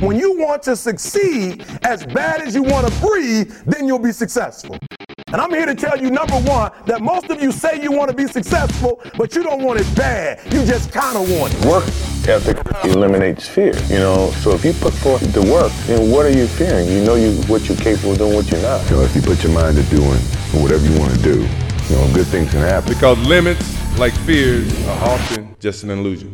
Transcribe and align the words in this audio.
When 0.00 0.16
you 0.16 0.38
want 0.38 0.62
to 0.62 0.76
succeed 0.76 1.64
as 1.82 2.06
bad 2.06 2.40
as 2.40 2.54
you 2.54 2.62
want 2.62 2.86
to 2.86 3.00
breathe, 3.00 3.50
then 3.66 3.88
you'll 3.88 3.98
be 3.98 4.12
successful. 4.12 4.78
And 5.26 5.40
I'm 5.40 5.50
here 5.50 5.66
to 5.66 5.74
tell 5.74 6.00
you, 6.00 6.08
number 6.08 6.36
one, 6.36 6.70
that 6.86 7.02
most 7.02 7.30
of 7.30 7.42
you 7.42 7.50
say 7.50 7.82
you 7.82 7.90
want 7.90 8.08
to 8.08 8.16
be 8.16 8.28
successful, 8.28 9.02
but 9.16 9.34
you 9.34 9.42
don't 9.42 9.60
want 9.60 9.80
it 9.80 9.96
bad. 9.96 10.40
You 10.54 10.64
just 10.64 10.92
kind 10.92 11.16
of 11.16 11.28
want 11.36 11.52
it. 11.52 11.64
Work 11.64 11.84
ethic 12.28 12.58
eliminates 12.84 13.48
fear, 13.48 13.74
you 13.86 13.98
know. 13.98 14.30
So 14.42 14.52
if 14.52 14.64
you 14.64 14.72
put 14.74 14.94
forth 14.94 15.32
the 15.32 15.42
work, 15.42 15.72
then 15.88 16.12
what 16.12 16.26
are 16.26 16.30
you 16.30 16.46
fearing? 16.46 16.86
You 16.86 17.02
know 17.04 17.16
you 17.16 17.32
what 17.48 17.68
you're 17.68 17.76
capable 17.76 18.12
of 18.12 18.18
doing, 18.18 18.34
what 18.34 18.48
you're 18.52 18.62
not. 18.62 18.88
You 18.88 18.98
know, 18.98 19.02
if 19.02 19.16
you 19.16 19.22
put 19.22 19.42
your 19.42 19.52
mind 19.52 19.78
to 19.78 19.82
doing 19.90 20.20
whatever 20.62 20.86
you 20.86 20.96
want 20.96 21.12
to 21.12 21.22
do, 21.22 21.40
you 21.40 21.96
know, 21.96 22.08
good 22.14 22.28
things 22.28 22.52
can 22.52 22.60
happen. 22.60 22.94
Because 22.94 23.18
limits, 23.26 23.98
like 23.98 24.12
fears, 24.20 24.72
are 24.86 25.08
often 25.10 25.56
just 25.58 25.82
an 25.82 25.90
illusion. 25.90 26.32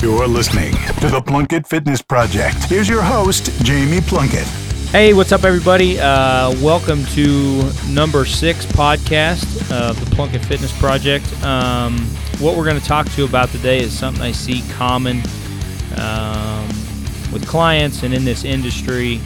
You're 0.00 0.26
listening 0.26 0.72
to 1.00 1.08
the 1.08 1.20
Plunkett 1.20 1.66
Fitness 1.66 2.00
Project. 2.00 2.56
Here's 2.64 2.88
your 2.88 3.02
host, 3.02 3.52
Jamie 3.62 4.00
Plunkett. 4.00 4.46
Hey, 4.88 5.12
what's 5.12 5.30
up, 5.30 5.44
everybody? 5.44 6.00
Uh, 6.00 6.52
welcome 6.62 7.04
to 7.08 7.70
number 7.86 8.24
six 8.24 8.64
podcast 8.64 9.44
of 9.70 10.02
the 10.02 10.16
Plunkett 10.16 10.42
Fitness 10.46 10.72
Project. 10.78 11.30
Um, 11.44 11.98
what 12.38 12.56
we're 12.56 12.64
going 12.64 12.80
to 12.80 12.86
talk 12.86 13.10
to 13.10 13.20
you 13.20 13.28
about 13.28 13.50
today 13.50 13.80
is 13.80 13.92
something 13.96 14.22
I 14.22 14.32
see 14.32 14.62
common 14.70 15.18
um, 15.98 16.66
with 17.30 17.46
clients 17.46 18.02
and 18.02 18.14
in 18.14 18.24
this 18.24 18.42
industry, 18.44 19.20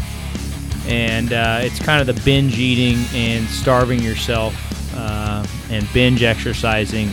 and 0.88 1.32
uh, 1.32 1.60
it's 1.62 1.78
kind 1.78 2.00
of 2.00 2.12
the 2.12 2.20
binge 2.24 2.58
eating 2.58 3.04
and 3.16 3.46
starving 3.46 4.02
yourself 4.02 4.56
uh, 4.96 5.46
and 5.70 5.88
binge 5.92 6.24
exercising. 6.24 7.10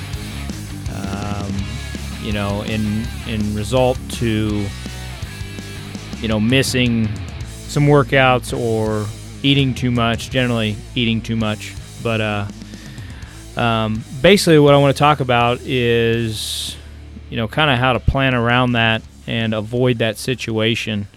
You 2.22 2.34
know, 2.34 2.62
in 2.64 3.06
in 3.28 3.56
result 3.56 3.98
to 4.20 4.66
you 6.22 6.28
know 6.28 6.40
missing 6.40 7.10
some 7.68 7.88
workouts 7.88 8.58
or 8.58 9.08
eating 9.44 9.74
too 9.74 9.92
much, 9.92 10.30
generally 10.30 10.76
eating 10.96 11.22
too 11.22 11.36
much. 11.36 11.74
But 12.04 12.22
uh, 12.22 12.48
um, 13.56 14.04
basically, 14.22 14.60
what 14.60 14.74
I 14.74 14.78
want 14.78 14.96
to 14.96 15.00
talk 15.00 15.20
about 15.20 15.62
is, 15.62 16.76
you 17.30 17.38
know, 17.38 17.48
kind 17.48 17.70
of 17.72 17.78
how 17.78 17.94
to 17.94 18.00
plan 18.00 18.36
around 18.36 18.74
that 18.74 19.02
and 19.28 19.54
avoid 19.54 20.00
that 20.00 20.18
situation. 20.18 21.08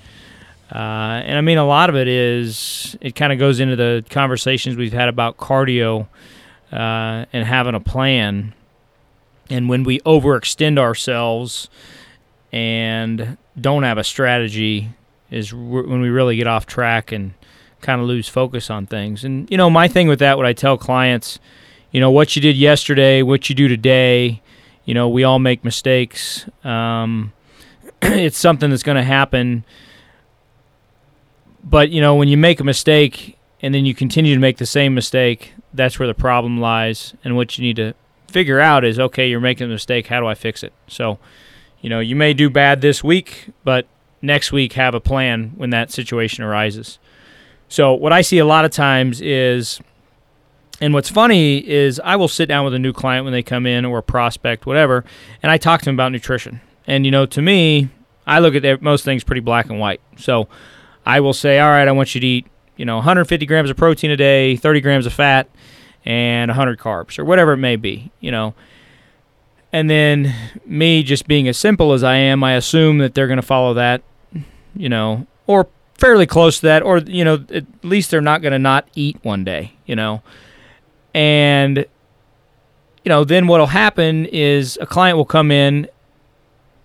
Uh, 0.72 1.22
and 1.24 1.36
I 1.36 1.41
mean, 1.41 1.58
a 1.58 1.66
lot 1.66 1.89
of 1.89 1.96
it 1.96 2.08
is, 2.08 2.96
it 3.00 3.14
kind 3.14 3.33
of 3.33 3.39
goes 3.39 3.61
into 3.61 3.77
the 3.77 4.05
conversations 4.11 4.77
we've 4.77 4.92
had 4.92 5.08
about 5.08 5.36
cardio 5.36 6.06
uh, 6.72 7.27
and 7.33 7.46
having 7.46 7.74
a 7.74 7.80
plan. 7.80 8.55
And 9.50 9.68
when 9.68 9.84
we 9.84 10.00
overextend 10.00 10.78
ourselves 10.78 11.68
and 12.52 13.36
don't 13.60 13.82
have 13.82 13.98
a 13.98 14.04
strategy, 14.04 14.90
is 15.30 15.52
when 15.52 16.00
we 16.00 16.08
really 16.08 16.36
get 16.36 16.46
off 16.46 16.66
track 16.66 17.12
and 17.12 17.34
kind 17.80 18.00
of 18.00 18.06
lose 18.06 18.28
focus 18.28 18.70
on 18.70 18.86
things. 18.86 19.24
And 19.24 19.50
you 19.50 19.56
know, 19.56 19.68
my 19.68 19.88
thing 19.88 20.08
with 20.08 20.20
that, 20.20 20.36
what 20.36 20.46
I 20.46 20.52
tell 20.52 20.78
clients, 20.78 21.38
you 21.90 22.00
know, 22.00 22.10
what 22.10 22.34
you 22.34 22.42
did 22.42 22.56
yesterday, 22.56 23.22
what 23.22 23.48
you 23.48 23.54
do 23.54 23.68
today, 23.68 24.42
you 24.84 24.94
know, 24.94 25.08
we 25.08 25.24
all 25.24 25.38
make 25.38 25.64
mistakes. 25.64 26.48
Um, 26.62 27.32
it's 28.02 28.38
something 28.38 28.70
that's 28.70 28.82
going 28.82 28.96
to 28.96 29.02
happen. 29.02 29.64
But 31.62 31.90
you 31.90 32.00
know, 32.00 32.14
when 32.14 32.28
you 32.28 32.36
make 32.36 32.60
a 32.60 32.64
mistake 32.64 33.38
and 33.60 33.74
then 33.74 33.86
you 33.86 33.94
continue 33.94 34.34
to 34.34 34.40
make 34.40 34.58
the 34.58 34.66
same 34.66 34.94
mistake, 34.94 35.54
that's 35.72 35.98
where 35.98 36.08
the 36.08 36.14
problem 36.14 36.60
lies. 36.60 37.14
And 37.24 37.36
what 37.36 37.58
you 37.58 37.64
need 37.64 37.76
to 37.76 37.94
figure 38.34 38.58
out 38.58 38.84
is, 38.84 38.98
okay, 38.98 39.30
you're 39.30 39.38
making 39.38 39.66
a 39.66 39.70
mistake. 39.70 40.08
How 40.08 40.18
do 40.18 40.27
I 40.27 40.34
fix 40.34 40.64
it? 40.64 40.72
So, 40.88 41.20
you 41.80 41.88
know, 41.88 42.00
you 42.00 42.16
may 42.16 42.34
do 42.34 42.50
bad 42.50 42.80
this 42.80 43.04
week, 43.04 43.50
but 43.62 43.86
next 44.20 44.50
week 44.50 44.72
have 44.72 44.92
a 44.92 45.00
plan 45.00 45.52
when 45.56 45.70
that 45.70 45.92
situation 45.92 46.42
arises. 46.42 46.98
So, 47.68 47.94
what 47.94 48.12
I 48.12 48.22
see 48.22 48.38
a 48.38 48.44
lot 48.44 48.64
of 48.64 48.72
times 48.72 49.20
is, 49.20 49.80
and 50.80 50.92
what's 50.92 51.08
funny 51.08 51.66
is, 51.66 52.00
I 52.00 52.16
will 52.16 52.28
sit 52.28 52.46
down 52.46 52.64
with 52.64 52.74
a 52.74 52.78
new 52.78 52.92
client 52.92 53.24
when 53.24 53.33
they 53.33 53.42
come 53.42 53.67
in 53.67 53.84
or 53.84 53.98
a 53.98 54.02
prospect, 54.02 54.66
whatever, 54.66 55.05
and 55.40 55.52
I 55.52 55.56
talk 55.56 55.80
to 55.80 55.84
them 55.84 55.95
about 55.95 56.11
nutrition. 56.11 56.61
And, 56.89 57.05
you 57.05 57.12
know, 57.12 57.27
to 57.27 57.40
me, 57.40 57.89
I 58.27 58.40
look 58.40 58.56
at 58.56 58.83
most 58.83 59.05
things 59.05 59.22
pretty 59.22 59.40
black 59.40 59.70
and 59.70 59.78
white. 59.78 60.01
So, 60.18 60.48
I 61.06 61.20
will 61.20 61.33
say, 61.33 61.61
all 61.61 61.70
right, 61.70 61.86
I 61.86 61.92
want 61.92 62.16
you 62.16 62.20
to 62.20 62.27
eat, 62.27 62.46
you 62.77 62.84
know, 62.84 62.96
150 62.96 63.46
grams 63.46 63.70
of 63.70 63.77
protein 63.77 64.11
a 64.11 64.16
day, 64.16 64.56
30 64.56 64.80
grams 64.80 65.06
of 65.06 65.12
fat, 65.12 65.48
and 66.04 66.50
100 66.50 66.78
carbs, 66.78 67.18
or 67.18 67.24
whatever 67.24 67.52
it 67.52 67.58
may 67.58 67.76
be, 67.76 68.10
you 68.20 68.30
know. 68.30 68.54
And 69.72 69.90
then 69.90 70.34
me 70.64 71.02
just 71.02 71.26
being 71.26 71.48
as 71.48 71.56
simple 71.56 71.92
as 71.92 72.04
I 72.04 72.16
am, 72.16 72.44
I 72.44 72.52
assume 72.54 72.98
that 72.98 73.14
they're 73.14 73.26
going 73.26 73.40
to 73.40 73.42
follow 73.42 73.74
that 73.74 74.02
you 74.76 74.88
know, 74.88 75.26
or 75.46 75.68
fairly 75.94 76.26
close 76.26 76.56
to 76.60 76.66
that, 76.66 76.82
or 76.82 76.98
you 76.98 77.24
know, 77.24 77.44
at 77.50 77.64
least 77.82 78.10
they're 78.10 78.20
not 78.20 78.42
going 78.42 78.52
to 78.52 78.58
not 78.58 78.88
eat 78.94 79.18
one 79.22 79.44
day, 79.44 79.74
you 79.86 79.96
know, 79.96 80.22
and 81.14 81.78
you 81.78 83.08
know, 83.08 83.24
then 83.24 83.46
what'll 83.46 83.66
happen 83.66 84.26
is 84.26 84.78
a 84.80 84.86
client 84.86 85.16
will 85.16 85.24
come 85.24 85.50
in, 85.50 85.88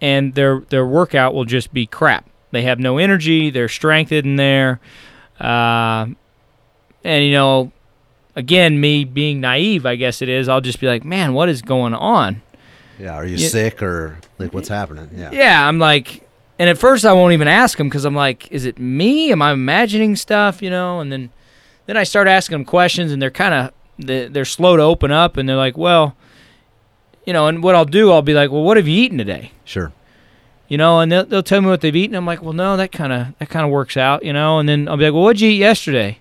and 0.02 0.36
their 0.36 0.62
their 0.70 0.86
workout 0.86 1.34
will 1.34 1.46
just 1.46 1.74
be 1.74 1.86
crap. 1.86 2.30
They 2.52 2.64
have 2.64 2.80
no 2.80 2.98
energy. 2.98 3.50
Their 3.50 3.70
strength 3.70 4.12
isn't 4.12 4.36
there, 4.36 4.80
uh, 5.40 6.08
and 7.04 7.26
you 7.26 7.32
know, 7.32 7.72
again, 8.40 8.80
me 8.80 9.04
being 9.04 9.42
naive, 9.42 9.86
I 9.86 9.98
guess 9.98 10.22
it 10.22 10.30
is. 10.30 10.48
I'll 10.48 10.62
just 10.62 10.80
be 10.80 10.88
like, 10.88 11.04
man, 11.04 11.34
what 11.34 11.50
is 11.50 11.62
going 11.62 11.94
on? 11.94 12.42
Yeah, 12.98 13.14
are 13.14 13.26
you, 13.26 13.34
you 13.34 13.50
sick 13.50 13.84
or 13.84 14.18
like 14.40 14.54
what's 14.54 14.70
happening? 14.70 15.10
Yeah. 15.14 15.32
Yeah, 15.32 15.68
I'm 15.68 15.78
like, 15.78 16.28
and 16.58 16.70
at 16.70 16.78
first, 16.78 17.06
I 17.06 17.14
won't 17.14 17.34
even 17.34 17.48
ask 17.50 17.78
them 17.78 17.88
because 17.88 18.06
I'm 18.06 18.16
like, 18.16 18.50
is 18.52 18.66
it 18.66 18.80
me? 18.80 19.32
Am 19.32 19.42
I 19.42 19.52
imagining 19.52 20.16
stuff? 20.16 20.62
You 20.62 20.70
know? 20.70 21.02
And 21.02 21.12
then, 21.12 21.30
then 21.86 21.98
I 21.98 22.04
start 22.04 22.28
asking 22.28 22.56
them 22.56 22.66
questions, 22.66 23.12
and 23.12 23.22
they're 23.22 23.30
kind 23.30 23.54
of 23.54 23.74
they're 23.98 24.46
slow 24.46 24.78
to 24.78 24.84
open 24.84 25.12
up, 25.12 25.36
and 25.36 25.48
they're 25.48 25.58
like, 25.58 25.78
well, 25.78 26.16
you 27.26 27.34
know. 27.34 27.48
And 27.48 27.62
what 27.62 27.76
I'll 27.76 27.86
do, 27.86 28.12
I'll 28.12 28.22
be 28.22 28.34
like, 28.34 28.52
well, 28.52 28.64
what 28.64 28.78
have 28.78 28.88
you 28.88 29.02
eaten 29.02 29.18
today? 29.18 29.52
Sure. 29.66 29.92
You 30.70 30.78
know, 30.78 31.00
and 31.00 31.12
they'll, 31.12 31.26
they'll 31.26 31.44
tell 31.44 31.62
me 31.62 31.68
what 31.68 31.82
they've 31.82 31.96
eaten. 31.96 32.16
I'm 32.16 32.26
like, 32.26 32.42
well, 32.42 32.54
no, 32.54 32.78
that 32.78 32.92
kind 32.92 33.12
of 33.12 33.38
that 33.40 33.50
kind 33.50 33.66
of 33.66 33.72
works 33.72 33.98
out, 33.98 34.24
you 34.24 34.32
know. 34.32 34.60
And 34.60 34.70
then 34.70 34.88
I'll 34.88 34.98
be 34.98 35.04
like, 35.06 35.14
well, 35.14 35.24
what'd 35.24 35.42
you 35.42 35.50
eat 35.50 35.56
yesterday? 35.58 36.20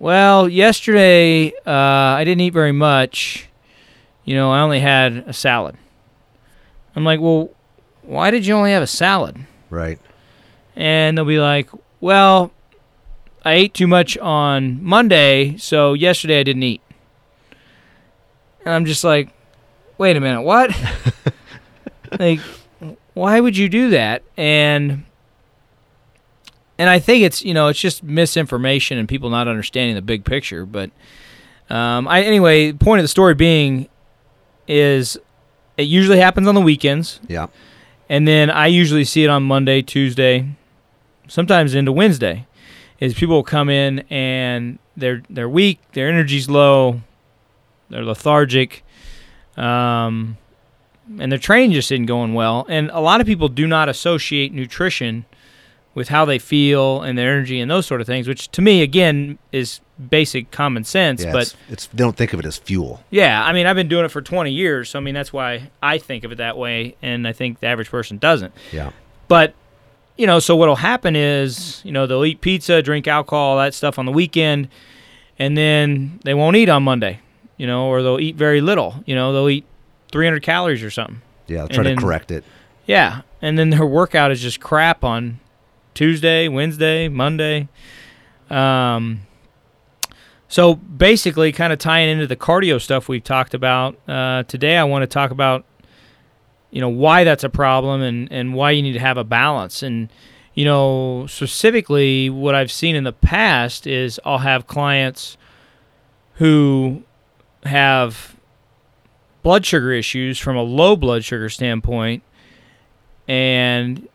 Well, 0.00 0.48
yesterday 0.48 1.52
uh, 1.66 1.70
I 1.70 2.22
didn't 2.24 2.40
eat 2.40 2.52
very 2.52 2.72
much. 2.72 3.48
You 4.24 4.36
know, 4.36 4.52
I 4.52 4.60
only 4.60 4.80
had 4.80 5.24
a 5.26 5.32
salad. 5.32 5.76
I'm 6.94 7.04
like, 7.04 7.20
well, 7.20 7.50
why 8.02 8.30
did 8.30 8.46
you 8.46 8.54
only 8.54 8.70
have 8.70 8.82
a 8.82 8.86
salad? 8.86 9.36
Right. 9.70 9.98
And 10.76 11.18
they'll 11.18 11.24
be 11.24 11.40
like, 11.40 11.68
well, 12.00 12.52
I 13.44 13.54
ate 13.54 13.74
too 13.74 13.86
much 13.88 14.16
on 14.18 14.82
Monday, 14.84 15.56
so 15.56 15.94
yesterday 15.94 16.40
I 16.40 16.42
didn't 16.42 16.62
eat. 16.62 16.82
And 18.64 18.74
I'm 18.74 18.84
just 18.84 19.02
like, 19.02 19.30
wait 19.96 20.16
a 20.16 20.20
minute, 20.20 20.42
what? 20.42 20.70
like, 22.20 22.40
why 23.14 23.40
would 23.40 23.56
you 23.56 23.68
do 23.68 23.90
that? 23.90 24.22
And 24.36 25.04
and 26.78 26.88
I 26.88 26.98
think 26.98 27.24
it's 27.24 27.44
you 27.44 27.52
know 27.52 27.68
it's 27.68 27.80
just 27.80 28.02
misinformation 28.02 28.98
and 28.98 29.08
people 29.08 29.30
not 29.30 29.48
understanding 29.48 29.96
the 29.96 30.02
big 30.02 30.24
picture. 30.24 30.64
But 30.64 30.90
um, 31.68 32.08
I 32.08 32.22
anyway, 32.22 32.72
point 32.72 33.00
of 33.00 33.04
the 33.04 33.08
story 33.08 33.34
being 33.34 33.88
is 34.66 35.18
it 35.76 35.84
usually 35.84 36.18
happens 36.18 36.46
on 36.46 36.54
the 36.54 36.60
weekends. 36.60 37.20
Yeah. 37.28 37.48
And 38.08 38.26
then 38.26 38.50
I 38.50 38.68
usually 38.68 39.04
see 39.04 39.24
it 39.24 39.28
on 39.28 39.42
Monday, 39.42 39.82
Tuesday, 39.82 40.48
sometimes 41.26 41.74
into 41.74 41.92
Wednesday. 41.92 42.46
Is 43.00 43.14
people 43.14 43.36
will 43.36 43.44
come 43.44 43.68
in 43.68 44.00
and 44.10 44.78
they're 44.96 45.22
they're 45.30 45.48
weak, 45.48 45.80
their 45.92 46.08
energy's 46.08 46.50
low, 46.50 47.00
they're 47.90 48.04
lethargic, 48.04 48.84
um, 49.56 50.36
and 51.18 51.30
their 51.30 51.38
training 51.38 51.72
just 51.72 51.92
isn't 51.92 52.06
going 52.06 52.34
well. 52.34 52.66
And 52.68 52.90
a 52.90 52.98
lot 52.98 53.20
of 53.20 53.26
people 53.26 53.48
do 53.48 53.68
not 53.68 53.88
associate 53.88 54.52
nutrition 54.52 55.26
with 55.94 56.08
how 56.08 56.24
they 56.24 56.38
feel 56.38 57.02
and 57.02 57.18
their 57.18 57.32
energy 57.32 57.60
and 57.60 57.70
those 57.70 57.86
sort 57.86 58.00
of 58.00 58.06
things, 58.06 58.28
which 58.28 58.48
to 58.52 58.62
me 58.62 58.82
again 58.82 59.38
is 59.52 59.80
basic 60.10 60.50
common 60.50 60.84
sense. 60.84 61.24
Yeah, 61.24 61.32
but 61.32 61.42
it's, 61.42 61.56
it's, 61.68 61.86
they 61.86 61.98
don't 61.98 62.16
think 62.16 62.32
of 62.32 62.40
it 62.40 62.46
as 62.46 62.56
fuel. 62.56 63.02
Yeah, 63.10 63.44
I 63.44 63.52
mean 63.52 63.66
I've 63.66 63.76
been 63.76 63.88
doing 63.88 64.04
it 64.04 64.10
for 64.10 64.22
20 64.22 64.52
years, 64.52 64.90
so 64.90 64.98
I 64.98 65.02
mean 65.02 65.14
that's 65.14 65.32
why 65.32 65.70
I 65.82 65.98
think 65.98 66.24
of 66.24 66.32
it 66.32 66.36
that 66.36 66.56
way, 66.56 66.96
and 67.02 67.26
I 67.26 67.32
think 67.32 67.60
the 67.60 67.66
average 67.66 67.90
person 67.90 68.18
doesn't. 68.18 68.54
Yeah. 68.72 68.92
But 69.26 69.54
you 70.16 70.26
know, 70.26 70.40
so 70.40 70.56
what'll 70.56 70.76
happen 70.76 71.16
is 71.16 71.80
you 71.84 71.92
know 71.92 72.06
they'll 72.06 72.24
eat 72.24 72.40
pizza, 72.40 72.82
drink 72.82 73.06
alcohol, 73.06 73.50
all 73.50 73.58
that 73.58 73.74
stuff 73.74 73.98
on 73.98 74.06
the 74.06 74.12
weekend, 74.12 74.68
and 75.38 75.56
then 75.56 76.20
they 76.24 76.34
won't 76.34 76.56
eat 76.56 76.68
on 76.68 76.82
Monday. 76.82 77.20
You 77.56 77.66
know, 77.66 77.88
or 77.88 78.04
they'll 78.04 78.20
eat 78.20 78.36
very 78.36 78.60
little. 78.60 79.02
You 79.04 79.16
know, 79.16 79.32
they'll 79.32 79.48
eat 79.48 79.64
300 80.12 80.44
calories 80.44 80.84
or 80.84 80.90
something. 80.90 81.22
Yeah, 81.48 81.62
I'll 81.62 81.68
try 81.68 81.82
to 81.82 81.96
correct 81.96 82.30
it. 82.30 82.44
Yeah, 82.86 83.22
and 83.42 83.58
then 83.58 83.70
their 83.70 83.84
workout 83.84 84.30
is 84.30 84.40
just 84.40 84.60
crap 84.60 85.02
on 85.02 85.40
Tuesday, 85.98 86.46
Wednesday, 86.46 87.08
Monday. 87.08 87.68
Um, 88.48 89.22
so 90.46 90.76
basically, 90.76 91.50
kind 91.50 91.72
of 91.72 91.80
tying 91.80 92.08
into 92.08 92.28
the 92.28 92.36
cardio 92.36 92.80
stuff 92.80 93.08
we've 93.08 93.24
talked 93.24 93.52
about 93.52 93.98
uh, 94.08 94.44
today, 94.44 94.76
I 94.76 94.84
want 94.84 95.02
to 95.02 95.08
talk 95.08 95.32
about 95.32 95.64
you 96.70 96.80
know 96.80 96.88
why 96.88 97.24
that's 97.24 97.42
a 97.42 97.48
problem 97.48 98.00
and 98.00 98.30
and 98.30 98.54
why 98.54 98.70
you 98.70 98.80
need 98.80 98.92
to 98.92 99.00
have 99.00 99.18
a 99.18 99.24
balance 99.24 99.82
and 99.82 100.08
you 100.54 100.64
know, 100.64 101.26
specifically 101.28 102.30
what 102.30 102.54
I've 102.54 102.70
seen 102.70 102.94
in 102.94 103.02
the 103.02 103.12
past 103.12 103.84
is 103.84 104.20
I'll 104.24 104.38
have 104.38 104.68
clients 104.68 105.36
who 106.34 107.02
have 107.64 108.36
blood 109.42 109.66
sugar 109.66 109.92
issues 109.92 110.38
from 110.38 110.56
a 110.56 110.62
low 110.62 110.94
blood 110.94 111.24
sugar 111.24 111.48
standpoint 111.48 112.22
and 113.26 114.08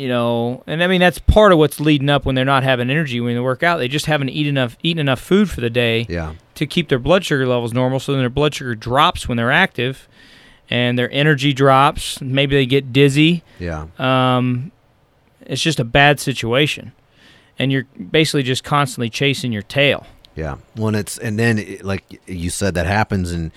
you 0.00 0.08
know 0.08 0.62
and 0.66 0.82
i 0.82 0.86
mean 0.86 1.00
that's 1.00 1.18
part 1.18 1.52
of 1.52 1.58
what's 1.58 1.78
leading 1.80 2.08
up 2.08 2.24
when 2.24 2.34
they're 2.34 2.44
not 2.54 2.62
having 2.62 2.88
energy 2.90 3.20
when 3.20 3.34
they 3.34 3.40
work 3.40 3.62
out 3.62 3.76
they 3.78 3.88
just 3.88 4.06
haven't 4.06 4.30
eaten 4.30 4.56
enough 4.56 4.76
eaten 4.82 5.00
enough 5.00 5.20
food 5.20 5.50
for 5.50 5.60
the 5.60 5.70
day 5.70 6.06
Yeah. 6.08 6.34
to 6.54 6.66
keep 6.66 6.88
their 6.88 6.98
blood 6.98 7.24
sugar 7.24 7.46
levels 7.46 7.72
normal 7.72 8.00
so 8.00 8.12
then 8.12 8.20
their 8.22 8.30
blood 8.30 8.54
sugar 8.54 8.74
drops 8.74 9.28
when 9.28 9.36
they're 9.36 9.52
active 9.52 10.08
and 10.70 10.98
their 10.98 11.10
energy 11.12 11.52
drops 11.52 12.20
maybe 12.20 12.54
they 12.56 12.66
get 12.66 12.92
dizzy 12.92 13.42
Yeah. 13.58 13.86
um, 13.98 14.72
it's 15.42 15.60
just 15.62 15.80
a 15.80 15.84
bad 15.84 16.18
situation 16.20 16.92
and 17.58 17.70
you're 17.72 17.84
basically 18.10 18.42
just 18.42 18.64
constantly 18.64 19.10
chasing 19.10 19.52
your 19.52 19.62
tail 19.62 20.06
Yeah. 20.34 20.56
When 20.76 20.94
it's 20.94 21.18
and 21.18 21.38
then 21.38 21.58
it, 21.58 21.84
like 21.84 22.04
you 22.26 22.48
said 22.50 22.74
that 22.74 22.86
happens 22.86 23.32
and 23.32 23.50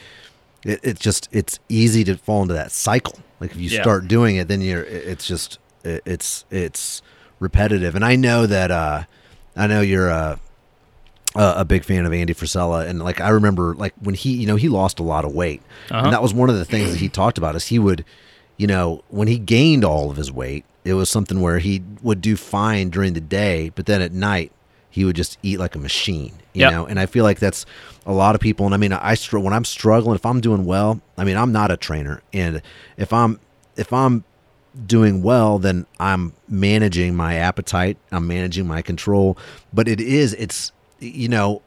it, 0.66 0.80
it's 0.84 1.00
just 1.00 1.30
it's 1.32 1.60
easy 1.70 2.04
to 2.06 2.18
fall 2.18 2.42
into 2.42 2.54
that 2.56 2.72
cycle. 2.72 3.20
Like 3.40 3.52
if 3.52 3.58
you 3.58 3.70
Yeah. 3.70 3.82
start 3.82 4.08
doing 4.08 4.36
it, 4.38 4.48
then 4.48 4.60
you're 4.62 4.84
it's 4.84 5.26
just 5.28 5.60
it, 5.84 6.02
it's 6.06 6.46
it's 6.52 7.02
repetitive. 7.40 7.96
And 7.96 8.04
I 8.06 8.16
know 8.16 8.46
that 8.46 8.72
uh 8.72 9.04
I 9.56 9.68
know 9.68 9.82
you're 9.82 10.10
a 10.10 10.40
a, 11.36 11.54
a 11.58 11.66
big 11.66 11.84
fan 11.84 12.06
of 12.06 12.14
Andy 12.14 12.34
Frisella 12.34 12.88
and 12.88 13.02
like 13.02 13.20
I 13.22 13.30
remember 13.30 13.74
like 13.76 13.94
when 14.02 14.16
he 14.16 14.34
you 14.34 14.48
know 14.48 14.56
he 14.56 14.70
lost 14.70 15.00
a 15.00 15.04
lot 15.04 15.26
of 15.26 15.34
weight 15.34 15.62
Uh-huh. 15.90 16.04
and 16.06 16.14
that 16.14 16.22
was 16.22 16.34
one 16.34 16.50
of 16.50 16.56
the 16.56 16.66
things 16.66 16.92
that 16.92 17.00
he 17.00 17.10
talked 17.10 17.38
about 17.38 17.56
is 17.56 17.68
he 17.68 17.80
would 17.80 18.06
you 18.58 18.68
know 18.68 19.04
when 19.10 19.28
he 19.28 19.40
gained 19.40 19.84
all 19.84 20.12
of 20.12 20.18
his 20.18 20.32
weight 20.32 20.64
it 20.86 20.94
was 20.94 21.10
something 21.10 21.42
where 21.42 21.58
he 21.60 21.82
would 22.04 22.22
do 22.22 22.36
fine 22.36 22.90
during 22.90 23.14
the 23.14 23.22
day 23.22 23.70
but 23.74 23.86
then 23.88 24.00
at 24.02 24.12
night 24.12 24.52
he 24.92 25.04
would 25.06 25.16
just 25.16 25.40
eat 25.42 25.58
like 25.58 25.74
a 25.76 25.80
machine 25.80 26.34
you 26.54 26.62
Yep. 26.62 26.72
know 26.72 26.86
and 26.86 27.00
I 27.00 27.08
feel 27.08 27.24
like 27.24 27.40
that's 27.40 27.66
a 28.06 28.14
lot 28.14 28.36
of 28.36 28.42
people 28.42 28.68
and 28.68 28.76
I 28.76 28.78
mean 28.78 28.94
I 28.94 29.16
str- 29.16 29.40
when 29.40 29.54
I'm 29.54 29.66
struggling 29.66 30.14
if 30.16 30.26
I'm 30.28 30.40
doing 30.40 30.66
well 30.66 31.02
I 31.18 31.24
mean 31.24 31.36
I'm 31.38 31.52
not 31.52 31.72
a 31.72 31.78
trainer 31.78 32.22
and 32.32 32.62
if 32.96 33.12
I'm 33.12 33.40
if 33.76 33.92
I'm 33.92 34.24
doing 34.86 35.22
well, 35.22 35.60
then 35.60 35.86
I'm 36.00 36.34
managing 36.48 37.16
my 37.16 37.36
appetite, 37.36 37.98
I'm 38.12 38.28
managing 38.28 38.68
my 38.68 38.82
control. 38.82 39.38
But 39.72 39.88
it 39.88 40.00
is, 40.00 40.34
it's, 40.36 40.72
you 41.00 41.28
know, 41.28 41.62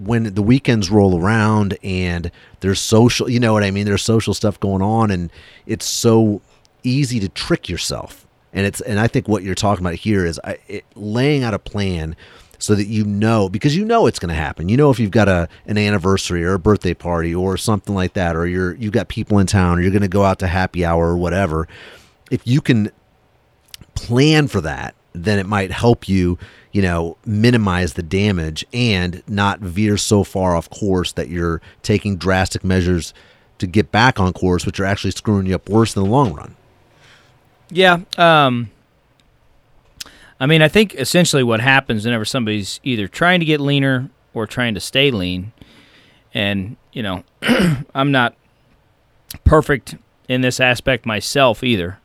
when 0.00 0.34
the 0.34 0.42
weekends 0.42 0.90
roll 0.90 1.20
around 1.20 1.76
and 1.82 2.30
there's 2.60 2.80
social, 2.80 3.28
you 3.28 3.38
know 3.38 3.52
what 3.52 3.62
I 3.62 3.70
mean? 3.70 3.84
There's 3.84 4.02
social 4.02 4.34
stuff 4.34 4.58
going 4.58 4.82
on, 4.82 5.10
and 5.10 5.30
it's 5.66 5.86
so 5.86 6.40
easy 6.82 7.20
to 7.20 7.28
trick 7.28 7.68
yourself. 7.68 8.26
And 8.52 8.66
it's, 8.66 8.80
and 8.80 8.98
I 8.98 9.08
think 9.08 9.28
what 9.28 9.42
you're 9.42 9.54
talking 9.54 9.84
about 9.84 9.96
here 9.96 10.24
is 10.24 10.40
I, 10.44 10.58
it, 10.68 10.84
laying 10.94 11.42
out 11.42 11.54
a 11.54 11.58
plan 11.58 12.16
so 12.58 12.74
that 12.74 12.86
you 12.86 13.04
know 13.04 13.48
because 13.48 13.76
you 13.76 13.84
know 13.84 14.06
it's 14.06 14.18
going 14.18 14.30
to 14.30 14.34
happen. 14.34 14.68
You 14.68 14.76
know 14.76 14.90
if 14.90 14.98
you've 14.98 15.10
got 15.10 15.28
a 15.28 15.48
an 15.66 15.76
anniversary 15.76 16.44
or 16.44 16.54
a 16.54 16.58
birthday 16.58 16.94
party 16.94 17.34
or 17.34 17.56
something 17.56 17.94
like 17.94 18.14
that, 18.14 18.36
or 18.36 18.46
you're 18.46 18.74
you've 18.76 18.92
got 18.92 19.08
people 19.08 19.38
in 19.38 19.46
town, 19.46 19.78
or 19.78 19.82
you're 19.82 19.90
going 19.90 20.02
to 20.02 20.08
go 20.08 20.24
out 20.24 20.38
to 20.38 20.46
happy 20.46 20.84
hour 20.84 21.08
or 21.08 21.16
whatever. 21.16 21.68
If 22.30 22.46
you 22.46 22.60
can 22.60 22.90
plan 23.94 24.48
for 24.48 24.60
that, 24.60 24.94
then 25.12 25.38
it 25.38 25.46
might 25.46 25.70
help 25.70 26.08
you, 26.08 26.38
you 26.72 26.82
know, 26.82 27.16
minimize 27.24 27.94
the 27.94 28.02
damage 28.02 28.64
and 28.72 29.22
not 29.28 29.60
veer 29.60 29.96
so 29.96 30.24
far 30.24 30.56
off 30.56 30.68
course 30.70 31.12
that 31.12 31.28
you're 31.28 31.60
taking 31.82 32.16
drastic 32.16 32.64
measures 32.64 33.14
to 33.58 33.66
get 33.66 33.92
back 33.92 34.18
on 34.18 34.32
course, 34.32 34.66
which 34.66 34.80
are 34.80 34.84
actually 34.84 35.12
screwing 35.12 35.46
you 35.46 35.54
up 35.54 35.68
worse 35.68 35.94
in 35.94 36.02
the 36.02 36.08
long 36.08 36.34
run. 36.34 36.56
Yeah. 37.70 38.00
Um, 38.18 38.70
I 40.40 40.46
mean, 40.46 40.62
I 40.62 40.68
think 40.68 40.94
essentially 40.96 41.42
what 41.42 41.60
happens 41.60 42.04
whenever 42.04 42.24
somebody's 42.24 42.80
either 42.82 43.06
trying 43.06 43.40
to 43.40 43.46
get 43.46 43.60
leaner 43.60 44.10
or 44.32 44.46
trying 44.46 44.74
to 44.74 44.80
stay 44.80 45.10
lean, 45.10 45.52
and, 46.34 46.76
you 46.92 47.02
know, 47.02 47.22
I'm 47.94 48.10
not 48.10 48.34
perfect 49.44 49.94
in 50.28 50.40
this 50.40 50.58
aspect 50.58 51.06
myself 51.06 51.62
either. 51.62 52.00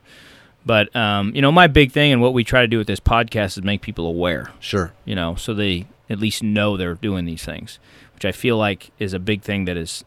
But, 0.65 0.93
um, 0.95 1.33
you 1.33 1.41
know, 1.41 1.51
my 1.51 1.67
big 1.67 1.91
thing 1.91 2.11
and 2.11 2.21
what 2.21 2.33
we 2.33 2.43
try 2.43 2.61
to 2.61 2.67
do 2.67 2.77
with 2.77 2.87
this 2.87 2.99
podcast 2.99 3.57
is 3.57 3.63
make 3.63 3.81
people 3.81 4.05
aware, 4.05 4.51
Sure. 4.59 4.93
you 5.05 5.15
know, 5.15 5.35
so 5.35 5.53
they 5.53 5.87
at 6.09 6.19
least 6.19 6.43
know 6.43 6.75
they're 6.77 6.95
doing 6.95 7.25
these 7.25 7.43
things, 7.45 7.79
which 8.13 8.25
I 8.25 8.31
feel 8.31 8.57
like 8.57 8.91
is 8.99 9.13
a 9.13 9.19
big 9.19 9.41
thing 9.41 9.65
that 9.65 9.77
is 9.77 10.03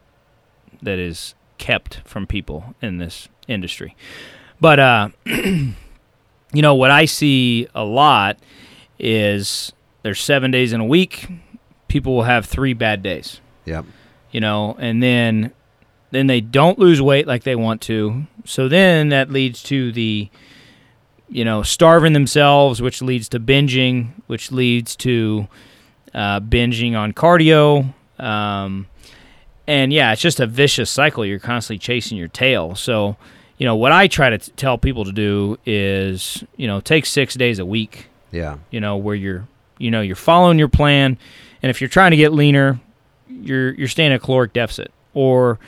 that 0.81 0.99
is 0.99 1.33
kept 1.57 2.01
from 2.05 2.27
people 2.27 2.75
in 2.81 2.97
this 2.97 3.29
industry. 3.47 3.95
But 4.61 4.79
uh, 4.79 5.09
you 5.25 5.73
know 6.53 6.75
what 6.75 6.91
I 6.91 7.05
see 7.05 7.67
a 7.73 7.83
lot 7.83 8.37
is 8.99 9.73
there's 10.03 10.19
seven 10.21 10.51
days 10.51 10.73
in 10.73 10.81
a 10.81 10.85
week. 10.85 11.27
People 11.87 12.15
will 12.15 12.23
have 12.23 12.45
three 12.45 12.73
bad 12.73 13.01
days, 13.01 13.39
Yep. 13.65 13.85
you 14.31 14.39
know, 14.39 14.75
and 14.79 15.01
then 15.01 15.51
then 16.11 16.27
they 16.27 16.41
don't 16.41 16.77
lose 16.77 17.01
weight 17.01 17.25
like 17.27 17.43
they 17.43 17.55
want 17.55 17.81
to. 17.83 18.27
So 18.45 18.67
then 18.67 19.09
that 19.09 19.29
leads 19.29 19.63
to 19.63 19.91
the 19.91 20.29
you 21.29 21.45
know 21.45 21.63
starving 21.63 22.13
themselves, 22.13 22.81
which 22.81 23.01
leads 23.01 23.29
to 23.29 23.39
binging, 23.39 24.09
which 24.27 24.51
leads 24.51 24.95
to 24.97 25.47
uh, 26.13 26.39
binging 26.39 26.95
on 26.95 27.13
cardio. 27.13 27.93
Um, 28.19 28.87
and 29.67 29.93
yeah, 29.93 30.11
it's 30.11 30.21
just 30.21 30.39
a 30.39 30.47
vicious 30.47 30.89
cycle. 30.89 31.25
You're 31.25 31.39
constantly 31.39 31.79
chasing 31.79 32.17
your 32.17 32.27
tail. 32.27 32.75
So, 32.75 33.15
you 33.57 33.65
know, 33.65 33.75
what 33.75 33.91
I 33.91 34.07
try 34.07 34.29
to 34.29 34.37
t- 34.37 34.51
tell 34.55 34.77
people 34.77 35.05
to 35.05 35.11
do 35.11 35.57
is, 35.65 36.43
you 36.57 36.67
know, 36.67 36.81
take 36.81 37.05
six 37.05 37.33
days 37.35 37.59
a 37.59 37.65
week. 37.65 38.07
Yeah. 38.31 38.57
You 38.71 38.81
know, 38.81 38.97
where 38.97 39.15
you're, 39.15 39.47
you 39.77 39.89
know, 39.89 40.01
you're 40.01 40.15
following 40.15 40.59
your 40.59 40.67
plan, 40.67 41.17
and 41.61 41.69
if 41.69 41.79
you're 41.81 41.87
trying 41.87 42.11
to 42.11 42.17
get 42.17 42.33
leaner, 42.33 42.79
you're 43.29 43.73
you're 43.73 43.87
staying 43.87 44.11
at 44.11 44.21
caloric 44.21 44.53
deficit. 44.53 44.91
Or, 45.13 45.59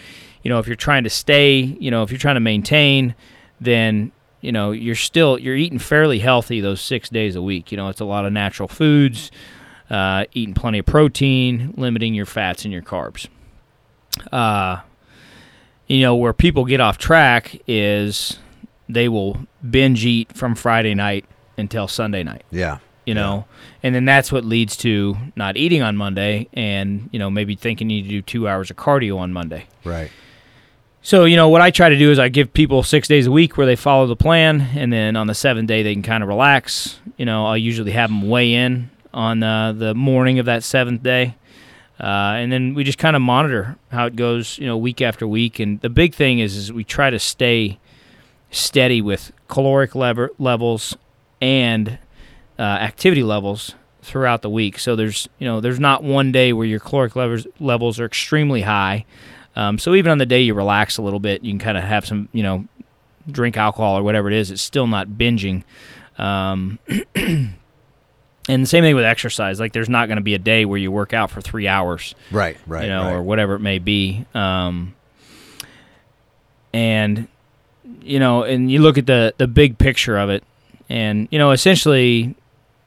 you 0.46 0.50
know, 0.50 0.60
if 0.60 0.68
you're 0.68 0.76
trying 0.78 1.04
to 1.04 1.10
stay, 1.10 1.58
you 1.60 1.90
know, 1.92 2.04
if 2.04 2.12
you're 2.12 2.18
trying 2.20 2.36
to 2.36 2.40
maintain, 2.40 3.16
then 3.60 4.12
you 4.42 4.52
know 4.52 4.72
you're 4.72 4.96
still 4.96 5.38
you're 5.40 5.56
eating 5.58 5.80
fairly 5.80 6.20
healthy 6.20 6.62
those 6.62 6.80
six 6.80 7.10
days 7.10 7.36
a 7.36 7.42
week. 7.42 7.72
You 7.72 7.78
know, 7.78 7.90
it's 7.90 8.00
a 8.00 8.06
lot 8.06 8.26
of 8.26 8.32
natural 8.32 8.68
foods, 8.70 9.32
uh, 9.90 10.26
eating 10.34 10.54
plenty 10.54 10.80
of 10.80 10.86
protein, 10.86 11.74
limiting 11.76 12.14
your 12.14 12.26
fats 12.28 12.64
and 12.64 12.72
your 12.72 12.84
carbs 12.84 13.28
uh, 14.32 14.80
you 15.88 16.02
know, 16.02 16.16
where 16.16 16.34
people 16.34 16.66
get 16.66 16.80
off 16.80 16.98
track 16.98 17.60
is 17.68 18.40
they 18.88 19.10
will 19.10 19.46
binge 19.70 20.06
eat 20.06 20.32
from 20.36 20.56
Friday 20.56 20.94
night 20.96 21.26
until 21.58 21.88
Sunday 21.88 22.24
night, 22.24 22.44
Yeah. 22.52 22.78
you 23.06 23.14
know, 23.14 23.46
and 23.84 23.94
then 23.96 24.06
that's 24.06 24.32
what 24.32 24.46
leads 24.46 24.78
to 24.78 25.18
not 25.36 25.58
eating 25.58 25.82
on 25.82 25.96
Monday 25.96 26.48
and, 26.54 27.10
you 27.12 27.20
know, 27.20 27.30
maybe 27.30 27.56
thinking 27.56 27.90
you 27.90 27.98
need 27.98 28.04
to 28.04 28.10
do 28.10 28.22
two 28.22 28.48
hours 28.48 28.70
of 28.72 28.78
cardio 28.78 29.18
on 29.18 29.34
Monday. 29.34 29.66
Right. 29.84 30.12
So, 31.06 31.26
you 31.26 31.36
know, 31.36 31.50
what 31.50 31.62
I 31.62 31.70
try 31.70 31.90
to 31.90 31.98
do 32.00 32.10
is 32.10 32.18
I 32.18 32.30
give 32.30 32.52
people 32.52 32.82
six 32.82 33.08
days 33.08 33.28
a 33.28 33.32
week 33.32 33.58
where 33.58 33.68
they 33.68 33.76
follow 33.76 34.08
the 34.08 34.16
plan, 34.16 34.60
and 34.76 34.92
then 34.92 35.16
on 35.16 35.28
the 35.28 35.36
seventh 35.36 35.68
day 35.68 35.84
they 35.84 35.94
can 35.94 36.02
kind 36.02 36.24
of 36.24 36.30
relax. 36.30 37.00
You 37.16 37.26
know, 37.28 37.46
I'll 37.46 37.56
usually 37.56 37.92
have 37.92 38.10
them 38.10 38.28
weigh 38.28 38.56
in 38.56 38.90
on 39.14 39.44
uh, 39.44 39.74
the 39.74 39.94
morning 39.94 40.40
of 40.40 40.48
that 40.48 40.64
seventh 40.64 41.04
day. 41.04 41.36
Uh, 42.00 42.42
and 42.42 42.52
then 42.52 42.74
we 42.74 42.84
just 42.84 42.98
kind 42.98 43.16
of 43.16 43.22
monitor 43.22 43.78
how 43.92 44.08
it 44.08 44.16
goes, 44.16 44.58
you 44.58 44.66
know, 44.66 44.78
week 44.78 45.00
after 45.00 45.28
week. 45.28 45.60
And 45.60 45.80
the 45.82 45.92
big 45.92 46.16
thing 46.16 46.40
is, 46.40 46.58
is 46.58 46.74
we 46.74 46.84
try 46.84 47.12
to 47.12 47.20
stay 47.20 47.78
steady 48.50 49.00
with 49.00 49.32
caloric 49.48 49.94
lever- 49.94 50.32
levels 50.40 50.98
and 51.40 52.00
uh, 52.58 52.64
activity 52.64 53.22
levels 53.22 53.76
throughout 54.02 54.42
the 54.42 54.50
week. 54.50 54.80
So 54.80 54.96
there's, 54.96 55.30
you 55.38 55.46
know, 55.46 55.62
there's 55.62 55.80
not 55.80 56.04
one 56.04 56.32
day 56.32 56.52
where 56.52 56.66
your 56.66 56.80
caloric 56.80 57.16
levels 57.16 57.46
levels 57.60 58.00
are 58.00 58.06
extremely 58.06 58.64
high. 58.64 59.06
Um, 59.56 59.78
so 59.80 59.96
even 59.96 60.12
on 60.12 60.18
the 60.18 60.26
day 60.26 60.42
you 60.42 60.54
relax 60.54 60.98
a 60.98 61.02
little 61.02 61.20
bit, 61.20 61.44
you 61.44 61.52
can 61.52 61.60
kind 61.60 61.78
of 61.78 61.84
have 61.84 62.06
some, 62.06 62.30
you 62.34 62.44
know, 62.44 62.66
drink 63.30 63.58
alcohol 63.58 63.98
or 63.98 64.04
whatever 64.04 64.30
it 64.30 64.36
is. 64.36 64.52
It's 64.52 64.62
still 64.62 64.88
not 64.88 65.08
binging. 65.10 65.64
Um, 66.18 66.80
and 67.16 67.54
the 68.48 68.66
same 68.66 68.84
thing 68.84 68.96
with 68.96 69.06
exercise. 69.06 69.60
Like 69.60 69.74
there's 69.74 69.90
not 69.90 70.08
going 70.08 70.18
to 70.18 70.24
be 70.24 70.34
a 70.34 70.40
day 70.40 70.66
where 70.66 70.78
you 70.78 70.92
work 70.92 71.14
out 71.14 71.32
for 71.32 71.42
three 71.42 71.68
hours 71.68 72.16
Right. 72.32 72.58
Right. 72.68 72.84
you 72.84 72.90
know, 72.90 73.04
right. 73.04 73.14
or 73.14 73.22
whatever 73.24 73.56
it 73.56 73.60
may 73.60 73.80
be. 73.80 74.26
Um, 74.34 74.94
and 76.74 77.28
you 78.02 78.20
know, 78.20 78.44
and 78.44 78.72
you 78.72 78.80
look 78.80 78.98
at 78.98 79.06
the 79.06 79.34
the 79.38 79.48
big 79.48 79.78
picture 79.78 80.18
of 80.18 80.30
it, 80.30 80.44
and 80.90 81.28
you 81.32 81.40
know, 81.40 81.52
essentially, 81.52 82.36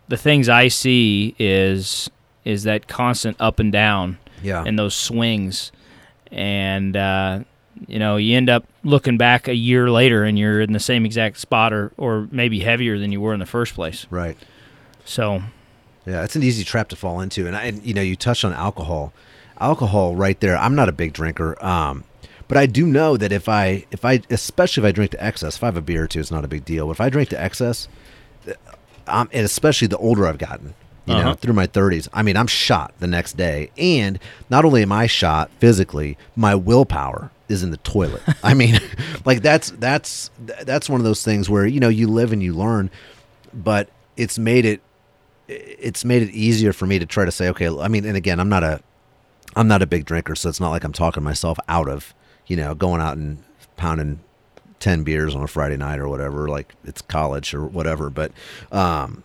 the 0.08 0.16
things 0.16 0.48
I 0.48 0.68
see 0.68 1.34
is 1.38 2.10
is 2.44 2.64
that 2.64 2.88
constant 2.88 3.36
up 3.40 3.58
and 3.58 3.72
down 3.72 4.18
yeah. 4.42 4.64
and 4.66 4.78
those 4.78 4.94
swings, 4.94 5.72
and 6.30 6.96
uh, 6.96 7.40
you 7.86 7.98
know, 7.98 8.16
you 8.16 8.36
end 8.36 8.50
up 8.50 8.64
looking 8.82 9.16
back 9.16 9.48
a 9.48 9.54
year 9.54 9.90
later, 9.90 10.24
and 10.24 10.38
you're 10.38 10.60
in 10.60 10.72
the 10.72 10.80
same 10.80 11.06
exact 11.06 11.38
spot, 11.38 11.72
or 11.72 11.92
or 11.96 12.28
maybe 12.30 12.60
heavier 12.60 12.98
than 12.98 13.12
you 13.12 13.20
were 13.20 13.34
in 13.34 13.40
the 13.40 13.46
first 13.46 13.74
place. 13.74 14.06
right. 14.10 14.36
So, 15.04 15.42
Yeah, 16.04 16.22
it's 16.22 16.36
an 16.36 16.42
easy 16.42 16.64
trap 16.64 16.90
to 16.90 16.96
fall 16.96 17.20
into. 17.20 17.46
And 17.46 17.56
I, 17.56 17.64
and, 17.64 17.82
you 17.82 17.94
know, 17.94 18.02
you 18.02 18.14
touched 18.14 18.44
on 18.44 18.52
alcohol. 18.52 19.14
Alcohol, 19.58 20.14
right 20.14 20.38
there. 20.40 20.54
I'm 20.56 20.74
not 20.74 20.90
a 20.90 20.92
big 20.92 21.14
drinker, 21.14 21.56
um, 21.64 22.04
but 22.46 22.58
I 22.58 22.66
do 22.66 22.86
know 22.86 23.16
that 23.16 23.32
if 23.32 23.48
I, 23.48 23.86
if 23.90 24.04
I, 24.04 24.20
especially 24.28 24.82
if 24.82 24.88
I 24.88 24.92
drink 24.92 25.12
to 25.12 25.24
excess, 25.24 25.56
if 25.56 25.62
I 25.64 25.66
have 25.68 25.78
a 25.78 25.82
beer 25.82 26.04
or 26.04 26.06
two, 26.06 26.20
it's 26.20 26.30
not 26.30 26.44
a 26.44 26.48
big 26.48 26.66
deal. 26.66 26.86
But 26.86 26.92
if 26.92 27.00
I 27.00 27.08
drink 27.08 27.30
to 27.30 27.40
excess, 27.40 27.88
I'm, 29.06 29.30
and 29.32 29.46
especially 29.46 29.88
the 29.88 29.96
older 29.96 30.26
I've 30.26 30.38
gotten, 30.38 30.74
you 31.08 31.14
know, 31.14 31.20
Uh-huh. 31.20 31.34
through 31.34 31.54
my 31.54 31.66
30s. 31.66 32.08
I 32.12 32.22
mean, 32.22 32.36
I'm 32.36 32.46
shot 32.46 32.92
the 33.00 33.06
next 33.06 33.36
day, 33.36 33.70
and 33.78 34.18
not 34.50 34.64
only 34.64 34.82
am 34.82 34.92
I 34.92 35.06
shot 35.06 35.50
physically, 35.58 36.16
my 36.36 36.54
willpower 36.54 37.30
is 37.48 37.62
in 37.62 37.70
the 37.70 37.76
toilet. 37.78 38.22
I 38.42 38.54
mean, 38.54 38.78
like 39.24 39.42
that's 39.42 39.70
that's 39.72 40.30
that's 40.62 40.88
one 40.88 41.00
of 41.00 41.04
those 41.04 41.24
things 41.24 41.48
where 41.50 41.66
you 41.66 41.80
know 41.80 41.88
you 41.88 42.06
live 42.08 42.32
and 42.32 42.42
you 42.42 42.52
learn, 42.54 42.90
but 43.54 43.88
it's 44.16 44.38
made 44.38 44.64
it 44.64 44.80
it's 45.48 46.04
made 46.04 46.22
it 46.22 46.30
easier 46.30 46.72
for 46.74 46.86
me 46.86 46.98
to 46.98 47.06
try 47.06 47.24
to 47.24 47.30
say, 47.32 47.48
okay. 47.48 47.68
I 47.68 47.88
mean, 47.88 48.04
and 48.04 48.16
again, 48.16 48.38
I'm 48.38 48.48
not 48.50 48.62
a 48.62 48.80
I'm 49.56 49.66
not 49.68 49.80
a 49.82 49.86
big 49.86 50.04
drinker, 50.04 50.34
so 50.36 50.48
it's 50.50 50.60
not 50.60 50.70
like 50.70 50.84
I'm 50.84 50.92
talking 50.92 51.22
myself 51.22 51.58
out 51.68 51.88
of 51.88 52.14
you 52.46 52.56
know 52.56 52.74
going 52.74 53.00
out 53.00 53.16
and 53.16 53.42
pounding 53.76 54.20
ten 54.78 55.02
beers 55.04 55.34
on 55.34 55.42
a 55.42 55.46
Friday 55.48 55.76
night 55.78 55.98
or 56.00 56.08
whatever. 56.08 56.48
Like 56.48 56.74
it's 56.84 57.00
college 57.00 57.54
or 57.54 57.64
whatever, 57.64 58.10
but 58.10 58.30
um, 58.72 59.24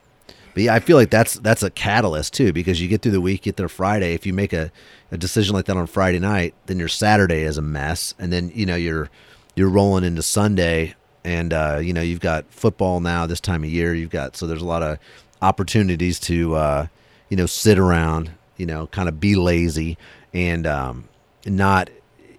but 0.53 0.63
yeah, 0.63 0.73
I 0.73 0.79
feel 0.79 0.97
like 0.97 1.09
that's 1.09 1.35
that's 1.35 1.63
a 1.63 1.69
catalyst 1.69 2.33
too 2.33 2.53
because 2.53 2.81
you 2.81 2.87
get 2.87 3.01
through 3.01 3.13
the 3.13 3.21
week, 3.21 3.43
get 3.43 3.57
there 3.57 3.69
Friday. 3.69 4.13
If 4.13 4.25
you 4.25 4.33
make 4.33 4.53
a, 4.53 4.71
a 5.11 5.17
decision 5.17 5.55
like 5.55 5.65
that 5.65 5.77
on 5.77 5.87
Friday 5.87 6.19
night, 6.19 6.53
then 6.67 6.79
your 6.79 6.87
Saturday 6.87 7.41
is 7.41 7.57
a 7.57 7.61
mess, 7.61 8.13
and 8.19 8.31
then 8.31 8.51
you 8.53 8.65
know 8.65 8.75
you're 8.75 9.09
you're 9.55 9.69
rolling 9.69 10.03
into 10.03 10.21
Sunday, 10.21 10.95
and 11.23 11.53
uh, 11.53 11.79
you 11.81 11.93
know 11.93 12.01
you've 12.01 12.19
got 12.19 12.45
football 12.49 12.99
now 12.99 13.25
this 13.25 13.39
time 13.39 13.63
of 13.63 13.69
year. 13.69 13.93
You've 13.93 14.11
got 14.11 14.35
so 14.35 14.45
there's 14.45 14.61
a 14.61 14.65
lot 14.65 14.83
of 14.83 14.99
opportunities 15.41 16.19
to 16.21 16.55
uh, 16.55 16.87
you 17.29 17.37
know 17.37 17.45
sit 17.47 17.79
around, 17.79 18.31
you 18.57 18.65
know, 18.65 18.87
kind 18.87 19.09
of 19.09 19.19
be 19.19 19.35
lazy 19.35 19.97
and 20.33 20.67
um, 20.67 21.09
not 21.45 21.89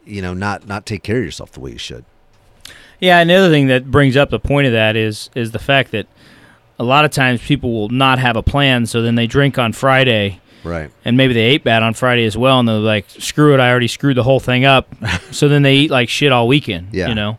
you 0.05 0.23
know 0.23 0.35
not 0.35 0.69
not 0.69 0.87
take 0.87 1.03
care 1.03 1.19
of 1.19 1.25
yourself 1.25 1.53
the 1.53 1.61
way 1.61 1.73
you 1.73 1.79
should. 1.79 2.05
Yeah, 3.01 3.19
and 3.19 3.29
the 3.29 3.35
other 3.35 3.51
thing 3.51 3.67
that 3.67 3.91
brings 3.91 4.17
up 4.17 4.31
the 4.31 4.39
point 4.39 4.67
of 4.67 4.73
that 4.73 4.95
is 4.95 5.31
is 5.35 5.51
the 5.51 5.59
fact 5.59 5.91
that 5.91 6.07
a 6.79 6.85
lot 6.85 7.05
of 7.05 7.11
times 7.11 7.41
people 7.43 7.73
will 7.73 7.89
not 7.89 8.19
have 8.19 8.37
a 8.37 8.43
plan, 8.43 8.87
so 8.87 9.03
then 9.03 9.15
they 9.15 9.27
drink 9.27 9.59
on 9.59 9.73
Friday, 9.73 10.41
Right. 10.65 10.91
and 11.05 11.17
maybe 11.17 11.35
they 11.35 11.43
ate 11.43 11.63
bad 11.65 11.83
on 11.83 11.95
Friday 11.95 12.25
as 12.25 12.37
well, 12.37 12.59
and 12.59 12.69
they're 12.69 12.77
like, 12.77 13.07
"Screw 13.09 13.55
it, 13.55 13.61
I 13.61 13.71
already 13.71 13.89
screwed 13.89 14.17
the 14.17 14.23
whole 14.23 14.41
thing 14.41 14.65
up." 14.65 14.89
so 15.31 15.49
then 15.49 15.63
they 15.63 15.75
eat 15.77 15.91
like 15.91 16.09
shit 16.09 16.33
all 16.33 16.49
weekend. 16.49 16.89
Yeah. 16.93 17.09
you 17.09 17.15
know, 17.15 17.39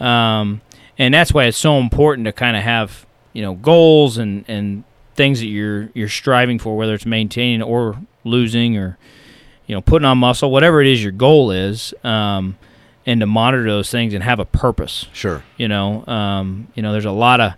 um, 0.00 0.60
and 0.98 1.12
that's 1.14 1.32
why 1.32 1.44
it's 1.44 1.56
so 1.58 1.78
important 1.78 2.26
to 2.26 2.32
kind 2.32 2.56
of 2.56 2.62
have 2.62 3.06
you 3.32 3.42
know 3.42 3.54
goals 3.54 4.18
and 4.18 4.44
and 4.48 4.84
things 5.14 5.40
that 5.40 5.46
you're 5.46 5.88
you're 5.94 6.08
striving 6.08 6.58
for, 6.58 6.76
whether 6.76 6.94
it's 6.94 7.06
maintaining 7.06 7.62
or 7.62 7.96
losing 8.24 8.76
or 8.76 8.98
you 9.66 9.74
know 9.74 9.80
putting 9.80 10.04
on 10.06 10.18
muscle, 10.18 10.50
whatever 10.50 10.80
it 10.80 10.86
is 10.88 11.02
your 11.02 11.12
goal 11.12 11.50
is. 11.50 11.94
Um, 12.04 12.56
and 13.06 13.20
to 13.20 13.26
monitor 13.26 13.64
those 13.64 13.90
things 13.90 14.14
and 14.14 14.24
have 14.24 14.38
a 14.40 14.46
purpose 14.46 15.08
Sure. 15.12 15.44
you 15.58 15.68
know 15.68 16.06
um, 16.06 16.68
you 16.74 16.82
know 16.82 16.90
there's 16.90 17.04
a 17.04 17.10
lot 17.10 17.38
of 17.38 17.52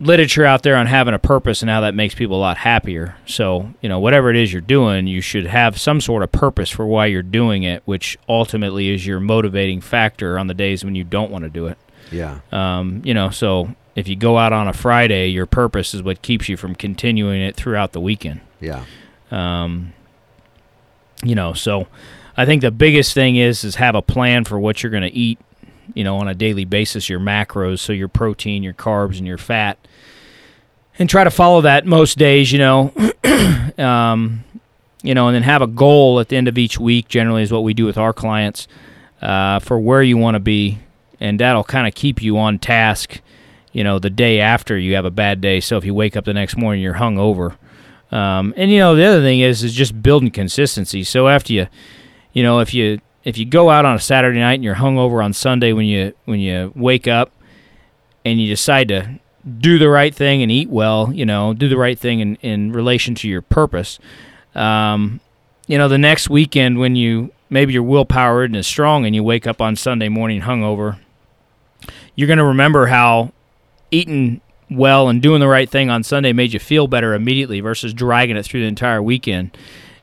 literature 0.00 0.44
out 0.44 0.62
there 0.62 0.76
on 0.76 0.86
having 0.86 1.12
a 1.14 1.18
purpose 1.18 1.60
and 1.60 1.68
how 1.70 1.80
that 1.80 1.94
makes 1.94 2.14
people 2.14 2.36
a 2.36 2.38
lot 2.38 2.56
happier 2.58 3.16
so 3.26 3.68
you 3.80 3.88
know 3.88 3.98
whatever 3.98 4.30
it 4.30 4.36
is 4.36 4.52
you're 4.52 4.60
doing 4.62 5.08
you 5.08 5.20
should 5.20 5.44
have 5.46 5.78
some 5.80 6.00
sort 6.00 6.22
of 6.22 6.30
purpose 6.30 6.70
for 6.70 6.86
why 6.86 7.04
you're 7.06 7.20
doing 7.22 7.64
it 7.64 7.82
which 7.84 8.16
ultimately 8.28 8.90
is 8.90 9.04
your 9.04 9.18
motivating 9.18 9.80
factor 9.80 10.38
on 10.38 10.46
the 10.46 10.54
days 10.54 10.84
when 10.84 10.94
you 10.94 11.02
don't 11.02 11.32
want 11.32 11.42
to 11.42 11.50
do 11.50 11.66
it 11.66 11.76
Yeah. 12.12 12.38
um, 12.52 13.02
you 13.04 13.12
know 13.12 13.30
so 13.30 13.74
if 13.96 14.06
you 14.06 14.14
go 14.14 14.38
out 14.38 14.52
on 14.52 14.68
a 14.68 14.72
friday 14.72 15.28
your 15.30 15.46
purpose 15.46 15.92
is 15.94 16.02
what 16.02 16.22
keeps 16.22 16.48
you 16.48 16.56
from 16.56 16.76
continuing 16.76 17.40
it 17.40 17.56
throughout 17.56 17.90
the 17.92 18.00
weekend 18.00 18.40
Yeah. 18.60 18.84
um, 19.32 19.92
you 21.24 21.34
know 21.34 21.54
so 21.54 21.88
i 22.36 22.44
think 22.46 22.62
the 22.62 22.70
biggest 22.70 23.14
thing 23.14 23.34
is 23.34 23.64
is 23.64 23.74
have 23.74 23.96
a 23.96 24.02
plan 24.02 24.44
for 24.44 24.60
what 24.60 24.80
you're 24.84 24.90
going 24.92 25.02
to 25.02 25.12
eat 25.12 25.40
you 25.94 26.04
know 26.04 26.18
on 26.18 26.28
a 26.28 26.34
daily 26.34 26.64
basis 26.64 27.08
your 27.08 27.18
macros 27.18 27.80
so 27.80 27.92
your 27.92 28.06
protein 28.06 28.62
your 28.62 28.74
carbs 28.74 29.18
and 29.18 29.26
your 29.26 29.38
fat 29.38 29.76
and 30.98 31.08
try 31.08 31.24
to 31.24 31.30
follow 31.30 31.62
that 31.62 31.86
most 31.86 32.18
days 32.18 32.52
you 32.52 32.58
know. 32.58 32.92
Um, 33.78 34.42
you 35.04 35.14
know 35.14 35.28
and 35.28 35.36
then 35.36 35.44
have 35.44 35.62
a 35.62 35.68
goal 35.68 36.18
at 36.18 36.30
the 36.30 36.36
end 36.36 36.48
of 36.48 36.58
each 36.58 36.80
week 36.80 37.06
generally 37.06 37.44
is 37.44 37.52
what 37.52 37.62
we 37.62 37.74
do 37.74 37.84
with 37.84 37.96
our 37.96 38.12
clients 38.12 38.66
uh, 39.22 39.60
for 39.60 39.78
where 39.78 40.02
you 40.02 40.16
want 40.16 40.34
to 40.34 40.40
be 40.40 40.80
and 41.20 41.38
that'll 41.38 41.62
kind 41.62 41.86
of 41.86 41.94
keep 41.94 42.20
you 42.20 42.36
on 42.38 42.58
task 42.58 43.20
you 43.70 43.84
know 43.84 44.00
the 44.00 44.10
day 44.10 44.40
after 44.40 44.76
you 44.76 44.96
have 44.96 45.04
a 45.04 45.12
bad 45.12 45.40
day. 45.40 45.60
So 45.60 45.76
if 45.76 45.84
you 45.84 45.94
wake 45.94 46.16
up 46.16 46.24
the 46.24 46.34
next 46.34 46.56
morning 46.56 46.82
you're 46.82 46.94
hung 46.94 47.18
over 47.18 47.56
um, 48.10 48.54
and 48.56 48.70
you 48.70 48.78
know 48.78 48.94
the 48.94 49.04
other 49.04 49.20
thing 49.20 49.40
is 49.40 49.62
is 49.62 49.74
just 49.74 50.02
building 50.02 50.30
consistency. 50.30 51.04
So 51.04 51.28
after 51.28 51.52
you, 51.52 51.66
you 52.32 52.42
know, 52.42 52.60
if 52.60 52.72
you 52.72 53.00
if 53.24 53.36
you 53.36 53.44
go 53.44 53.70
out 53.70 53.84
on 53.84 53.96
a 53.96 54.00
Saturday 54.00 54.38
night 54.38 54.54
and 54.54 54.64
you're 54.64 54.76
hungover 54.76 55.22
on 55.22 55.32
Sunday 55.32 55.72
when 55.72 55.86
you 55.86 56.14
when 56.24 56.40
you 56.40 56.72
wake 56.74 57.06
up, 57.06 57.32
and 58.24 58.40
you 58.40 58.48
decide 58.48 58.88
to 58.88 59.18
do 59.60 59.78
the 59.78 59.88
right 59.88 60.14
thing 60.14 60.42
and 60.42 60.50
eat 60.50 60.68
well, 60.68 61.12
you 61.12 61.24
know, 61.24 61.54
do 61.54 61.68
the 61.68 61.76
right 61.76 61.98
thing 61.98 62.20
in 62.20 62.36
in 62.36 62.72
relation 62.72 63.14
to 63.16 63.28
your 63.28 63.42
purpose. 63.42 63.98
Um, 64.54 65.20
you 65.66 65.78
know, 65.78 65.88
the 65.88 65.98
next 65.98 66.28
weekend 66.28 66.78
when 66.78 66.96
you 66.96 67.32
maybe 67.50 67.72
your 67.72 67.82
willpower 67.82 68.44
isn't 68.44 68.56
as 68.56 68.66
strong 68.66 69.06
and 69.06 69.14
you 69.14 69.22
wake 69.22 69.46
up 69.46 69.60
on 69.60 69.76
Sunday 69.76 70.08
morning 70.08 70.42
hungover, 70.42 70.98
you're 72.14 72.28
gonna 72.28 72.44
remember 72.44 72.86
how 72.86 73.32
eating 73.90 74.40
well 74.70 75.08
and 75.08 75.22
doing 75.22 75.40
the 75.40 75.48
right 75.48 75.70
thing 75.70 75.88
on 75.88 76.02
Sunday 76.02 76.32
made 76.32 76.52
you 76.52 76.58
feel 76.58 76.86
better 76.86 77.14
immediately 77.14 77.60
versus 77.60 77.94
dragging 77.94 78.36
it 78.36 78.44
through 78.44 78.60
the 78.60 78.66
entire 78.66 79.02
weekend. 79.02 79.56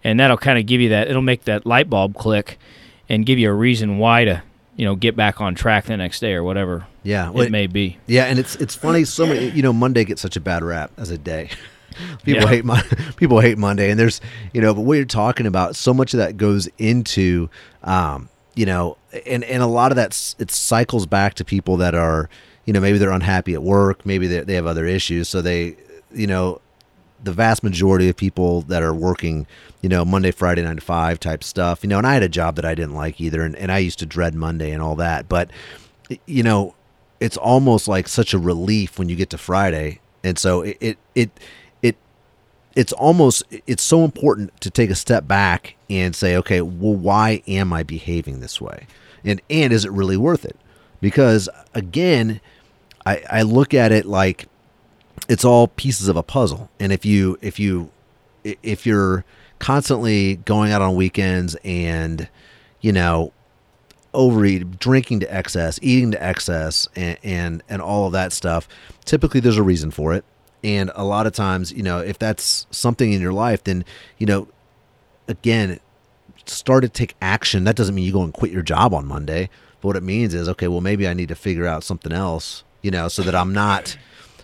And 0.04 0.20
that'll 0.20 0.38
kind 0.38 0.58
of 0.58 0.66
give 0.66 0.82
you 0.82 0.90
that 0.90 1.08
it'll 1.08 1.22
make 1.22 1.44
that 1.46 1.66
light 1.66 1.90
bulb 1.90 2.16
click 2.16 2.58
and 3.10 3.26
give 3.26 3.38
you 3.38 3.50
a 3.50 3.54
reason 3.54 3.98
why 3.98 4.26
to, 4.26 4.44
you 4.76 4.86
know, 4.86 4.96
get 4.96 5.16
back 5.16 5.40
on 5.42 5.56
track 5.56 5.86
the 5.86 5.96
next 5.98 6.20
day 6.20 6.34
or 6.34 6.44
whatever 6.44 6.86
Yeah. 7.04 7.32
it 7.34 7.52
may 7.52 7.68
be. 7.68 7.98
Yeah, 8.08 8.26
and 8.26 8.38
it's 8.40 8.56
it's 8.58 8.76
funny. 8.76 9.06
So 9.06 9.26
many, 9.26 9.50
you 9.52 9.62
know, 9.62 9.72
Monday 9.74 10.04
gets 10.06 10.22
such 10.22 10.36
a 10.36 10.42
bad 10.42 10.64
rap 10.64 10.92
as 10.98 11.10
a 11.12 11.18
day. 11.18 11.50
People 12.24 12.42
Yeah. 12.44 12.48
hate 12.50 12.66
Mon- 12.66 12.84
people 13.16 13.40
hate 13.40 13.58
Monday, 13.58 13.90
and 13.90 13.98
there's 14.00 14.20
you 14.54 14.62
know, 14.62 14.74
but 14.74 14.82
what 14.82 14.96
you're 14.96 15.06
talking 15.06 15.46
about, 15.48 15.76
so 15.78 15.94
much 15.94 16.14
of 16.14 16.18
that 16.18 16.36
goes 16.36 16.68
into, 16.78 17.50
um, 17.84 18.28
you 18.54 18.66
know, 18.66 18.98
and 19.26 19.46
and 19.46 19.64
a 19.64 19.68
lot 19.68 19.94
of 19.94 19.96
that 19.96 20.36
it 20.40 20.52
cycles 20.52 21.06
back 21.06 21.36
to 21.36 21.46
people 21.46 21.78
that 21.78 21.96
are, 21.96 22.30
you 22.66 22.74
know, 22.74 22.82
maybe 22.82 22.98
they're 22.98 23.12
unhappy 23.12 23.54
at 23.54 23.64
work, 23.64 24.06
maybe 24.06 24.28
they 24.28 24.42
they 24.42 24.56
have 24.56 24.66
other 24.68 24.86
issues, 24.86 25.30
so 25.30 25.42
they, 25.42 25.78
you 26.14 26.28
know, 26.28 26.60
the 27.26 27.34
vast 27.34 27.64
majority 27.64 28.08
of 28.08 28.16
people 28.16 28.62
that 28.62 28.82
are 28.82 28.94
working, 28.94 29.48
you 29.82 29.90
know, 29.90 30.06
Monday, 30.06 30.32
Friday, 30.32 30.62
nine 30.62 30.76
to 30.76 30.82
five 30.82 31.20
type 31.20 31.44
stuff, 31.44 31.84
you 31.84 31.90
know, 31.90 31.98
and 31.98 32.08
I 32.08 32.14
had 32.14 32.24
a 32.24 32.30
job 32.30 32.56
that 32.56 32.66
I 32.66 32.76
didn't 32.76 32.94
like 32.94 33.20
either, 33.20 33.42
and, 33.42 33.56
and 33.56 33.72
I 33.72 33.80
used 33.80 34.00
to 34.00 34.06
dread 34.06 34.36
Monday 34.36 34.72
and 34.72 34.82
all 34.82 34.96
that, 34.96 35.28
but 35.28 35.50
you 36.28 36.44
know, 36.44 36.76
it's 37.20 37.38
almost 37.38 37.88
like 37.88 38.08
such 38.08 38.34
a 38.34 38.38
relief 38.40 39.00
when 39.00 39.10
you 39.10 39.16
get 39.16 39.32
to 39.32 39.38
Friday, 39.38 40.00
and 40.24 40.38
so 40.38 40.62
it 40.62 40.78
it 40.80 40.98
it, 41.16 41.32
it 41.82 41.96
it's 42.76 42.94
almost 42.94 43.44
it's 43.66 43.84
so 43.84 44.04
important 44.04 44.60
to 44.62 44.70
take 44.70 44.92
a 44.92 44.96
step 44.96 45.28
back 45.28 45.76
and 45.90 46.16
say, 46.16 46.36
okay, 46.36 46.62
well, 46.62 46.94
why 46.94 47.42
am 47.48 47.74
I 47.74 47.84
behaving 47.84 48.40
this 48.40 48.62
way, 48.62 48.86
and 49.24 49.42
and 49.50 49.74
is 49.74 49.84
it 49.84 49.92
really 49.92 50.18
worth 50.18 50.46
it? 50.46 50.58
Because 51.02 51.50
again, 51.74 52.40
I 53.06 53.24
I 53.30 53.42
look 53.42 53.74
at 53.74 53.92
it 53.92 54.06
like 54.06 54.48
it's 55.28 55.46
all 55.46 55.68
pieces 55.70 56.08
of 56.08 56.18
a 56.18 56.24
puzzle, 56.24 56.70
and 56.80 56.92
if 56.92 57.06
you 57.06 57.38
if 57.42 57.60
you 57.60 57.92
if 58.44 58.86
you're 58.86 59.26
constantly 59.60 60.36
going 60.38 60.72
out 60.72 60.82
on 60.82 60.96
weekends 60.96 61.56
and 61.64 62.28
you 62.82 62.92
know 62.92 63.34
overeat, 64.14 64.80
drinking 64.80 65.20
to 65.20 65.34
excess, 65.34 65.78
eating 65.82 66.12
to 66.12 66.24
excess, 66.24 66.88
and, 66.96 67.18
and 67.24 67.64
and 67.70 67.82
all 67.82 68.08
of 68.08 68.14
that 68.14 68.32
stuff. 68.32 68.68
Typically, 69.04 69.40
there's 69.40 69.58
a 69.58 69.64
reason 69.64 69.92
for 69.92 70.14
it, 70.14 70.24
and 70.64 70.92
a 70.96 71.04
lot 71.04 71.28
of 71.28 71.34
times, 71.34 71.72
you 71.72 71.84
know, 71.84 72.00
if 72.00 72.18
that's 72.18 72.66
something 72.72 73.14
in 73.14 73.22
your 73.22 73.34
life, 73.34 73.64
then 73.64 73.86
you 74.18 74.26
know, 74.26 74.48
again, 75.28 75.80
start 76.46 76.84
to 76.84 76.90
take 76.90 77.16
action. 77.22 77.66
That 77.66 77.76
doesn't 77.76 77.94
mean 77.94 78.06
you 78.06 78.14
go 78.14 78.24
and 78.24 78.34
quit 78.34 78.52
your 78.52 78.64
job 78.64 78.94
on 78.94 79.06
Monday, 79.06 79.50
but 79.82 79.90
what 79.90 79.96
it 79.96 80.04
means 80.04 80.34
is, 80.34 80.50
okay, 80.50 80.68
well, 80.68 80.82
maybe 80.82 81.08
I 81.08 81.14
need 81.14 81.30
to 81.30 81.36
figure 81.36 81.68
out 81.68 81.84
something 81.84 82.12
else, 82.12 82.64
you 82.82 82.92
know, 82.92 83.08
so 83.08 83.22
that 83.22 83.36
I'm 83.36 83.54
not. 83.54 83.98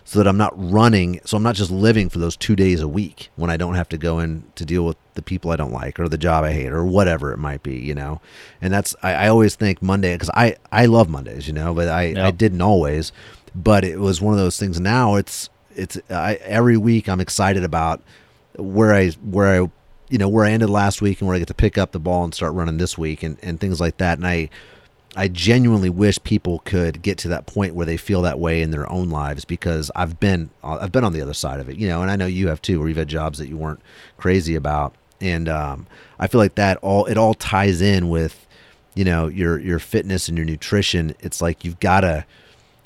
So 0.04 0.18
that 0.18 0.28
I'm 0.28 0.36
not 0.36 0.52
running, 0.56 1.20
so 1.24 1.36
I'm 1.36 1.42
not 1.42 1.54
just 1.54 1.70
living 1.70 2.08
for 2.08 2.18
those 2.18 2.36
two 2.36 2.56
days 2.56 2.80
a 2.80 2.88
week 2.88 3.30
when 3.36 3.50
I 3.50 3.56
don't 3.56 3.74
have 3.74 3.88
to 3.90 3.96
go 3.96 4.18
in 4.18 4.44
to 4.56 4.64
deal 4.64 4.84
with 4.84 4.96
the 5.14 5.22
people 5.22 5.50
I 5.50 5.56
don't 5.56 5.72
like 5.72 6.00
or 6.00 6.08
the 6.08 6.18
job 6.18 6.44
I 6.44 6.52
hate 6.52 6.72
or 6.72 6.84
whatever 6.84 7.32
it 7.32 7.38
might 7.38 7.62
be, 7.62 7.76
you 7.76 7.94
know. 7.94 8.20
And 8.60 8.72
that's 8.72 8.96
I, 9.02 9.14
I 9.14 9.28
always 9.28 9.54
think 9.54 9.80
Monday 9.80 10.14
because 10.14 10.30
I 10.34 10.56
I 10.70 10.86
love 10.86 11.08
Mondays, 11.08 11.46
you 11.46 11.54
know, 11.54 11.72
but 11.72 11.88
I 11.88 12.14
I 12.16 12.30
didn't 12.30 12.62
always, 12.62 13.12
but 13.54 13.84
it 13.84 13.98
was 13.98 14.20
one 14.20 14.34
of 14.34 14.40
those 14.40 14.58
things. 14.58 14.80
Now 14.80 15.14
it's 15.14 15.48
it's 15.74 15.98
I, 16.10 16.34
every 16.42 16.76
week 16.76 17.08
I'm 17.08 17.20
excited 17.20 17.64
about 17.64 18.02
where 18.56 18.94
I 18.94 19.10
where 19.10 19.62
I 19.62 19.70
you 20.08 20.18
know 20.18 20.28
where 20.28 20.44
I 20.44 20.50
ended 20.50 20.68
last 20.68 21.00
week 21.00 21.20
and 21.20 21.28
where 21.28 21.36
I 21.36 21.38
get 21.38 21.48
to 21.48 21.54
pick 21.54 21.78
up 21.78 21.92
the 21.92 22.00
ball 22.00 22.24
and 22.24 22.34
start 22.34 22.54
running 22.54 22.78
this 22.78 22.98
week 22.98 23.22
and 23.22 23.38
and 23.42 23.60
things 23.60 23.80
like 23.80 23.98
that. 23.98 24.18
And 24.18 24.26
I 24.26 24.50
I 25.14 25.28
genuinely 25.28 25.90
wish 25.90 26.22
people 26.22 26.60
could 26.64 27.02
get 27.02 27.18
to 27.18 27.28
that 27.28 27.46
point 27.46 27.74
where 27.74 27.84
they 27.84 27.98
feel 27.98 28.22
that 28.22 28.38
way 28.38 28.62
in 28.62 28.70
their 28.70 28.90
own 28.90 29.10
lives 29.10 29.44
because 29.44 29.90
I've 29.94 30.18
been 30.18 30.50
I've 30.64 30.92
been 30.92 31.04
on 31.04 31.12
the 31.12 31.20
other 31.20 31.34
side 31.34 31.60
of 31.60 31.68
it, 31.68 31.76
you 31.76 31.86
know, 31.86 32.00
and 32.00 32.10
I 32.10 32.16
know 32.16 32.26
you 32.26 32.48
have 32.48 32.62
too, 32.62 32.78
where 32.78 32.88
you've 32.88 32.96
had 32.96 33.08
jobs 33.08 33.38
that 33.38 33.48
you 33.48 33.56
weren't 33.56 33.80
crazy 34.16 34.54
about, 34.54 34.94
and 35.20 35.48
um, 35.48 35.86
I 36.18 36.28
feel 36.28 36.40
like 36.40 36.54
that 36.54 36.78
all 36.78 37.04
it 37.06 37.18
all 37.18 37.34
ties 37.34 37.82
in 37.82 38.08
with, 38.08 38.46
you 38.94 39.04
know, 39.04 39.28
your 39.28 39.58
your 39.58 39.78
fitness 39.78 40.28
and 40.28 40.38
your 40.38 40.46
nutrition. 40.46 41.14
It's 41.20 41.42
like 41.42 41.62
you've 41.64 41.80
gotta 41.80 42.24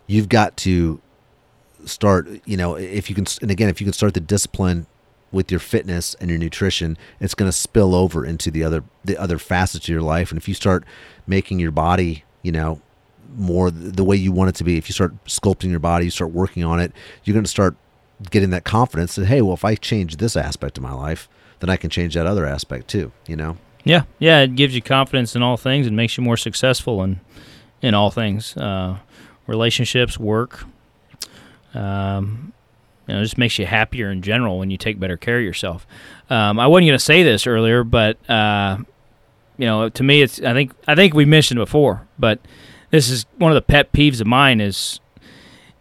you've 0.09 0.29
got 0.29 0.57
to 0.59 1.01
start, 1.85 2.29
you 2.45 2.57
know, 2.57 2.75
if 2.75 3.09
you 3.09 3.15
can, 3.15 3.27
and 3.41 3.51
again, 3.51 3.69
if 3.69 3.81
you 3.81 3.85
can 3.85 3.93
start 3.93 4.15
the 4.15 4.21
discipline 4.21 4.87
with 5.37 5.51
your 5.51 5.61
fitness 5.61 6.15
and 6.15 6.31
your 6.31 6.39
nutrition, 6.39 6.97
it's 7.21 7.35
going 7.35 7.49
to 7.49 7.57
spill 7.57 7.95
over 7.95 8.25
into 8.25 8.51
the 8.51 8.65
other 8.65 8.83
the 9.05 9.17
other 9.19 9.39
facets 9.39 9.85
of 9.85 9.89
your 9.91 10.03
life. 10.03 10.33
And 10.33 10.41
if 10.41 10.49
you 10.49 10.55
start 10.55 10.83
making 11.27 11.61
your 11.61 11.71
body, 11.71 12.25
you 12.43 12.51
know, 12.51 12.81
more 13.37 13.71
the 13.71 14.03
way 14.03 14.17
you 14.17 14.33
want 14.33 14.49
it 14.49 14.55
to 14.57 14.65
be, 14.65 14.79
if 14.79 14.89
you 14.89 14.95
start 14.95 15.13
sculpting 15.27 15.71
your 15.71 15.79
body, 15.79 16.07
you 16.07 16.11
start 16.11 16.33
working 16.33 16.65
on 16.65 16.81
it, 16.81 16.91
you're 17.23 17.35
going 17.35 17.45
to 17.45 17.51
start 17.51 17.77
getting 18.31 18.51
that 18.51 18.65
confidence 18.65 19.15
that 19.15 19.27
hey, 19.27 19.43
well, 19.43 19.55
if 19.55 19.65
I 19.65 19.75
change 19.75 20.17
this 20.17 20.37
aspect 20.37 20.79
of 20.79 20.83
my 20.83 20.93
life, 20.93 21.29
then 21.61 21.69
I 21.69 21.77
can 21.77 21.91
change 21.91 22.15
that 22.15 22.27
other 22.27 22.47
aspect 22.47 22.89
too. 22.89 23.13
You 23.29 23.37
know. 23.37 23.59
Yeah, 23.85 24.03
yeah, 24.19 24.41
it 24.41 24.57
gives 24.57 24.75
you 24.75 24.83
confidence 24.83 25.37
in 25.37 25.43
all 25.43 25.57
things 25.57 25.87
and 25.87 25.95
makes 25.95 26.17
you 26.17 26.25
more 26.25 26.37
successful 26.39 27.05
in 27.05 27.21
in 27.83 27.93
all 27.95 28.11
things, 28.11 28.57
uh, 28.57 28.97
relationships, 29.47 30.19
work. 30.19 30.65
Um, 31.75 32.55
you 33.07 33.15
know, 33.15 33.21
it 33.21 33.25
just 33.25 33.39
makes 33.39 33.59
you 33.59 33.67
happier 33.67 34.11
in 34.11 34.23
general 34.23 34.59
when 34.59 34.71
you 34.71 34.77
take 34.77 34.99
better 34.99 35.17
care 35.17 35.39
of 35.39 35.45
yourself. 35.45 35.87
Um, 36.31 36.59
I 36.59 36.67
wasn't 36.67 36.89
going 36.89 36.99
to 36.99 37.05
say 37.05 37.23
this 37.23 37.47
earlier, 37.47 37.85
but 37.85 38.19
uh, 38.31 38.79
you 39.59 39.67
know, 39.67 39.89
to 39.89 40.03
me, 40.03 40.23
it's 40.23 40.41
I 40.43 40.53
think 40.53 40.73
I 40.87 40.95
think 40.95 41.15
we 41.15 41.25
mentioned 41.25 41.59
it 41.59 41.65
before, 41.65 42.07
but 42.19 42.41
this 42.91 43.09
is 43.11 43.27
one 43.39 43.51
of 43.53 43.57
the 43.57 43.63
pet 43.63 43.93
peeves 43.93 44.21
of 44.21 44.27
mine 44.27 44.61
is 44.61 45.01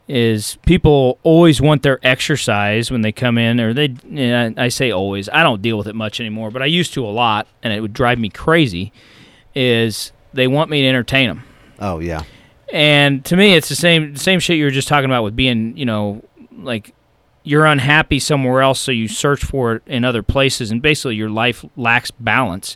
is 0.08 0.58
people 0.68 1.18
always 1.24 1.60
want 1.60 1.82
their 1.82 2.00
exercise 2.06 2.92
when 2.92 3.02
they 3.02 3.12
come 3.12 3.40
in, 3.40 3.60
or 3.60 3.74
they. 3.74 4.54
I 4.56 4.70
say 4.70 4.92
always. 4.92 5.28
I 5.30 5.42
don't 5.42 5.62
deal 5.64 5.78
with 5.80 5.88
it 5.88 5.96
much 5.96 6.20
anymore, 6.20 6.52
but 6.52 6.62
I 6.62 6.66
used 6.68 6.94
to 6.94 7.04
a 7.06 7.10
lot, 7.10 7.48
and 7.64 7.74
it 7.74 7.82
would 7.82 7.94
drive 7.94 8.20
me 8.20 8.30
crazy. 8.30 8.94
Is 9.56 10.12
they 10.34 10.48
want 10.48 10.70
me 10.70 10.82
to 10.84 10.88
entertain 10.88 11.30
them, 11.30 11.44
Oh 11.80 12.00
yeah. 12.00 12.24
and 12.72 13.24
to 13.26 13.36
me, 13.38 13.56
it's 13.56 13.70
the 13.70 13.76
same 13.76 14.16
same 14.16 14.40
shit 14.40 14.58
you 14.58 14.66
were 14.66 14.72
just 14.72 14.88
talking 14.88 15.06
about 15.10 15.24
with 15.24 15.36
being, 15.36 15.76
you 15.78 15.86
know, 15.86 16.24
like 16.52 16.94
you're 17.46 17.66
unhappy 17.66 18.20
somewhere 18.20 18.62
else, 18.62 18.82
so 18.82 18.92
you 18.92 19.08
search 19.08 19.46
for 19.46 19.76
it 19.76 19.84
in 19.86 20.04
other 20.04 20.24
places, 20.24 20.72
and 20.72 20.82
basically 20.82 21.16
your 21.16 21.30
life 21.30 21.64
lacks 21.78 22.12
balance, 22.12 22.76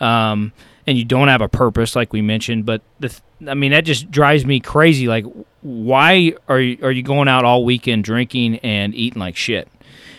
um, 0.00 0.52
and 0.86 0.96
you 0.96 1.04
don't 1.04 1.28
have 1.28 1.42
a 1.42 1.48
purpose, 1.48 1.94
like 1.94 2.12
we 2.12 2.22
mentioned. 2.22 2.64
But 2.64 2.80
the, 2.98 3.10
th- 3.10 3.22
I 3.46 3.54
mean, 3.54 3.72
that 3.72 3.84
just 3.84 4.10
drives 4.10 4.46
me 4.46 4.60
crazy. 4.60 5.06
Like, 5.06 5.26
why 5.60 6.32
are 6.48 6.58
you, 6.58 6.78
are 6.82 6.90
you 6.90 7.02
going 7.02 7.28
out 7.28 7.44
all 7.44 7.64
weekend 7.64 8.02
drinking 8.02 8.56
and 8.60 8.94
eating 8.94 9.20
like 9.20 9.36
shit? 9.36 9.68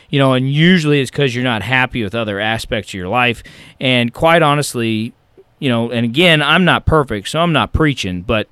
You 0.10 0.20
know, 0.20 0.34
and 0.34 0.52
usually 0.52 1.02
it's 1.02 1.10
because 1.12 1.34
you're 1.34 1.44
not 1.44 1.64
happy 1.64 2.04
with 2.04 2.14
other 2.14 2.40
aspects 2.40 2.92
of 2.92 2.94
your 2.94 3.08
life. 3.08 3.44
And 3.80 4.14
quite 4.14 4.44
honestly, 4.44 5.14
you 5.58 5.70
know, 5.70 5.92
and 5.92 6.06
again, 6.06 6.42
I'm 6.44 6.64
not 6.64 6.86
perfect, 6.86 7.30
so 7.30 7.40
I'm 7.40 7.54
not 7.54 7.74
preaching, 7.74 8.22
but 8.22 8.48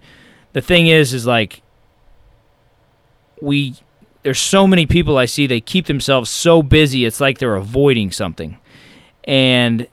the 0.54 0.62
thing 0.62 0.88
is, 0.88 1.14
is 1.14 1.28
like 1.28 1.62
we 3.42 3.76
there's 4.24 4.40
so 4.40 4.68
many 4.68 4.86
people 4.86 5.18
I 5.18 5.26
see 5.26 5.48
they 5.48 5.62
keep 5.62 5.86
themselves 5.86 6.30
so 6.30 6.62
busy 6.62 7.06
it's 7.06 7.22
like 7.22 7.38
they're 7.38 7.56
avoiding 7.56 8.12
something. 8.12 8.58
And 9.24 9.88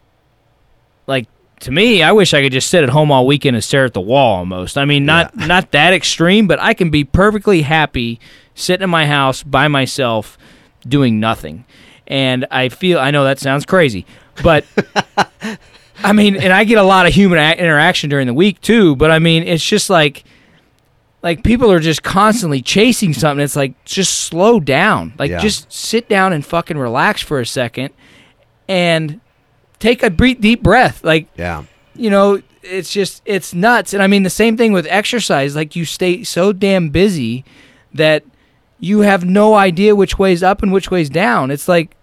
like 1.07 1.27
to 1.61 1.71
me, 1.71 2.03
I 2.03 2.13
wish 2.13 2.35
I 2.35 2.43
could 2.43 2.53
just 2.53 2.69
sit 2.69 2.83
at 2.83 2.91
home 2.91 3.11
all 3.11 3.27
weekend 3.27 3.57
and 3.57 3.65
stare 3.65 3.85
at 3.85 3.95
the 3.95 4.01
wall 4.01 4.37
almost. 4.39 4.77
I 4.77 4.85
mean, 4.85 5.05
not 5.07 5.37
not 5.37 5.71
that 5.73 5.93
extreme, 5.93 6.47
but 6.47 6.61
I 6.61 6.75
can 6.75 6.91
be 6.91 7.05
perfectly 7.05 7.63
happy 7.63 8.21
sitting 8.55 8.85
in 8.85 8.91
my 8.91 9.07
house 9.07 9.43
by 9.43 9.69
myself 9.69 10.39
doing 10.87 11.21
nothing. 11.21 11.65
And 12.07 12.47
I 12.51 12.69
feel 12.69 12.99
I 12.99 13.11
know 13.11 13.25
that 13.25 13.39
sounds 13.39 13.65
crazy, 13.65 14.05
but 14.43 14.65
I 15.99 16.13
mean, 16.13 16.37
and 16.37 16.53
I 16.53 16.65
get 16.65 16.79
a 16.79 16.83
lot 16.83 17.07
of 17.07 17.15
human 17.15 17.39
interaction 17.59 18.11
during 18.11 18.27
the 18.27 18.35
week 18.35 18.61
too, 18.61 18.97
but 18.97 19.11
I 19.11 19.19
mean, 19.19 19.43
it's 19.45 19.67
just 19.67 19.89
like 19.89 20.25
like 21.25 21.43
people 21.43 21.73
are 21.73 21.81
just 21.81 22.05
constantly 22.05 22.63
chasing 22.63 23.13
something. 23.15 23.43
It's 23.43 23.57
like 23.57 23.83
just 23.85 24.15
slow 24.19 24.61
down. 24.61 25.13
Like 25.19 25.31
Yeah. 25.33 25.39
just 25.41 25.73
sit 25.73 26.09
down 26.09 26.33
and 26.33 26.45
fucking 26.47 26.79
relax 26.79 27.21
for 27.23 27.41
a 27.41 27.47
second 27.47 27.91
and 28.69 29.21
take 29.81 30.03
a 30.03 30.11
bre- 30.11 30.39
deep 30.39 30.63
breath. 30.63 31.03
Like 31.03 31.27
Yeah. 31.37 31.65
you 31.97 32.11
know, 32.11 32.41
it's 32.63 32.93
just 32.93 33.23
it's 33.25 33.53
nuts. 33.55 33.93
And 33.95 34.03
I 34.03 34.07
mean 34.07 34.23
the 34.23 34.31
same 34.31 34.57
thing 34.57 34.73
with 34.73 34.87
exercise. 34.89 35.57
Like 35.57 35.75
you 35.75 35.85
stay 35.85 36.23
so 36.25 36.53
damn 36.53 36.91
busy 36.91 37.45
that 37.93 38.23
you 38.79 39.01
have 39.01 39.25
no 39.25 39.55
idea 39.55 39.97
which 39.97 40.19
way's 40.19 40.43
up 40.43 40.63
and 40.63 40.73
which 40.73 40.91
way's 40.91 41.11
down. 41.11 41.51
It's 41.51 41.69
like 41.69 41.97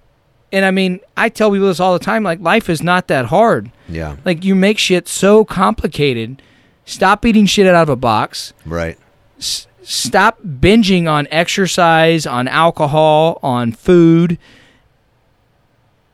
and 0.54 0.66
I 0.66 0.72
mean, 0.72 1.00
I 1.16 1.30
tell 1.30 1.50
people 1.52 1.68
this 1.68 1.80
all 1.80 1.94
the 1.94 2.04
time 2.04 2.24
like 2.24 2.42
life 2.42 2.70
is 2.70 2.82
not 2.84 3.08
that 3.08 3.26
hard. 3.28 3.72
Yeah. 3.88 4.16
Like 4.26 4.44
you 4.44 4.56
make 4.56 4.78
shit 4.80 5.08
so 5.08 5.46
complicated. 5.46 6.42
Stop 6.86 7.26
eating 7.26 7.46
shit 7.46 7.68
out 7.68 7.76
of 7.84 7.90
a 7.90 7.96
box. 7.96 8.54
Right. 8.66 8.98
S- 9.42 9.68
stop 9.84 10.42
binging 10.44 11.10
on 11.10 11.28
exercise, 11.32 12.26
on 12.26 12.48
alcohol, 12.48 13.40
on 13.44 13.72
food 13.74 14.38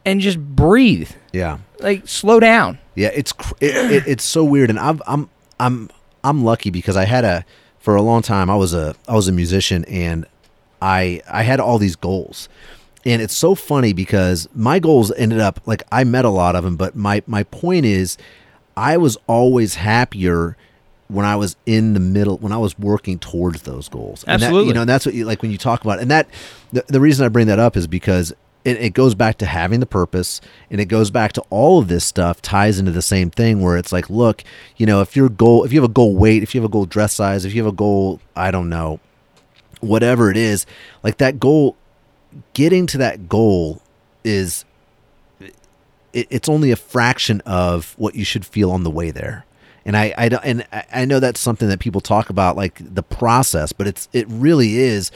and 0.05 0.21
just 0.21 0.39
breathe. 0.39 1.11
Yeah. 1.33 1.59
Like 1.79 2.07
slow 2.07 2.39
down. 2.39 2.79
Yeah, 2.95 3.09
it's 3.13 3.33
cr- 3.33 3.53
it, 3.61 3.75
it, 3.91 4.07
it's 4.07 4.23
so 4.23 4.43
weird, 4.43 4.69
and 4.71 4.79
I'm 4.79 5.01
I'm 5.05 5.29
I'm 5.59 5.89
I'm 6.23 6.43
lucky 6.43 6.71
because 6.71 6.95
I 6.97 7.05
had 7.05 7.23
a 7.23 7.45
for 7.77 7.95
a 7.95 8.01
long 8.01 8.21
time 8.23 8.49
I 8.49 8.55
was 8.55 8.73
a 8.73 8.95
I 9.07 9.13
was 9.13 9.27
a 9.27 9.31
musician 9.31 9.85
and 9.85 10.25
I 10.81 11.21
I 11.29 11.43
had 11.43 11.59
all 11.59 11.77
these 11.77 11.95
goals, 11.95 12.49
and 13.05 13.21
it's 13.21 13.37
so 13.37 13.53
funny 13.53 13.93
because 13.93 14.49
my 14.55 14.79
goals 14.79 15.11
ended 15.11 15.39
up 15.39 15.59
like 15.67 15.83
I 15.91 16.03
met 16.05 16.25
a 16.25 16.29
lot 16.29 16.55
of 16.55 16.63
them, 16.63 16.77
but 16.77 16.95
my 16.95 17.21
my 17.27 17.43
point 17.43 17.85
is 17.85 18.17
I 18.75 18.97
was 18.97 19.17
always 19.27 19.75
happier 19.75 20.57
when 21.09 21.25
I 21.25 21.35
was 21.35 21.55
in 21.65 21.93
the 21.93 21.99
middle 21.99 22.37
when 22.39 22.51
I 22.51 22.57
was 22.57 22.77
working 22.77 23.17
towards 23.19 23.61
those 23.63 23.87
goals. 23.89 24.23
And 24.25 24.41
that- 24.41 24.47
Absolutely. 24.47 24.67
you 24.69 24.73
know, 24.73 24.81
and 24.81 24.89
that's 24.89 25.05
what 25.05 25.15
you 25.15 25.25
like 25.25 25.41
when 25.41 25.51
you 25.51 25.57
talk 25.57 25.81
about 25.83 25.99
and 25.99 26.11
that 26.11 26.27
the, 26.73 26.83
the 26.87 26.99
reason 26.99 27.25
I 27.25 27.29
bring 27.29 27.47
that 27.47 27.59
up 27.59 27.77
is 27.77 27.87
because 27.87 28.33
it, 28.65 28.75
it 28.81 28.89
goes 28.93 29.15
back 29.15 29.37
to 29.37 29.45
having 29.45 29.79
the 29.79 29.85
purpose 29.85 30.41
and 30.69 30.81
it 30.81 30.85
goes 30.85 31.09
back 31.09 31.31
to 31.33 31.43
all 31.49 31.79
of 31.79 31.87
this 31.87 32.03
stuff 32.03 32.41
ties 32.41 32.77
into 32.79 32.91
the 32.91 33.01
same 33.01 33.29
thing 33.29 33.61
where 33.61 33.77
it's 33.77 33.93
like 33.93 34.09
look 34.09 34.43
you 34.75 34.85
know 34.85 34.99
if 34.99 35.15
your 35.15 35.29
goal 35.29 35.63
if 35.63 35.71
you 35.71 35.79
have 35.81 35.89
a 35.89 35.93
goal 35.93 36.15
weight 36.17 36.43
if 36.43 36.53
you 36.53 36.59
have 36.59 36.69
a 36.69 36.71
goal 36.71 36.85
dress 36.85 37.13
size 37.13 37.45
if 37.45 37.53
you 37.53 37.63
have 37.63 37.71
a 37.71 37.75
goal 37.75 38.19
i 38.35 38.51
don't 38.51 38.67
know 38.67 38.99
whatever 39.79 40.29
it 40.29 40.35
is 40.35 40.65
like 41.03 41.17
that 41.17 41.39
goal 41.39 41.77
getting 42.53 42.85
to 42.87 42.97
that 42.97 43.29
goal 43.29 43.81
is 44.25 44.65
it, 45.39 46.27
it's 46.29 46.49
only 46.49 46.71
a 46.71 46.75
fraction 46.75 47.41
of 47.45 47.93
what 47.97 48.15
you 48.15 48.25
should 48.25 48.45
feel 48.45 48.71
on 48.71 48.83
the 48.83 48.91
way 48.91 49.11
there 49.11 49.45
and 49.87 49.97
I, 49.97 50.13
I 50.17 50.29
don't- 50.29 50.43
and 50.45 50.67
I- 50.93 51.05
know 51.05 51.19
that's 51.19 51.39
something 51.39 51.67
that 51.69 51.79
people 51.79 52.01
talk 52.01 52.29
about 52.29 52.55
like 52.55 52.79
the 52.93 53.01
process 53.03 53.71
but 53.71 53.87
it's 53.87 54.07
it 54.13 54.27
really 54.29 54.77
is 54.77 55.09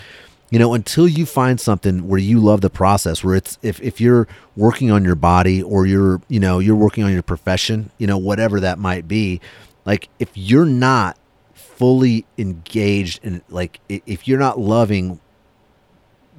you 0.49 0.57
know 0.57 0.73
until 0.73 1.07
you 1.07 1.25
find 1.25 1.59
something 1.59 2.07
where 2.07 2.19
you 2.19 2.39
love 2.39 2.61
the 2.61 2.69
process 2.69 3.23
where 3.23 3.35
it's 3.35 3.59
if, 3.61 3.79
if 3.81 4.01
you're 4.01 4.27
working 4.55 4.89
on 4.89 5.03
your 5.03 5.15
body 5.15 5.61
or 5.61 5.85
you're 5.85 6.21
you 6.29 6.39
know 6.39 6.57
you're 6.59 6.75
working 6.75 7.03
on 7.03 7.11
your 7.13 7.21
profession 7.23 7.91
you 7.99 8.07
know 8.07 8.17
whatever 8.17 8.59
that 8.59 8.79
might 8.79 9.07
be 9.07 9.39
like 9.85 10.09
if 10.19 10.29
you're 10.33 10.65
not 10.65 11.17
fully 11.53 12.25
engaged 12.37 13.19
and 13.23 13.41
like 13.49 13.79
if 13.89 14.27
you're 14.27 14.39
not 14.39 14.59
loving 14.59 15.19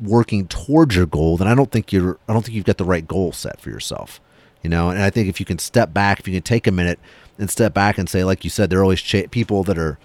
working 0.01 0.47
towards 0.49 0.97
your 0.97 1.07
goal 1.07 1.37
then 1.37 1.47
i 1.47 1.55
don't 1.55 1.71
think 1.71 1.92
you're 1.92 2.18
i 2.29 2.33
don't 2.33 2.42
think 2.45 2.55
you've 2.57 2.64
got 2.64 2.79
the 2.79 2.85
right 2.85 3.07
goal 3.07 3.31
set 3.33 3.61
for 3.61 3.71
yourself 3.71 4.21
you 4.62 4.70
know 4.70 4.90
and 4.90 5.03
i 5.03 5.11
think 5.11 5.29
if 5.29 5.40
you 5.40 5.46
can 5.46 5.59
step 5.59 5.92
back 5.92 6.20
if 6.20 6.27
you 6.29 6.35
can 6.35 6.42
take 6.42 6.66
a 6.66 6.72
minute 6.72 6.98
and 7.38 7.51
step 7.51 7.75
back 7.75 7.98
and 7.98 8.09
say 8.09 8.25
like 8.25 8.44
you 8.44 8.51
said 8.51 8.70
there 8.70 8.79
are 8.81 8.83
always 8.85 9.01
cha- 9.01 9.27
people 9.31 9.62
that 9.62 9.79
are 9.79 9.98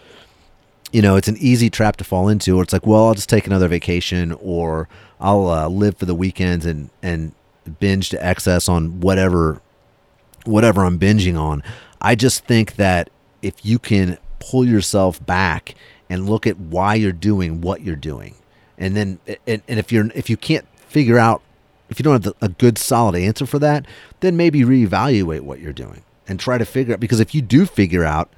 you 0.92 1.02
know, 1.02 1.16
it's 1.16 1.28
an 1.28 1.38
easy 1.40 1.70
trap 1.70 1.98
to 1.98 2.04
fall 2.04 2.30
into. 2.30 2.60
It's 2.62 2.74
like, 2.74 2.86
well, 2.86 3.08
I'll 3.08 3.14
just 3.14 3.30
take 3.30 3.46
another 3.46 3.68
vacation, 3.68 4.32
or 4.42 4.88
I'll 5.20 5.48
uh, 5.48 5.68
live 5.68 5.98
for 5.98 6.06
the 6.06 6.16
weekends 6.16 6.66
and 6.66 6.90
and 7.02 7.34
binge 7.80 8.10
to 8.10 8.26
excess 8.26 8.70
on 8.70 9.02
whatever 9.02 9.62
whatever 10.46 10.86
I'm 10.86 10.98
binging 10.98 11.38
on. 11.38 11.62
I 12.02 12.16
just 12.16 12.46
think 12.46 12.76
that 12.76 13.10
if 13.42 13.66
you 13.66 13.80
can 13.80 14.18
pull 14.40 14.66
yourself 14.66 15.24
back 15.26 15.76
and 16.10 16.30
look 16.30 16.48
at 16.48 16.58
why 16.58 16.96
you're 16.96 17.12
doing 17.12 17.60
what 17.62 17.82
you're 17.82 17.96
doing, 17.96 18.36
and 18.78 18.96
then 18.96 19.20
and, 19.46 19.62
and 19.68 19.80
if 19.80 19.92
you're 19.92 20.10
if 20.16 20.30
you 20.30 20.38
can't 20.38 20.66
figure 20.88 21.20
out 21.20 21.42
if 21.90 22.00
you 22.00 22.04
don't 22.04 22.14
have 22.14 22.24
the, 22.24 22.36
a 22.46 22.50
good 22.50 22.78
solid 22.78 23.16
answer 23.16 23.46
for 23.46 23.60
that, 23.60 23.86
then 24.20 24.38
maybe 24.38 24.62
reevaluate 24.62 25.42
what 25.42 25.60
you're 25.60 25.74
doing 25.74 26.04
and 26.28 26.40
try 26.40 26.58
to 26.58 26.66
figure 26.66 26.94
out 26.94 27.00
because 27.00 27.20
if 27.20 27.34
you 27.34 27.42
do 27.42 27.66
figure 27.66 28.04
out 28.04 28.30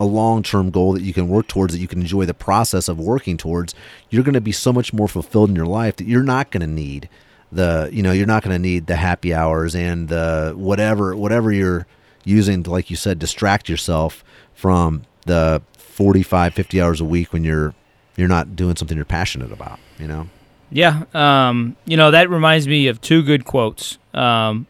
a 0.00 0.04
long-term 0.04 0.70
goal 0.70 0.92
that 0.92 1.02
you 1.02 1.12
can 1.12 1.28
work 1.28 1.48
towards 1.48 1.72
that 1.72 1.80
you 1.80 1.88
can 1.88 2.00
enjoy 2.00 2.24
the 2.24 2.34
process 2.34 2.88
of 2.88 3.00
working 3.00 3.36
towards 3.36 3.74
you're 4.10 4.22
going 4.22 4.34
to 4.34 4.40
be 4.40 4.52
so 4.52 4.72
much 4.72 4.92
more 4.92 5.08
fulfilled 5.08 5.50
in 5.50 5.56
your 5.56 5.66
life 5.66 5.96
that 5.96 6.06
you're 6.06 6.22
not 6.22 6.50
going 6.50 6.60
to 6.60 6.66
need 6.66 7.08
the 7.50 7.88
you 7.92 8.02
know 8.02 8.12
you're 8.12 8.26
not 8.26 8.42
going 8.42 8.54
to 8.54 8.58
need 8.58 8.86
the 8.86 8.96
happy 8.96 9.32
hours 9.32 9.74
and 9.74 10.08
the 10.08 10.52
whatever 10.56 11.16
whatever 11.16 11.50
you're 11.50 11.86
using 12.24 12.62
to 12.62 12.70
like 12.70 12.90
you 12.90 12.96
said 12.96 13.18
distract 13.18 13.68
yourself 13.68 14.22
from 14.54 15.02
the 15.26 15.60
45 15.72 16.54
50 16.54 16.80
hours 16.80 17.00
a 17.00 17.04
week 17.04 17.32
when 17.32 17.42
you're 17.42 17.74
you're 18.16 18.28
not 18.28 18.54
doing 18.54 18.76
something 18.76 18.96
you're 18.96 19.04
passionate 19.04 19.50
about 19.50 19.80
you 19.98 20.06
know 20.06 20.28
Yeah. 20.70 21.04
Um, 21.14 21.76
you 21.86 21.96
know, 21.96 22.10
that 22.10 22.30
reminds 22.30 22.68
me 22.68 22.88
of 22.88 23.00
two 23.00 23.22
good 23.22 23.44
quotes. 23.44 23.98
Um, 24.14 24.66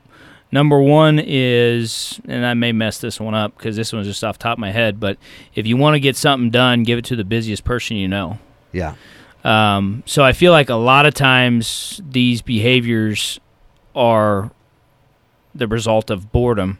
number 0.52 0.80
one 0.80 1.20
is, 1.24 2.20
and 2.26 2.46
I 2.46 2.54
may 2.54 2.72
mess 2.72 2.98
this 2.98 3.20
one 3.20 3.34
up 3.34 3.56
because 3.56 3.76
this 3.76 3.92
one's 3.92 4.06
just 4.06 4.22
off 4.22 4.38
the 4.38 4.42
top 4.42 4.58
of 4.58 4.60
my 4.60 4.70
head, 4.70 5.00
but 5.00 5.18
if 5.54 5.66
you 5.66 5.76
want 5.76 5.94
to 5.94 6.00
get 6.00 6.16
something 6.16 6.50
done, 6.50 6.82
give 6.84 6.98
it 6.98 7.04
to 7.06 7.16
the 7.16 7.24
busiest 7.24 7.64
person 7.64 7.96
you 7.96 8.08
know. 8.08 8.38
yeah 8.72 8.94
Um, 9.44 10.02
so 10.06 10.24
I 10.24 10.32
feel 10.32 10.52
like 10.52 10.68
a 10.68 10.74
lot 10.74 11.06
of 11.06 11.14
times 11.14 12.00
these 12.08 12.42
behaviors 12.42 13.40
are 13.94 14.50
the 15.54 15.66
result 15.66 16.10
of 16.10 16.30
boredom. 16.32 16.78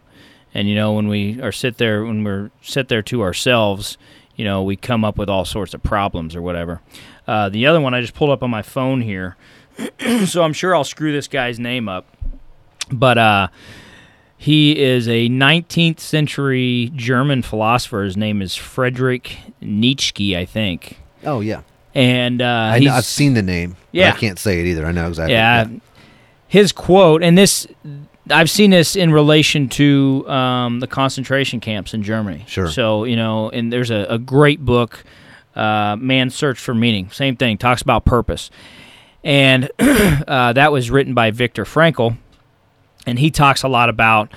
And 0.55 0.69
you 0.69 0.75
know, 0.75 0.93
when 0.93 1.09
we 1.09 1.41
are 1.43 1.53
sit 1.53 1.79
there, 1.79 2.05
when 2.05 2.25
we're 2.25 2.51
sit 2.63 2.89
there 2.89 3.03
to 3.03 3.23
ourselves, 3.23 3.99
you 4.37 4.45
know, 4.45 4.63
we 4.63 4.77
come 4.77 5.05
up 5.05 5.19
with 5.19 5.29
all 5.29 5.45
sorts 5.45 5.75
of 5.75 5.83
problems 5.83 6.35
or 6.35 6.43
whatever. 6.43 6.81
Uh, 7.29 7.49
the 7.51 7.67
other 7.67 7.81
one 7.81 7.93
I 7.93 8.01
just 8.01 8.15
pulled 8.15 8.31
up 8.31 8.43
on 8.43 8.51
my 8.51 8.63
phone 8.63 9.03
here, 9.03 9.37
so 10.27 10.43
I'm 10.43 10.53
sure 10.55 10.75
I'll 10.75 10.83
screw 10.83 11.13
this 11.13 11.29
guy's 11.29 11.61
name 11.61 11.89
up, 11.89 12.07
but 12.91 13.19
uh, 13.19 13.49
he 14.39 14.81
is 14.81 15.07
a 15.09 15.29
19th 15.29 16.01
century 16.01 16.91
German 16.97 17.43
philosopher. 17.43 18.03
His 18.03 18.17
name 18.17 18.41
is 18.41 18.55
Friedrich 18.55 19.37
Nietzsche, 19.61 20.37
I 20.37 20.45
think. 20.47 20.99
Oh 21.25 21.41
yeah, 21.41 21.63
And 21.95 22.41
uh, 22.41 22.47
I 22.73 22.87
I've 22.91 23.05
seen 23.05 23.35
the 23.35 23.43
name. 23.43 23.77
Yeah. 23.93 24.13
I 24.15 24.17
can't 24.17 24.39
say 24.39 24.61
it 24.61 24.67
either. 24.67 24.87
I 24.87 24.93
know 24.93 25.09
exactly. 25.09 25.35
yeah, 25.35 25.67
his 26.47 26.73
quote, 26.73 27.23
and 27.23 27.37
this 27.37 27.67
I've 28.31 28.51
seen 28.51 28.71
this 28.71 28.97
in 28.97 29.13
relation 29.13 29.69
to 29.71 30.29
um, 30.29 30.81
the 30.81 30.87
concentration 30.87 31.61
camps 31.61 31.95
in 31.95 32.03
Germany. 32.03 32.45
Sure. 32.47 32.69
So 32.71 33.05
you 33.05 33.17
know, 33.17 33.51
and 33.51 33.73
there's 33.73 33.91
a, 33.91 34.07
a 34.09 34.19
great 34.19 34.65
book, 34.65 35.05
uh, 35.59 35.97
"Man's 35.97 36.35
Search 36.35 36.59
for 36.59 36.75
Meaning." 36.75 37.11
Same 37.11 37.37
thing, 37.37 37.59
talks 37.59 37.83
about 37.83 38.05
purpose, 38.05 38.51
and 39.25 39.71
uh, 39.79 40.53
that 40.53 40.73
was 40.73 40.91
written 40.91 41.15
by 41.15 41.31
Viktor 41.31 41.65
Frankl, 41.65 42.17
and 43.07 43.19
he 43.19 43.31
talks 43.31 43.63
a 43.63 43.69
lot 43.69 43.89
about 43.89 44.33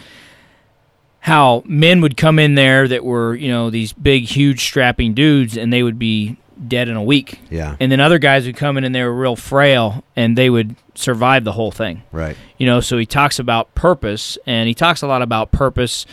how 1.19 1.61
men 1.65 2.01
would 2.01 2.17
come 2.17 2.39
in 2.39 2.55
there 2.55 2.87
that 2.87 3.03
were 3.05 3.35
you 3.35 3.49
know 3.49 3.69
these 3.69 3.93
big, 3.93 4.23
huge, 4.23 4.61
strapping 4.61 5.13
dudes, 5.13 5.57
and 5.57 5.71
they 5.71 5.83
would 5.83 5.99
be 5.99 6.37
dead 6.67 6.87
in 6.87 6.95
a 6.95 7.03
week. 7.03 7.39
Yeah. 7.49 7.75
And 7.79 7.91
then 7.91 7.99
other 7.99 8.19
guys 8.19 8.45
would 8.45 8.55
come 8.55 8.77
in 8.77 8.83
and 8.83 8.93
they 8.93 9.03
were 9.03 9.13
real 9.13 9.35
frail 9.35 10.03
and 10.15 10.37
they 10.37 10.49
would 10.49 10.75
survive 10.95 11.43
the 11.43 11.53
whole 11.53 11.71
thing. 11.71 12.03
Right. 12.11 12.37
You 12.57 12.65
know, 12.65 12.81
so 12.81 12.97
he 12.97 13.05
talks 13.05 13.39
about 13.39 13.73
purpose 13.75 14.37
and 14.45 14.67
he 14.67 14.73
talks 14.73 15.01
a 15.01 15.07
lot 15.07 15.21
about 15.21 15.51
purpose 15.51 16.05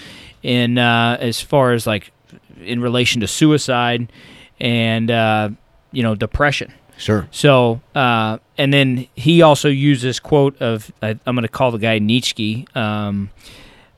in 0.42 0.78
uh, 0.78 1.18
as 1.20 1.40
far 1.40 1.72
as 1.72 1.86
like 1.86 2.12
in 2.60 2.80
relation 2.80 3.20
to 3.20 3.26
suicide 3.26 4.10
and 4.60 5.10
uh, 5.10 5.50
you 5.92 6.02
know 6.02 6.14
depression. 6.14 6.72
Sure. 6.96 7.28
So, 7.30 7.80
uh, 7.94 8.38
and 8.58 8.72
then 8.72 9.06
he 9.14 9.40
also 9.40 9.68
used 9.68 10.02
this 10.02 10.18
quote 10.18 10.60
of 10.60 10.92
I, 11.00 11.10
I'm 11.26 11.34
going 11.36 11.42
to 11.42 11.48
call 11.48 11.70
the 11.70 11.78
guy 11.78 12.00
Nietzsche 12.00 12.66
um, 12.74 13.30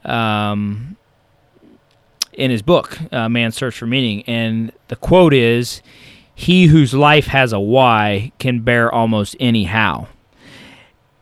um, 0.04 0.96
in 2.34 2.50
his 2.50 2.62
book, 2.62 2.98
uh, 3.10 3.28
Man's 3.28 3.56
Search 3.56 3.78
for 3.78 3.86
Meaning. 3.86 4.22
And 4.26 4.72
the 4.88 4.96
quote 4.96 5.32
is 5.32 5.80
He 6.34 6.66
whose 6.66 6.92
life 6.92 7.26
has 7.28 7.52
a 7.52 7.60
why 7.60 8.32
can 8.38 8.60
bear 8.60 8.92
almost 8.92 9.34
any 9.40 9.64
how. 9.64 10.08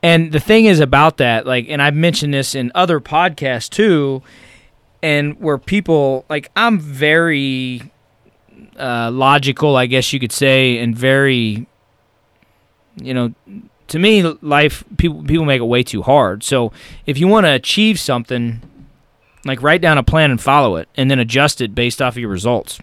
And 0.02 0.32
the 0.32 0.40
thing 0.40 0.66
is 0.66 0.78
about 0.80 1.16
that, 1.16 1.46
like, 1.46 1.66
and 1.68 1.82
I've 1.82 1.94
mentioned 1.94 2.32
this 2.32 2.54
in 2.54 2.70
other 2.74 3.00
podcasts 3.00 3.68
too, 3.68 4.22
and 5.02 5.40
where 5.40 5.58
people, 5.58 6.24
like, 6.28 6.50
I'm 6.54 6.78
very 6.78 7.90
uh, 8.78 9.10
logical, 9.10 9.76
I 9.76 9.86
guess 9.86 10.12
you 10.12 10.20
could 10.20 10.32
say, 10.32 10.78
and 10.78 10.96
very, 10.96 11.66
you 12.96 13.14
know, 13.14 13.34
to 13.88 13.98
me, 13.98 14.22
life 14.22 14.84
people 14.96 15.24
people 15.24 15.44
make 15.44 15.60
it 15.60 15.64
way 15.64 15.82
too 15.82 16.02
hard. 16.02 16.42
So 16.44 16.72
if 17.06 17.18
you 17.18 17.26
want 17.26 17.46
to 17.46 17.52
achieve 17.52 17.98
something, 17.98 18.62
like 19.44 19.62
write 19.62 19.80
down 19.80 19.98
a 19.98 20.02
plan 20.02 20.30
and 20.30 20.40
follow 20.40 20.76
it, 20.76 20.88
and 20.96 21.10
then 21.10 21.18
adjust 21.18 21.60
it 21.60 21.74
based 21.74 22.00
off 22.00 22.14
of 22.14 22.18
your 22.18 22.30
results. 22.30 22.78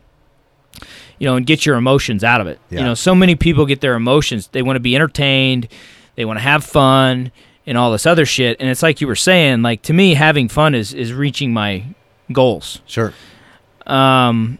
You 1.17 1.27
know, 1.27 1.38
and 1.38 1.45
get 1.45 1.65
your 1.65 1.77
emotions 1.77 2.25
out 2.25 2.41
of 2.41 2.47
it. 2.47 2.60
Yeah. 2.69 2.79
You 2.79 2.86
know, 2.88 2.93
so 2.93 3.15
many 3.15 3.36
people 3.36 3.65
get 3.65 3.79
their 3.79 3.93
emotions. 3.95 4.49
They 4.49 4.62
want 4.62 4.75
to 4.75 4.81
be 4.81 4.95
entertained, 4.95 5.69
they 6.15 6.25
want 6.25 6.39
to 6.39 6.43
have 6.43 6.65
fun, 6.65 7.31
and 7.65 7.77
all 7.77 7.91
this 7.91 8.05
other 8.05 8.25
shit. 8.25 8.58
And 8.60 8.69
it's 8.69 8.84
like 8.84 8.99
you 8.99 9.08
were 9.08 9.15
saying, 9.15 9.62
like 9.62 9.81
to 9.84 9.93
me, 9.93 10.15
having 10.15 10.49
fun 10.49 10.75
is 10.75 10.93
is 10.93 11.13
reaching 11.13 11.53
my 11.53 11.86
goals. 12.31 12.81
Sure. 12.86 13.13
Um, 13.86 14.60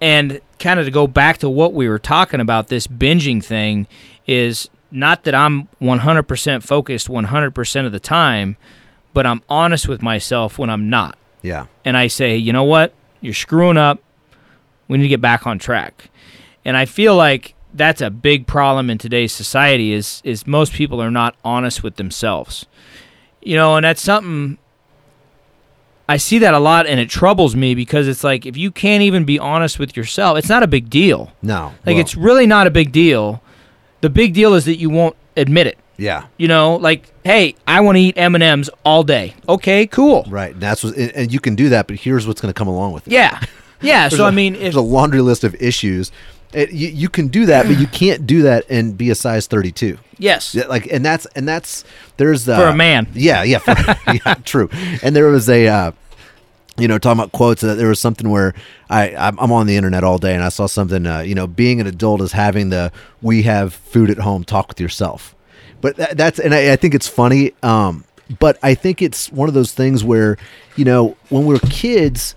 and 0.00 0.40
kind 0.58 0.80
of 0.80 0.86
to 0.86 0.90
go 0.90 1.06
back 1.06 1.38
to 1.38 1.48
what 1.48 1.72
we 1.72 1.88
were 1.88 1.98
talking 1.98 2.40
about, 2.40 2.68
this 2.68 2.86
binging 2.86 3.44
thing 3.44 3.86
is 4.26 4.68
not 4.90 5.24
that 5.24 5.34
I'm 5.34 5.68
100% 5.80 6.62
focused 6.62 7.08
100% 7.08 7.86
of 7.86 7.92
the 7.92 8.00
time, 8.00 8.56
but 9.12 9.26
I'm 9.26 9.42
honest 9.48 9.88
with 9.88 10.02
myself 10.02 10.58
when 10.58 10.70
I'm 10.70 10.88
not. 10.88 11.18
Yeah. 11.42 11.66
And 11.84 11.96
I 11.96 12.06
say, 12.06 12.36
you 12.36 12.52
know 12.52 12.64
what? 12.64 12.92
You're 13.20 13.34
screwing 13.34 13.76
up. 13.76 14.00
We 14.88 14.98
need 14.98 15.04
to 15.04 15.08
get 15.08 15.20
back 15.20 15.46
on 15.46 15.58
track. 15.58 16.10
And 16.64 16.76
I 16.76 16.84
feel 16.84 17.16
like 17.16 17.54
that's 17.72 18.00
a 18.00 18.10
big 18.10 18.46
problem 18.46 18.90
in 18.90 18.98
today's 18.98 19.32
society 19.32 19.92
is 19.92 20.20
is 20.24 20.46
most 20.46 20.72
people 20.72 21.00
are 21.00 21.10
not 21.10 21.36
honest 21.44 21.82
with 21.82 21.96
themselves. 21.96 22.66
You 23.40 23.56
know, 23.56 23.76
and 23.76 23.84
that's 23.84 24.02
something 24.02 24.58
I 26.10 26.16
see 26.16 26.38
that 26.40 26.54
a 26.54 26.58
lot 26.58 26.86
and 26.86 26.98
it 26.98 27.08
troubles 27.08 27.54
me 27.54 27.74
because 27.74 28.08
it's 28.08 28.24
like 28.24 28.44
if 28.44 28.56
you 28.56 28.70
can't 28.70 29.02
even 29.02 29.24
be 29.24 29.38
honest 29.38 29.78
with 29.78 29.96
yourself, 29.96 30.38
it's 30.38 30.48
not 30.48 30.62
a 30.62 30.66
big 30.66 30.90
deal. 30.90 31.30
No. 31.42 31.72
Like 31.86 31.94
well, 31.94 31.98
it's 31.98 32.16
really 32.16 32.46
not 32.46 32.66
a 32.66 32.70
big 32.70 32.90
deal. 32.92 33.42
The 34.00 34.10
big 34.10 34.34
deal 34.34 34.54
is 34.54 34.64
that 34.64 34.76
you 34.76 34.90
won't 34.90 35.14
admit 35.36 35.66
it. 35.66 35.78
yeah. 35.96 36.26
You 36.36 36.48
know, 36.48 36.76
like, 36.76 37.12
hey, 37.24 37.54
I 37.66 37.80
want 37.80 37.96
to 37.96 38.00
eat 38.00 38.16
M 38.18 38.34
and 38.34 38.42
M's 38.42 38.68
all 38.84 39.02
day. 39.04 39.34
Okay, 39.48 39.86
cool. 39.86 40.24
Right. 40.28 40.52
And 40.52 40.60
that's 40.60 40.82
what, 40.82 40.96
and, 40.96 41.32
you 41.32 41.38
can 41.38 41.54
do 41.54 41.68
that, 41.68 41.86
but 41.86 41.96
here's 41.96 42.26
what's 42.26 42.40
going 42.40 42.52
to 42.52 42.58
come 42.58 42.68
along 42.68 42.92
with 42.92 43.06
it. 43.06 43.12
Yeah, 43.12 43.38
yeah. 43.82 44.08
So 44.08 44.24
a- 44.24 44.28
I 44.28 44.30
mean, 44.30 44.54
if 44.54 44.60
there's 44.62 44.74
a 44.74 44.80
laundry 44.80 45.20
list 45.20 45.44
of 45.44 45.54
issues. 45.62 46.10
It, 46.52 46.72
you, 46.72 46.88
you 46.88 47.08
can 47.08 47.28
do 47.28 47.46
that, 47.46 47.66
but 47.68 47.78
you 47.78 47.86
can't 48.02 48.26
do 48.26 48.42
that 48.42 48.64
and 48.68 48.98
be 48.98 49.10
a 49.10 49.14
size 49.14 49.46
32. 49.46 49.96
yes, 50.18 50.52
Yeah, 50.52 50.66
like 50.66 50.86
and 50.90 51.04
that's 51.04 51.24
and 51.36 51.46
that's 51.46 51.84
there's 52.16 52.48
uh, 52.48 52.56
For 52.58 52.66
a 52.66 52.74
man. 52.74 53.06
Yeah, 53.14 53.44
yeah, 53.44 53.58
for, 53.58 53.76
yeah, 54.26 54.34
true. 54.44 54.68
And 55.00 55.14
there 55.14 55.28
was 55.28 55.48
a 55.48 55.68
uh, 55.68 55.92
you 56.80 56.88
know 56.88 56.98
talking 56.98 57.20
about 57.20 57.32
quotes. 57.32 57.60
that 57.62 57.74
there 57.76 57.88
was 57.88 58.00
something 58.00 58.28
where 58.30 58.54
I 58.88 59.14
I'm 59.16 59.38
on 59.52 59.66
the 59.66 59.76
internet 59.76 60.02
all 60.04 60.18
day 60.18 60.34
and 60.34 60.42
I 60.42 60.48
saw 60.48 60.66
something. 60.66 61.06
Uh, 61.06 61.20
you 61.20 61.34
know, 61.34 61.46
being 61.46 61.80
an 61.80 61.86
adult 61.86 62.20
is 62.22 62.32
having 62.32 62.70
the 62.70 62.90
we 63.22 63.42
have 63.42 63.74
food 63.74 64.10
at 64.10 64.18
home 64.18 64.44
talk 64.44 64.68
with 64.68 64.80
yourself. 64.80 65.34
But 65.80 65.96
that, 65.96 66.16
that's 66.16 66.38
and 66.38 66.54
I, 66.54 66.72
I 66.72 66.76
think 66.76 66.94
it's 66.94 67.08
funny. 67.08 67.52
Um, 67.62 68.04
but 68.38 68.58
I 68.62 68.74
think 68.74 69.02
it's 69.02 69.30
one 69.32 69.48
of 69.48 69.54
those 69.54 69.72
things 69.72 70.04
where 70.04 70.36
you 70.76 70.84
know 70.84 71.16
when 71.30 71.46
we're 71.46 71.58
kids 71.58 72.34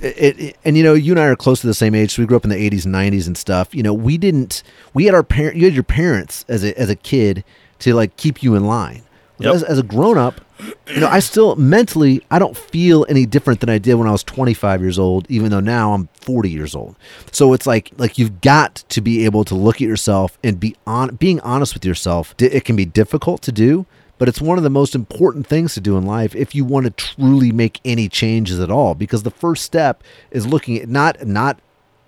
it, 0.00 0.38
it- 0.40 0.56
and 0.64 0.76
you 0.76 0.82
know 0.82 0.94
you 0.94 1.12
and 1.12 1.20
I 1.20 1.26
are 1.26 1.36
close 1.36 1.60
to 1.60 1.66
the 1.66 1.74
same 1.74 1.94
age 1.94 2.14
so 2.14 2.22
we 2.22 2.26
grew 2.26 2.36
up 2.36 2.44
in 2.44 2.50
the 2.50 2.70
80s 2.70 2.84
and 2.84 2.94
90s 2.94 3.26
and 3.26 3.36
stuff 3.38 3.74
you 3.74 3.82
know 3.82 3.94
we 3.94 4.18
didn't 4.18 4.62
we 4.92 5.04
had 5.06 5.14
our 5.14 5.22
parent 5.22 5.56
you 5.56 5.64
had 5.64 5.74
your 5.74 5.82
parents 5.84 6.44
as 6.48 6.64
a 6.64 6.78
as 6.78 6.90
a 6.90 6.96
kid 6.96 7.44
to 7.78 7.94
like 7.94 8.16
keep 8.16 8.42
you 8.42 8.54
in 8.54 8.64
line 8.66 9.02
Yep. 9.38 9.54
as, 9.54 9.62
as 9.64 9.78
a 9.78 9.82
grown 9.82 10.16
up 10.18 10.40
you 10.88 11.00
know 11.00 11.08
I 11.08 11.20
still 11.20 11.56
mentally 11.56 12.22
I 12.30 12.38
don't 12.38 12.56
feel 12.56 13.06
any 13.08 13.26
different 13.26 13.60
than 13.60 13.70
I 13.70 13.78
did 13.78 13.94
when 13.94 14.08
I 14.08 14.12
was 14.12 14.22
25 14.22 14.80
years 14.80 14.98
old 14.98 15.26
even 15.30 15.50
though 15.50 15.60
now 15.60 15.92
I'm 15.92 16.08
40 16.20 16.50
years 16.50 16.74
old. 16.74 16.96
So 17.32 17.52
it's 17.52 17.66
like 17.66 17.92
like 17.96 18.18
you've 18.18 18.40
got 18.40 18.76
to 18.90 19.00
be 19.00 19.24
able 19.24 19.44
to 19.44 19.54
look 19.54 19.76
at 19.76 19.82
yourself 19.82 20.38
and 20.42 20.60
be 20.60 20.76
on 20.86 21.16
being 21.16 21.40
honest 21.40 21.74
with 21.74 21.84
yourself. 21.84 22.34
It 22.38 22.64
can 22.64 22.76
be 22.76 22.84
difficult 22.84 23.42
to 23.42 23.52
do 23.52 23.86
but 24.18 24.28
it's 24.28 24.40
one 24.40 24.58
of 24.58 24.64
the 24.64 24.70
most 24.70 24.94
important 24.94 25.46
things 25.46 25.74
to 25.74 25.80
do 25.80 25.96
in 25.96 26.06
life 26.06 26.34
if 26.34 26.54
you 26.54 26.64
want 26.64 26.84
to 26.84 26.90
truly 26.90 27.52
make 27.52 27.80
any 27.84 28.08
changes 28.08 28.60
at 28.60 28.70
all 28.70 28.94
because 28.94 29.22
the 29.22 29.30
first 29.30 29.64
step 29.64 30.02
is 30.30 30.46
looking 30.46 30.78
at 30.78 30.88
not 30.88 31.26
not 31.26 31.60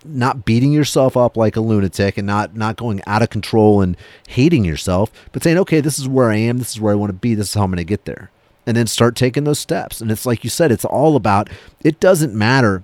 not 0.05 0.45
beating 0.45 0.73
yourself 0.73 1.17
up 1.17 1.37
like 1.37 1.57
a 1.57 1.61
lunatic 1.61 2.17
and 2.17 2.27
not 2.27 2.55
not 2.57 2.77
going 2.77 3.01
out 3.07 3.23
of 3.23 3.31
control 3.31 3.81
and 3.81 3.97
hating 4.29 4.65
yourself 4.65 5.11
but 5.33 5.43
saying 5.43 5.59
okay 5.59 5.81
this 5.81 5.99
is 5.99 6.09
where 6.09 6.31
I 6.31 6.37
am 6.37 6.59
this 6.59 6.71
is 6.71 6.81
where 6.81 6.93
I 6.93 6.97
want 6.97 7.11
to 7.11 7.15
be 7.15 7.35
this 7.35 7.49
is 7.49 7.55
how 7.55 7.65
I'm 7.65 7.71
going 7.71 7.79
to 7.79 7.85
get 7.85 8.05
there 8.05 8.31
and 8.67 8.77
then 8.77 8.87
start 8.87 9.15
taking 9.17 9.45
those 9.45 9.59
steps 9.59 10.01
and 10.01 10.11
it's 10.11 10.27
like 10.27 10.43
you 10.45 10.51
said 10.51 10.73
it's 10.73 10.85
all 10.85 11.17
about 11.17 11.49
it 11.85 12.01
doesn't 12.01 12.35
matter 12.35 12.83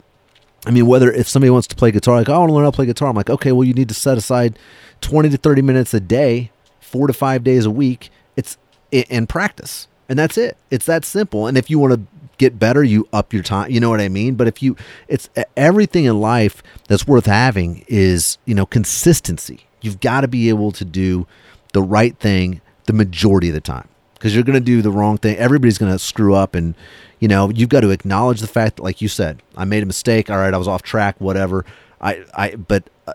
I 0.64 0.71
mean, 0.71 0.87
whether 0.87 1.11
if 1.11 1.27
somebody 1.27 1.51
wants 1.51 1.66
to 1.66 1.75
play 1.75 1.90
guitar, 1.90 2.14
like, 2.14 2.29
"Oh, 2.29 2.35
I 2.35 2.38
want 2.38 2.51
to 2.51 2.55
learn 2.55 2.62
how 2.64 2.71
to 2.71 2.77
play 2.77 2.87
guitar, 2.87 3.09
I'm 3.09 3.16
like, 3.16 3.29
okay, 3.29 3.51
well, 3.51 3.64
you 3.66 3.75
need 3.75 3.88
to 3.88 3.95
set 3.95 4.16
aside 4.16 4.57
20 5.01 5.29
to 5.31 5.37
30 5.37 5.61
minutes 5.61 5.92
a 5.92 5.99
day, 5.99 6.53
four 6.81 7.09
to 7.09 7.12
five 7.12 7.42
days 7.42 7.66
a 7.66 7.71
week. 7.71 8.11
It's 8.37 8.57
i- 8.95 9.05
and 9.11 9.29
practice. 9.29 9.88
And 10.09 10.16
that's 10.16 10.38
it. 10.38 10.57
It's 10.71 10.87
that 10.87 11.05
simple. 11.05 11.49
And 11.49 11.59
if 11.59 11.68
you 11.68 11.81
want 11.81 11.95
to 11.95 12.01
get 12.38 12.61
better, 12.61 12.85
you 12.85 13.09
up 13.12 13.33
your 13.33 13.42
time. 13.42 13.73
You 13.73 13.81
know 13.81 13.90
what 13.90 14.01
I 14.01 14.09
mean? 14.09 14.37
But 14.37 14.47
if 14.47 14.62
you, 14.62 14.77
it's 15.09 15.29
everything 15.57 16.05
in 16.05 16.21
life 16.21 16.62
that's 16.87 17.09
worth 17.09 17.27
having 17.27 17.85
is, 17.88 18.38
you 18.45 18.55
know, 18.55 18.64
consistency. 18.66 19.66
You've 19.81 19.99
got 19.99 20.21
to 20.21 20.29
be 20.29 20.49
able 20.49 20.71
to 20.73 20.85
do 20.85 21.27
the 21.73 21.83
right 21.83 22.16
thing 22.18 22.61
the 22.87 22.92
majority 22.92 23.49
of 23.49 23.55
the 23.55 23.61
time 23.61 23.88
because 24.22 24.37
you're 24.37 24.44
going 24.44 24.54
to 24.54 24.64
do 24.64 24.82
the 24.82 24.90
wrong 24.92 25.18
thing. 25.18 25.37
Everybody's 25.37 25.78
going 25.78 25.90
to 25.90 25.98
screw 25.98 26.32
up, 26.32 26.54
and 26.54 26.76
you 27.18 27.26
know 27.26 27.50
you've 27.50 27.68
got 27.68 27.80
to 27.80 27.90
acknowledge 27.90 28.40
the 28.40 28.46
fact, 28.46 28.76
that, 28.76 28.82
like 28.85 29.02
you 29.02 29.08
said, 29.08 29.42
I 29.56 29.64
made 29.64 29.82
a 29.82 29.87
mistake. 29.87 30.30
All 30.30 30.37
right, 30.37 30.54
I 30.54 30.56
was 30.56 30.68
off 30.68 30.82
track. 30.82 31.20
Whatever. 31.20 31.64
I, 32.00 32.24
I, 32.32 32.54
but 32.54 32.88
uh, 33.08 33.14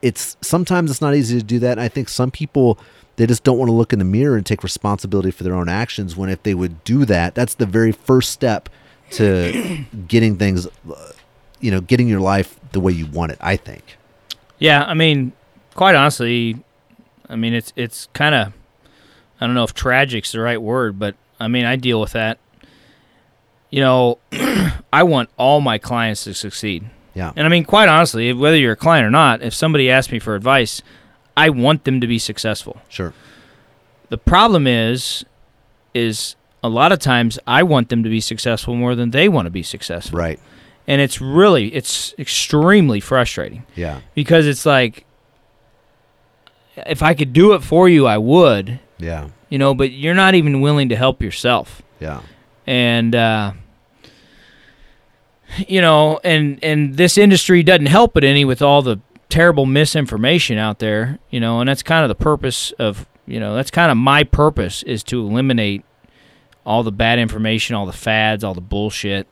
it's 0.00 0.38
sometimes 0.40 0.90
it's 0.90 1.02
not 1.02 1.14
easy 1.14 1.38
to 1.38 1.44
do 1.44 1.58
that. 1.58 1.72
And 1.72 1.80
I 1.82 1.88
think 1.88 2.08
some 2.08 2.30
people 2.30 2.78
they 3.16 3.26
just 3.26 3.44
don't 3.44 3.58
want 3.58 3.68
to 3.68 3.74
look 3.74 3.92
in 3.92 3.98
the 3.98 4.06
mirror 4.06 4.38
and 4.38 4.46
take 4.46 4.62
responsibility 4.62 5.30
for 5.30 5.44
their 5.44 5.54
own 5.54 5.68
actions. 5.68 6.16
When 6.16 6.30
if 6.30 6.42
they 6.42 6.54
would 6.54 6.82
do 6.82 7.04
that, 7.04 7.34
that's 7.34 7.54
the 7.54 7.66
very 7.66 7.92
first 7.92 8.30
step 8.30 8.70
to 9.12 9.84
getting 10.08 10.38
things, 10.38 10.66
uh, 10.66 11.12
you 11.60 11.70
know, 11.70 11.82
getting 11.82 12.08
your 12.08 12.20
life 12.20 12.58
the 12.72 12.80
way 12.80 12.92
you 12.92 13.04
want 13.04 13.32
it. 13.32 13.38
I 13.42 13.56
think. 13.56 13.98
Yeah, 14.58 14.84
I 14.84 14.94
mean, 14.94 15.32
quite 15.74 15.94
honestly, 15.94 16.64
I 17.28 17.36
mean, 17.36 17.52
it's 17.52 17.74
it's 17.76 18.08
kind 18.14 18.34
of 18.34 18.54
I 19.40 19.46
don't 19.46 19.54
know 19.54 19.64
if 19.64 19.74
tragic's 19.74 20.32
the 20.32 20.40
right 20.40 20.60
word, 20.60 20.98
but 20.98 21.14
I 21.38 21.48
mean, 21.48 21.64
I 21.64 21.76
deal 21.76 22.00
with 22.00 22.12
that. 22.12 22.38
You 23.70 23.80
know, 23.80 24.18
I 24.92 25.02
want 25.02 25.30
all 25.36 25.60
my 25.60 25.78
clients 25.78 26.24
to 26.24 26.34
succeed. 26.34 26.88
Yeah. 27.14 27.32
And 27.36 27.46
I 27.46 27.50
mean, 27.50 27.64
quite 27.64 27.88
honestly, 27.88 28.32
whether 28.32 28.56
you're 28.56 28.72
a 28.72 28.76
client 28.76 29.06
or 29.06 29.10
not, 29.10 29.42
if 29.42 29.54
somebody 29.54 29.90
asks 29.90 30.12
me 30.12 30.18
for 30.18 30.34
advice, 30.34 30.82
I 31.36 31.50
want 31.50 31.84
them 31.84 32.00
to 32.00 32.06
be 32.06 32.18
successful. 32.18 32.80
Sure. 32.88 33.12
The 34.08 34.18
problem 34.18 34.66
is, 34.66 35.24
is 35.94 36.34
a 36.62 36.68
lot 36.68 36.92
of 36.92 36.98
times 36.98 37.38
I 37.46 37.62
want 37.62 37.88
them 37.90 38.02
to 38.02 38.08
be 38.08 38.20
successful 38.20 38.74
more 38.74 38.94
than 38.94 39.10
they 39.10 39.28
want 39.28 39.46
to 39.46 39.50
be 39.50 39.62
successful. 39.62 40.18
Right. 40.18 40.40
And 40.86 41.00
it's 41.00 41.20
really, 41.20 41.74
it's 41.74 42.14
extremely 42.18 42.98
frustrating 43.00 43.64
Yeah. 43.76 44.00
because 44.14 44.46
it's 44.46 44.64
like, 44.64 45.04
if 46.86 47.02
I 47.02 47.14
could 47.14 47.32
do 47.32 47.52
it 47.54 47.62
for 47.62 47.88
you, 47.88 48.06
I 48.06 48.16
would, 48.18 48.80
Yeah. 48.98 49.28
you 49.48 49.58
know, 49.58 49.74
but 49.74 49.92
you're 49.92 50.14
not 50.14 50.34
even 50.34 50.60
willing 50.60 50.88
to 50.90 50.96
help 50.96 51.22
yourself. 51.22 51.82
Yeah. 52.00 52.20
And, 52.66 53.14
uh, 53.14 53.52
you 55.66 55.80
know, 55.80 56.20
and 56.24 56.62
and 56.62 56.96
this 56.96 57.16
industry 57.18 57.62
doesn't 57.62 57.86
help 57.86 58.16
it 58.16 58.24
any 58.24 58.44
with 58.44 58.60
all 58.62 58.82
the 58.82 59.00
terrible 59.28 59.66
misinformation 59.66 60.58
out 60.58 60.78
there, 60.78 61.18
you 61.30 61.40
know, 61.40 61.60
and 61.60 61.68
that's 61.68 61.82
kind 61.82 62.02
of 62.04 62.08
the 62.08 62.14
purpose 62.14 62.72
of, 62.72 63.06
you 63.26 63.40
know, 63.40 63.54
that's 63.54 63.70
kind 63.70 63.90
of 63.90 63.96
my 63.96 64.24
purpose 64.24 64.82
is 64.84 65.02
to 65.04 65.20
eliminate 65.20 65.84
all 66.66 66.82
the 66.82 66.92
bad 66.92 67.18
information, 67.18 67.74
all 67.74 67.86
the 67.86 67.92
fads, 67.92 68.44
all 68.44 68.54
the 68.54 68.60
bullshit, 68.60 69.26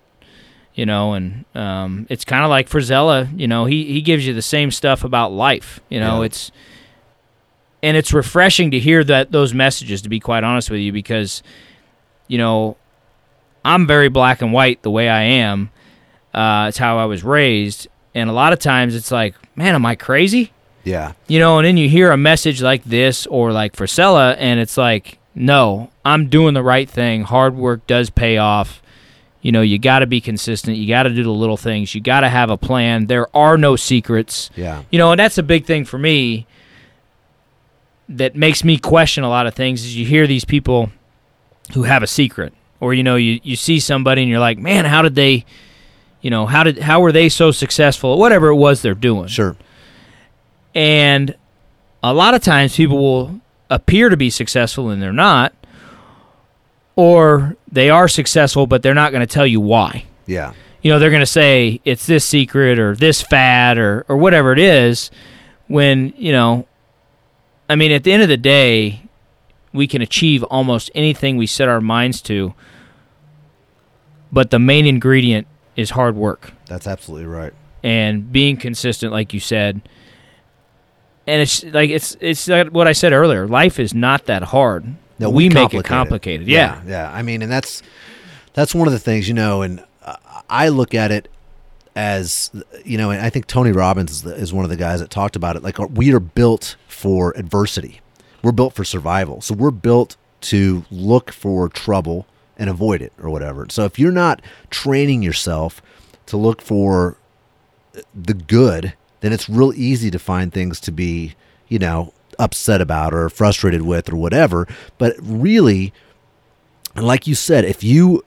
you 0.74 0.86
know, 0.86 1.12
and 1.12 1.44
um, 1.54 2.06
it's 2.08 2.24
kind 2.24 2.44
of 2.44 2.50
like 2.50 2.68
Frisella, 2.68 3.28
you 3.38 3.46
know, 3.46 3.66
he 3.66 3.84
he 3.84 4.00
gives 4.00 4.26
you 4.26 4.32
the 4.32 4.42
same 4.42 4.70
stuff 4.70 5.04
about 5.04 5.32
life, 5.32 5.80
you 5.90 6.00
know, 6.00 6.20
Yeah. 6.20 6.26
it's 6.26 6.50
and 7.86 7.96
it's 7.96 8.12
refreshing 8.12 8.72
to 8.72 8.80
hear 8.80 9.04
that 9.04 9.30
those 9.30 9.54
messages 9.54 10.02
to 10.02 10.08
be 10.08 10.18
quite 10.18 10.42
honest 10.42 10.70
with 10.70 10.80
you 10.80 10.92
because 10.92 11.44
you 12.26 12.38
know, 12.38 12.76
I'm 13.64 13.86
very 13.86 14.08
black 14.08 14.42
and 14.42 14.52
white 14.52 14.82
the 14.82 14.90
way 14.90 15.08
I 15.08 15.22
am. 15.22 15.70
Uh, 16.34 16.66
it's 16.68 16.78
how 16.78 16.98
I 16.98 17.04
was 17.04 17.22
raised, 17.22 17.86
and 18.12 18.28
a 18.28 18.32
lot 18.32 18.52
of 18.52 18.58
times 18.58 18.96
it's 18.96 19.12
like, 19.12 19.36
man, 19.56 19.76
am 19.76 19.86
I 19.86 19.94
crazy? 19.94 20.52
Yeah. 20.82 21.12
You 21.28 21.38
know, 21.38 21.58
and 21.58 21.66
then 21.66 21.76
you 21.76 21.88
hear 21.88 22.10
a 22.10 22.16
message 22.16 22.60
like 22.60 22.82
this 22.82 23.26
or 23.28 23.52
like 23.52 23.74
Frisella, 23.74 24.34
and 24.36 24.58
it's 24.58 24.76
like, 24.76 25.18
no, 25.34 25.90
I'm 26.04 26.28
doing 26.28 26.54
the 26.54 26.62
right 26.64 26.90
thing. 26.90 27.22
Hard 27.22 27.54
work 27.54 27.86
does 27.86 28.10
pay 28.10 28.38
off. 28.38 28.82
You 29.40 29.52
know, 29.52 29.62
you 29.62 29.78
got 29.78 30.00
to 30.00 30.06
be 30.06 30.20
consistent. 30.20 30.76
You 30.76 30.88
got 30.88 31.04
to 31.04 31.10
do 31.10 31.22
the 31.22 31.30
little 31.30 31.56
things. 31.56 31.94
You 31.94 32.00
got 32.00 32.20
to 32.20 32.28
have 32.28 32.50
a 32.50 32.56
plan. 32.56 33.06
There 33.06 33.34
are 33.36 33.56
no 33.56 33.76
secrets. 33.76 34.50
Yeah. 34.56 34.82
You 34.90 34.98
know, 34.98 35.12
and 35.12 35.20
that's 35.20 35.38
a 35.38 35.42
big 35.44 35.66
thing 35.66 35.84
for 35.84 35.98
me 35.98 36.48
that 38.08 38.36
makes 38.36 38.62
me 38.62 38.78
question 38.78 39.24
a 39.24 39.28
lot 39.28 39.46
of 39.46 39.54
things 39.54 39.84
is 39.84 39.96
you 39.96 40.06
hear 40.06 40.26
these 40.26 40.44
people 40.44 40.90
who 41.74 41.82
have 41.84 42.02
a 42.02 42.06
secret. 42.06 42.52
Or 42.78 42.92
you 42.94 43.02
know 43.02 43.16
you, 43.16 43.40
you 43.42 43.56
see 43.56 43.80
somebody 43.80 44.22
and 44.22 44.30
you're 44.30 44.38
like 44.38 44.58
man 44.58 44.84
how 44.84 45.00
did 45.00 45.14
they 45.14 45.46
you 46.20 46.30
know 46.30 46.44
how 46.46 46.62
did 46.62 46.78
how 46.78 47.00
were 47.00 47.10
they 47.12 47.28
so 47.28 47.50
successful? 47.50 48.12
At 48.12 48.18
whatever 48.18 48.48
it 48.48 48.56
was 48.56 48.82
they're 48.82 48.94
doing. 48.94 49.28
Sure. 49.28 49.56
and 50.74 51.34
a 52.02 52.12
lot 52.12 52.34
of 52.34 52.42
times 52.42 52.76
people 52.76 52.98
will 52.98 53.40
appear 53.70 54.10
to 54.10 54.16
be 54.16 54.30
successful 54.30 54.90
and 54.90 55.02
they're 55.02 55.12
not. 55.12 55.54
Or 56.94 57.56
they 57.70 57.90
are 57.90 58.08
successful 58.08 58.66
but 58.66 58.82
they're 58.82 58.94
not 58.94 59.10
going 59.10 59.26
to 59.26 59.32
tell 59.32 59.46
you 59.46 59.60
why. 59.60 60.04
Yeah. 60.26 60.52
you 60.82 60.90
know 60.90 60.98
they're 60.98 61.10
going 61.10 61.20
to 61.20 61.26
say 61.26 61.80
it's 61.84 62.06
this 62.06 62.24
secret 62.24 62.78
or 62.78 62.94
this 62.94 63.22
fad 63.22 63.78
or 63.78 64.04
or 64.08 64.16
whatever 64.18 64.52
it 64.52 64.58
is 64.58 65.10
when 65.66 66.12
you 66.16 66.32
know 66.32 66.66
i 67.68 67.74
mean 67.74 67.92
at 67.92 68.04
the 68.04 68.12
end 68.12 68.22
of 68.22 68.28
the 68.28 68.36
day 68.36 69.02
we 69.72 69.86
can 69.86 70.00
achieve 70.00 70.42
almost 70.44 70.90
anything 70.94 71.36
we 71.36 71.46
set 71.46 71.68
our 71.68 71.80
minds 71.80 72.20
to 72.22 72.54
but 74.32 74.50
the 74.50 74.58
main 74.58 74.86
ingredient 74.86 75.46
is 75.76 75.90
hard 75.90 76.16
work. 76.16 76.52
That's 76.66 76.86
absolutely 76.86 77.26
right. 77.26 77.52
and 77.82 78.32
being 78.32 78.56
consistent 78.56 79.12
like 79.12 79.32
you 79.32 79.40
said. 79.40 79.80
And 81.26 81.42
it's 81.42 81.64
like 81.64 81.90
it's 81.90 82.16
it's 82.20 82.46
like 82.46 82.68
what 82.68 82.86
i 82.86 82.92
said 82.92 83.12
earlier 83.12 83.48
life 83.48 83.80
is 83.80 83.94
not 83.94 84.26
that 84.26 84.44
hard. 84.44 84.94
No, 85.18 85.30
we, 85.30 85.48
make 85.48 85.72
it 85.72 85.84
complicated. 85.84 86.46
Yeah. 86.46 86.82
yeah, 86.86 87.10
I 87.10 87.22
mean, 87.22 87.40
and 87.40 87.50
that's 87.50 87.82
that's 88.52 88.74
one 88.74 88.86
of 88.86 88.92
the 88.92 88.98
things 88.98 89.26
you 89.26 89.32
know, 89.34 89.62
and 89.62 89.82
I 90.50 90.68
look 90.68 90.94
at 90.94 91.10
it 91.10 91.28
as 91.96 92.52
you 92.84 92.98
know, 92.98 93.10
and 93.10 93.20
I 93.22 93.30
think 93.30 93.46
Tony 93.46 93.72
Robbins 93.72 94.12
is, 94.12 94.22
the, 94.22 94.34
is 94.34 94.52
one 94.52 94.64
of 94.64 94.70
the 94.70 94.76
guys 94.76 95.00
that 95.00 95.10
talked 95.10 95.34
about 95.34 95.56
it. 95.56 95.62
Like 95.62 95.80
uh, 95.80 95.86
we 95.86 96.12
are 96.12 96.20
built 96.20 96.76
for 96.86 97.32
adversity, 97.36 98.00
we're 98.42 98.52
built 98.52 98.74
for 98.74 98.84
survival, 98.84 99.40
so 99.40 99.54
we're 99.54 99.70
built 99.70 100.16
to 100.42 100.84
look 100.90 101.32
for 101.32 101.68
trouble 101.68 102.26
and 102.58 102.70
avoid 102.70 103.02
it 103.02 103.12
or 103.20 103.30
whatever. 103.30 103.66
So 103.70 103.84
if 103.84 103.98
you're 103.98 104.12
not 104.12 104.42
training 104.70 105.22
yourself 105.22 105.82
to 106.26 106.36
look 106.36 106.60
for 106.60 107.16
the 108.14 108.34
good, 108.34 108.94
then 109.20 109.32
it's 109.32 109.48
real 109.48 109.72
easy 109.72 110.10
to 110.10 110.18
find 110.18 110.52
things 110.52 110.78
to 110.80 110.92
be, 110.92 111.34
you 111.68 111.78
know, 111.78 112.12
upset 112.38 112.82
about 112.82 113.14
or 113.14 113.30
frustrated 113.30 113.82
with 113.82 114.12
or 114.12 114.16
whatever. 114.16 114.68
But 114.98 115.16
really, 115.20 115.92
like 116.94 117.26
you 117.26 117.34
said, 117.34 117.64
if 117.64 117.82
you, 117.82 118.22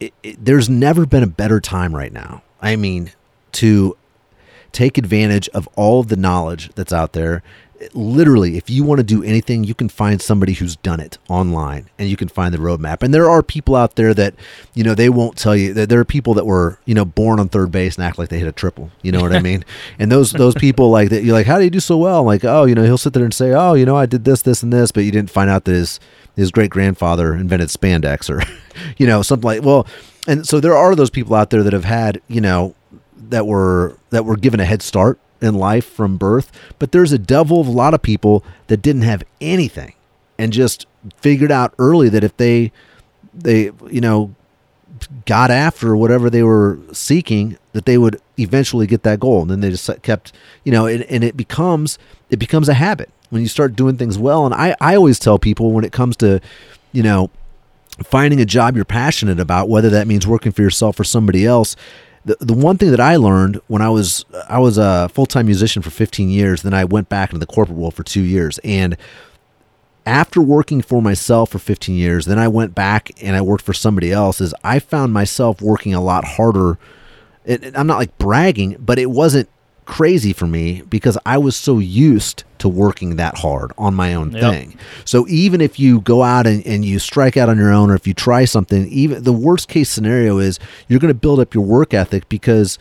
it, 0.00 0.12
it, 0.22 0.44
there's 0.44 0.68
never 0.68 1.06
been 1.06 1.22
a 1.22 1.28
better 1.28 1.60
time 1.60 1.94
right 1.94 2.12
now. 2.12 2.42
I 2.60 2.76
mean, 2.76 3.12
to 3.52 3.96
take 4.72 4.98
advantage 4.98 5.48
of 5.50 5.68
all 5.76 6.00
of 6.00 6.08
the 6.08 6.16
knowledge 6.16 6.70
that's 6.74 6.92
out 6.92 7.12
there. 7.12 7.42
Literally, 7.94 8.58
if 8.58 8.68
you 8.68 8.84
want 8.84 8.98
to 8.98 9.04
do 9.04 9.22
anything, 9.22 9.64
you 9.64 9.74
can 9.74 9.88
find 9.88 10.20
somebody 10.20 10.52
who's 10.52 10.76
done 10.76 11.00
it 11.00 11.16
online 11.30 11.88
and 11.98 12.10
you 12.10 12.16
can 12.16 12.28
find 12.28 12.52
the 12.52 12.58
roadmap. 12.58 13.02
And 13.02 13.14
there 13.14 13.30
are 13.30 13.42
people 13.42 13.74
out 13.74 13.96
there 13.96 14.12
that, 14.12 14.34
you 14.74 14.84
know, 14.84 14.94
they 14.94 15.08
won't 15.08 15.38
tell 15.38 15.56
you 15.56 15.72
that 15.72 15.88
there 15.88 15.98
are 15.98 16.04
people 16.04 16.34
that 16.34 16.44
were, 16.44 16.78
you 16.84 16.94
know, 16.94 17.06
born 17.06 17.40
on 17.40 17.48
third 17.48 17.72
base 17.72 17.96
and 17.96 18.04
act 18.04 18.18
like 18.18 18.28
they 18.28 18.38
hit 18.38 18.48
a 18.48 18.52
triple. 18.52 18.90
You 19.00 19.12
know 19.12 19.22
what 19.22 19.34
I 19.34 19.40
mean? 19.42 19.64
And 19.98 20.12
those 20.12 20.32
those 20.32 20.54
people 20.54 20.90
like 20.90 21.08
that 21.08 21.24
you're 21.24 21.32
like, 21.32 21.46
how 21.46 21.56
do 21.56 21.64
you 21.64 21.70
do 21.70 21.80
so 21.80 21.96
well? 21.96 22.22
Like, 22.22 22.44
oh, 22.44 22.66
you 22.66 22.74
know, 22.74 22.84
he'll 22.84 22.98
sit 22.98 23.14
there 23.14 23.24
and 23.24 23.32
say, 23.32 23.52
Oh, 23.54 23.72
you 23.72 23.86
know, 23.86 23.96
I 23.96 24.04
did 24.04 24.24
this, 24.24 24.42
this, 24.42 24.62
and 24.62 24.70
this, 24.70 24.92
but 24.92 25.04
you 25.04 25.10
didn't 25.10 25.30
find 25.30 25.48
out 25.48 25.64
that 25.64 25.72
his 25.72 25.98
his 26.36 26.50
great 26.50 26.70
grandfather 26.70 27.34
invented 27.34 27.68
spandex 27.68 28.28
or 28.28 28.42
you 28.98 29.06
know, 29.06 29.22
something 29.22 29.46
like 29.46 29.62
well 29.62 29.86
and 30.26 30.46
so 30.46 30.60
there 30.60 30.76
are 30.76 30.94
those 30.94 31.10
people 31.10 31.34
out 31.34 31.50
there 31.50 31.62
that 31.62 31.72
have 31.72 31.84
had, 31.84 32.20
you 32.28 32.40
know, 32.40 32.74
that 33.16 33.46
were 33.46 33.96
that 34.10 34.24
were 34.24 34.36
given 34.36 34.60
a 34.60 34.64
head 34.64 34.82
start 34.82 35.18
in 35.40 35.54
life 35.54 35.86
from 35.86 36.16
birth, 36.16 36.52
but 36.78 36.92
there's 36.92 37.12
a 37.12 37.18
devil 37.18 37.60
of 37.60 37.66
a 37.66 37.70
lot 37.70 37.94
of 37.94 38.02
people 38.02 38.44
that 38.66 38.78
didn't 38.78 39.02
have 39.02 39.22
anything 39.40 39.94
and 40.38 40.52
just 40.52 40.86
figured 41.16 41.50
out 41.50 41.74
early 41.78 42.08
that 42.08 42.24
if 42.24 42.36
they 42.36 42.72
they 43.32 43.70
you 43.90 44.00
know 44.00 44.34
got 45.24 45.50
after 45.50 45.96
whatever 45.96 46.28
they 46.28 46.42
were 46.42 46.78
seeking 46.92 47.56
that 47.72 47.86
they 47.86 47.96
would 47.96 48.20
eventually 48.38 48.86
get 48.86 49.02
that 49.02 49.20
goal. 49.20 49.42
And 49.42 49.50
then 49.50 49.60
they 49.60 49.70
just 49.70 49.88
kept 50.02 50.32
you 50.64 50.72
know 50.72 50.86
and, 50.86 51.04
and 51.04 51.24
it 51.24 51.36
becomes 51.36 51.98
it 52.28 52.38
becomes 52.38 52.68
a 52.68 52.74
habit 52.74 53.10
when 53.30 53.42
you 53.42 53.48
start 53.48 53.76
doing 53.76 53.96
things 53.96 54.18
well. 54.18 54.44
And 54.44 54.54
I, 54.54 54.76
I 54.80 54.96
always 54.96 55.18
tell 55.18 55.38
people 55.38 55.72
when 55.72 55.84
it 55.84 55.92
comes 55.92 56.16
to 56.18 56.40
you 56.92 57.02
know 57.02 57.30
finding 58.02 58.40
a 58.40 58.44
job 58.46 58.76
you're 58.76 58.84
passionate 58.84 59.38
about 59.40 59.68
whether 59.68 59.90
that 59.90 60.06
means 60.06 60.26
working 60.26 60.52
for 60.52 60.62
yourself 60.62 60.98
or 60.98 61.04
somebody 61.04 61.44
else 61.46 61.76
the, 62.24 62.36
the 62.40 62.52
one 62.54 62.76
thing 62.76 62.90
that 62.90 63.00
I 63.00 63.16
learned 63.16 63.60
when 63.68 63.80
I 63.82 63.88
was 63.88 64.24
I 64.48 64.58
was 64.58 64.76
a 64.78 65.08
full-time 65.08 65.46
musician 65.46 65.80
for 65.82 65.90
15 65.90 66.28
years 66.28 66.62
then 66.62 66.74
I 66.74 66.84
went 66.84 67.08
back 67.08 67.30
into 67.30 67.40
the 67.40 67.46
corporate 67.52 67.78
world 67.78 67.94
for 67.94 68.02
2 68.02 68.20
years. 68.20 68.58
And 68.62 68.96
after 70.06 70.40
working 70.40 70.82
for 70.82 71.00
myself 71.02 71.50
for 71.50 71.58
15 71.58 71.94
years 71.94 72.26
then 72.26 72.38
I 72.38 72.48
went 72.48 72.74
back 72.74 73.10
and 73.22 73.36
I 73.36 73.40
worked 73.40 73.64
for 73.64 73.72
somebody 73.72 74.12
else 74.12 74.40
is 74.40 74.54
I 74.64 74.78
found 74.80 75.12
myself 75.12 75.60
working 75.62 75.94
a 75.94 76.00
lot 76.02 76.24
harder. 76.24 76.78
It- 77.44 77.72
I'm 77.76 77.86
not 77.86 77.98
like 77.98 78.16
bragging 78.18 78.76
but 78.80 78.98
it 78.98 79.10
wasn't 79.10 79.48
crazy 79.90 80.32
for 80.32 80.46
me 80.46 80.82
because 80.88 81.18
I 81.26 81.36
was 81.38 81.56
so 81.56 81.78
used 81.80 82.44
to 82.58 82.68
working 82.68 83.16
that 83.16 83.36
hard 83.38 83.72
on 83.76 83.94
my 83.94 84.14
own 84.14 84.30
Yep. 84.30 84.40
thing. 84.40 84.78
So 85.04 85.26
even 85.28 85.60
if 85.60 85.80
you 85.80 86.00
go 86.00 86.22
out 86.22 86.46
and, 86.46 86.64
and 86.64 86.84
you 86.84 86.98
strike 87.00 87.36
out 87.36 87.48
on 87.48 87.58
your 87.58 87.72
own 87.72 87.90
or 87.90 87.94
if 87.96 88.06
you 88.06 88.14
try 88.14 88.44
something 88.44 88.86
even 88.88 89.24
the 89.24 89.32
worst 89.32 89.68
case 89.68 89.90
scenario 89.90 90.38
is 90.38 90.58
you're 90.86 91.00
going 91.00 91.12
to 91.12 91.18
build 91.18 91.40
up 91.40 91.54
your 91.54 91.64
work 91.64 91.92
ethic 91.92 92.28
because 92.28 92.78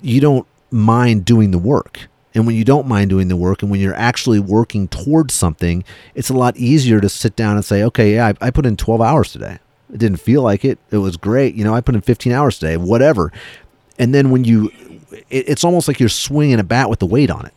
you 0.00 0.20
don't 0.20 0.46
mind 0.70 1.24
doing 1.24 1.50
the 1.50 1.58
work. 1.58 2.06
And 2.36 2.46
when 2.46 2.54
you 2.56 2.64
don't 2.64 2.86
mind 2.86 3.10
doing 3.10 3.28
the 3.28 3.36
work 3.36 3.62
and 3.62 3.70
when 3.70 3.80
you're 3.80 3.94
actually 3.94 4.38
working 4.40 4.86
towards 4.88 5.34
something 5.34 5.82
it's 6.14 6.28
a 6.30 6.34
lot 6.34 6.56
easier 6.56 7.00
to 7.00 7.08
sit 7.08 7.34
down 7.36 7.56
and 7.56 7.64
say 7.64 7.82
okay 7.84 8.14
yeah 8.14 8.28
I, 8.40 8.46
I 8.46 8.50
put 8.50 8.64
in 8.66 8.76
12 8.76 9.00
hours 9.00 9.32
today. 9.32 9.58
It 9.92 9.98
didn't 9.98 10.18
feel 10.18 10.42
like 10.42 10.64
it. 10.64 10.78
It 10.90 10.96
was 10.98 11.16
great. 11.16 11.54
You 11.54 11.64
know 11.64 11.74
i 11.74 11.80
put 11.80 11.94
in 11.94 12.00
15 12.00 12.32
hours 12.32 12.58
today. 12.58 12.76
Whatever 12.76 13.32
and 13.98 14.14
then 14.14 14.30
when 14.30 14.44
you 14.44 14.70
it, 15.30 15.48
it's 15.48 15.64
almost 15.64 15.88
like 15.88 16.00
you're 16.00 16.08
swinging 16.08 16.58
a 16.58 16.64
bat 16.64 16.90
with 16.90 16.98
the 16.98 17.06
weight 17.06 17.30
on 17.30 17.46
it. 17.46 17.52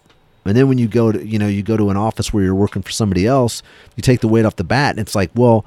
And 0.45 0.55
then 0.55 0.69
when 0.69 0.77
you 0.77 0.87
go 0.87 1.11
to 1.11 1.25
you 1.25 1.37
know 1.37 1.47
you 1.47 1.61
go 1.61 1.75
to 1.75 1.89
an 1.89 1.97
office 1.97 2.33
where 2.33 2.43
you're 2.43 2.55
working 2.55 2.81
for 2.81 2.91
somebody 2.91 3.27
else 3.27 3.61
you 3.97 4.01
take 4.01 4.21
the 4.21 4.29
weight 4.29 4.45
off 4.45 4.55
the 4.55 4.63
bat 4.63 4.91
and 4.91 4.99
it's 4.99 5.13
like 5.13 5.29
well 5.35 5.65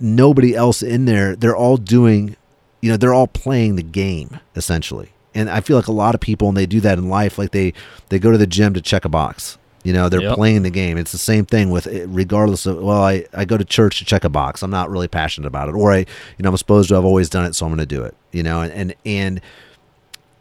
nobody 0.00 0.56
else 0.56 0.82
in 0.82 1.04
there 1.04 1.36
they're 1.36 1.54
all 1.54 1.76
doing 1.76 2.34
you 2.80 2.90
know 2.90 2.96
they're 2.96 3.14
all 3.14 3.28
playing 3.28 3.76
the 3.76 3.82
game 3.82 4.40
essentially. 4.56 5.12
And 5.32 5.48
i 5.48 5.60
feel 5.60 5.76
like 5.76 5.86
a 5.86 5.92
lot 5.92 6.16
of 6.16 6.20
people 6.20 6.48
and 6.48 6.56
they 6.56 6.66
do 6.66 6.80
that 6.80 6.98
in 6.98 7.08
life 7.08 7.38
like 7.38 7.52
they 7.52 7.72
they 8.08 8.18
go 8.18 8.32
to 8.32 8.38
the 8.38 8.46
gym 8.48 8.74
to 8.74 8.80
check 8.80 9.04
a 9.04 9.08
box 9.08 9.56
You 9.82 9.92
know, 9.94 10.08
they're 10.10 10.20
Yep. 10.22 10.34
playing 10.36 10.62
the 10.62 10.70
game. 10.70 10.98
It's 10.98 11.12
the 11.12 11.18
same 11.18 11.46
thing 11.46 11.70
with 11.70 11.86
eh, 11.86 12.04
regardless 12.06 12.66
of 12.66 12.78
well, 12.82 13.02
I, 13.02 13.24
I 13.32 13.44
go 13.46 13.56
to 13.56 13.64
church 13.64 13.98
to 13.98 14.04
check 14.04 14.24
a 14.24 14.28
box. 14.28 14.62
I'm 14.62 14.70
not 14.70 14.90
really 14.90 15.08
passionate 15.08 15.46
about 15.46 15.68
it. 15.70 15.74
Or 15.74 15.90
I 15.92 15.98
you 15.98 16.06
know, 16.40 16.50
I'm 16.50 16.56
supposed 16.58 16.90
to 16.90 16.96
I've 16.96 17.04
always 17.04 17.30
done 17.30 17.46
it, 17.46 17.54
so 17.54 17.64
I'm 17.66 17.72
gonna 17.72 17.86
do 17.86 18.02
it. 18.04 18.14
You 18.32 18.42
know, 18.42 18.60
and 18.60 18.72
and, 18.72 18.94
and 19.06 19.40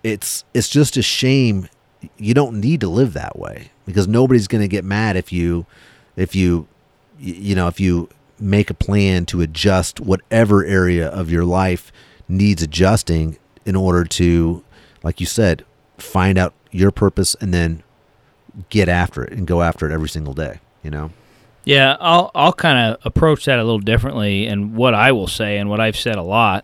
it's 0.04 0.44
it's 0.54 0.70
just 0.70 0.98
a 0.98 1.02
shame 1.02 1.68
you 2.18 2.34
don't 2.34 2.60
need 2.60 2.80
to 2.82 2.88
live 2.88 3.14
that 3.14 3.38
way 3.38 3.72
because 3.86 4.08
nobody's 4.08 4.48
going 4.48 4.62
to 4.62 4.68
get 4.70 4.86
mad 4.86 5.18
if 5.18 5.34
you 5.34 5.66
if 6.16 6.34
you 6.36 6.66
you 7.20 7.54
know 7.56 7.68
if 7.68 7.80
you 7.80 8.08
make 8.40 8.70
a 8.70 8.74
plan 8.74 9.26
to 9.26 9.42
adjust 9.42 10.00
whatever 10.00 10.64
area 10.64 11.10
of 11.10 11.30
your 11.30 11.44
life 11.44 11.92
needs 12.30 12.64
adjusting 12.64 13.38
in 13.66 13.76
order 13.76 14.06
to 14.06 14.64
like 15.04 15.20
you 15.20 15.26
said 15.26 15.66
find 15.98 16.38
out 16.38 16.54
your 16.72 16.90
purpose 16.92 17.36
and 17.42 17.54
then 17.54 17.84
get 18.70 18.90
after 18.90 19.24
it 19.24 19.34
and 19.34 19.46
go 19.48 19.62
after 19.62 19.90
it 19.90 19.94
every 19.94 20.10
single 20.10 20.34
day 20.34 20.60
you 20.84 20.90
know 20.92 21.12
Yeah, 21.66 21.98
I'll 22.00 22.32
I'll 22.34 22.54
kind 22.54 22.78
of 22.94 23.06
approach 23.06 23.46
that 23.46 23.60
a 23.60 23.64
little 23.64 23.80
differently, 23.80 24.48
and 24.48 24.76
what 24.76 24.94
I 24.96 25.12
will 25.12 25.28
say, 25.28 25.58
and 25.58 25.70
what 25.70 25.80
I've 25.80 25.98
said 25.98 26.16
a 26.16 26.24
lot, 26.24 26.64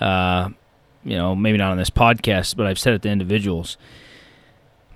uh, 0.00 0.50
you 1.04 1.16
know, 1.16 1.34
maybe 1.34 1.56
not 1.56 1.70
on 1.70 1.78
this 1.78 1.88
podcast, 1.90 2.56
but 2.56 2.66
I've 2.66 2.78
said 2.78 2.94
it 2.94 3.02
to 3.02 3.08
individuals. 3.08 3.78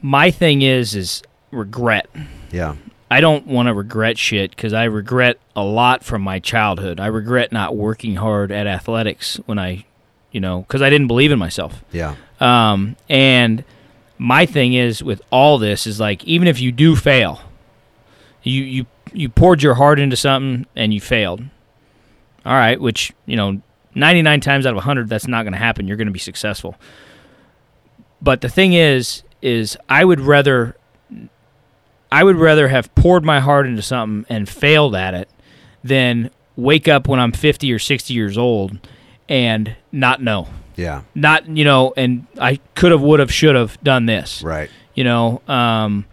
My 0.03 0.31
thing 0.31 0.63
is 0.63 0.95
is 0.95 1.23
regret. 1.51 2.09
yeah 2.51 2.77
I 3.11 3.21
don't 3.23 3.47
want 3.47 3.69
to 3.69 3.75
regret 3.75 4.19
shit 4.19 4.51
because 4.51 4.75
I 4.75 4.85
regret 4.85 5.39
a 5.57 5.63
lot 5.63 6.05
from 6.05 6.21
my 6.21 6.41
childhood. 6.41 7.01
I 7.01 7.07
regret 7.07 7.51
not 7.53 7.75
working 7.75 8.17
hard 8.17 8.53
at 8.53 8.67
athletics 8.67 9.41
when 9.47 9.59
I, 9.59 9.87
you 10.31 10.41
know, 10.41 10.61
because 10.61 10.83
I 10.83 10.91
didn't 10.91 11.07
believe 11.07 11.33
in 11.33 11.39
myself. 11.39 11.83
yeah 11.91 12.17
Um, 12.39 12.97
and 13.09 13.65
my 14.19 14.47
thing 14.47 14.75
is 14.75 15.03
with 15.03 15.23
all 15.31 15.59
this 15.59 15.87
is 15.87 16.01
like 16.01 16.25
even 16.25 16.49
if 16.49 16.61
you 16.61 16.73
do 16.73 16.97
fail, 16.97 17.41
you 18.43 18.63
you 18.63 18.87
you 19.13 19.29
poured 19.29 19.63
your 19.63 19.75
heart 19.75 19.99
into 19.99 20.17
something 20.17 20.67
and 20.77 20.93
you 20.93 21.01
failed. 21.01 21.43
All 22.45 22.55
right, 22.55 22.81
which 22.81 23.13
you 23.27 23.37
know, 23.37 23.61
ninety 23.95 24.23
nine 24.23 24.41
times 24.41 24.67
out 24.67 24.77
of 24.77 24.83
hundred, 24.83 25.09
that's 25.09 25.29
not 25.29 25.43
going 25.43 25.53
to 25.53 25.59
happen. 25.59 25.87
You're 25.87 25.97
going 25.97 26.09
to 26.09 26.13
be 26.13 26.19
successful. 26.19 26.77
But 28.21 28.41
the 28.41 28.49
thing 28.49 28.73
is, 28.73 29.23
is 29.41 29.77
I 29.89 30.05
would 30.05 30.21
rather, 30.21 30.77
I 32.11 32.25
would 32.25 32.37
rather 32.37 32.69
have 32.69 32.93
poured 32.97 33.25
my 33.25 33.39
heart 33.39 33.67
into 33.67 33.83
something 33.83 34.27
and 34.29 34.49
failed 34.49 34.95
at 34.97 35.15
it, 35.15 35.31
than 35.85 36.31
wake 36.57 36.89
up 36.89 37.07
when 37.07 37.21
I'm 37.21 37.33
fifty 37.33 37.73
or 37.73 37.79
sixty 37.79 38.15
years 38.15 38.37
old 38.37 38.79
and 39.29 39.77
not 39.93 40.21
know 40.23 40.49
yeah. 40.79 41.03
Not 41.15 41.49
you 41.49 41.65
know 41.65 41.93
and 41.97 42.27
i 42.41 42.61
could 42.75 42.93
have 42.93 43.03
would 43.03 43.21
have 43.21 43.33
should 43.33 43.57
have 43.57 43.83
done 43.83 44.07
this. 44.07 44.43
Right. 44.43 44.71
You 44.95 45.05
know 45.05 45.43
um 45.49 46.07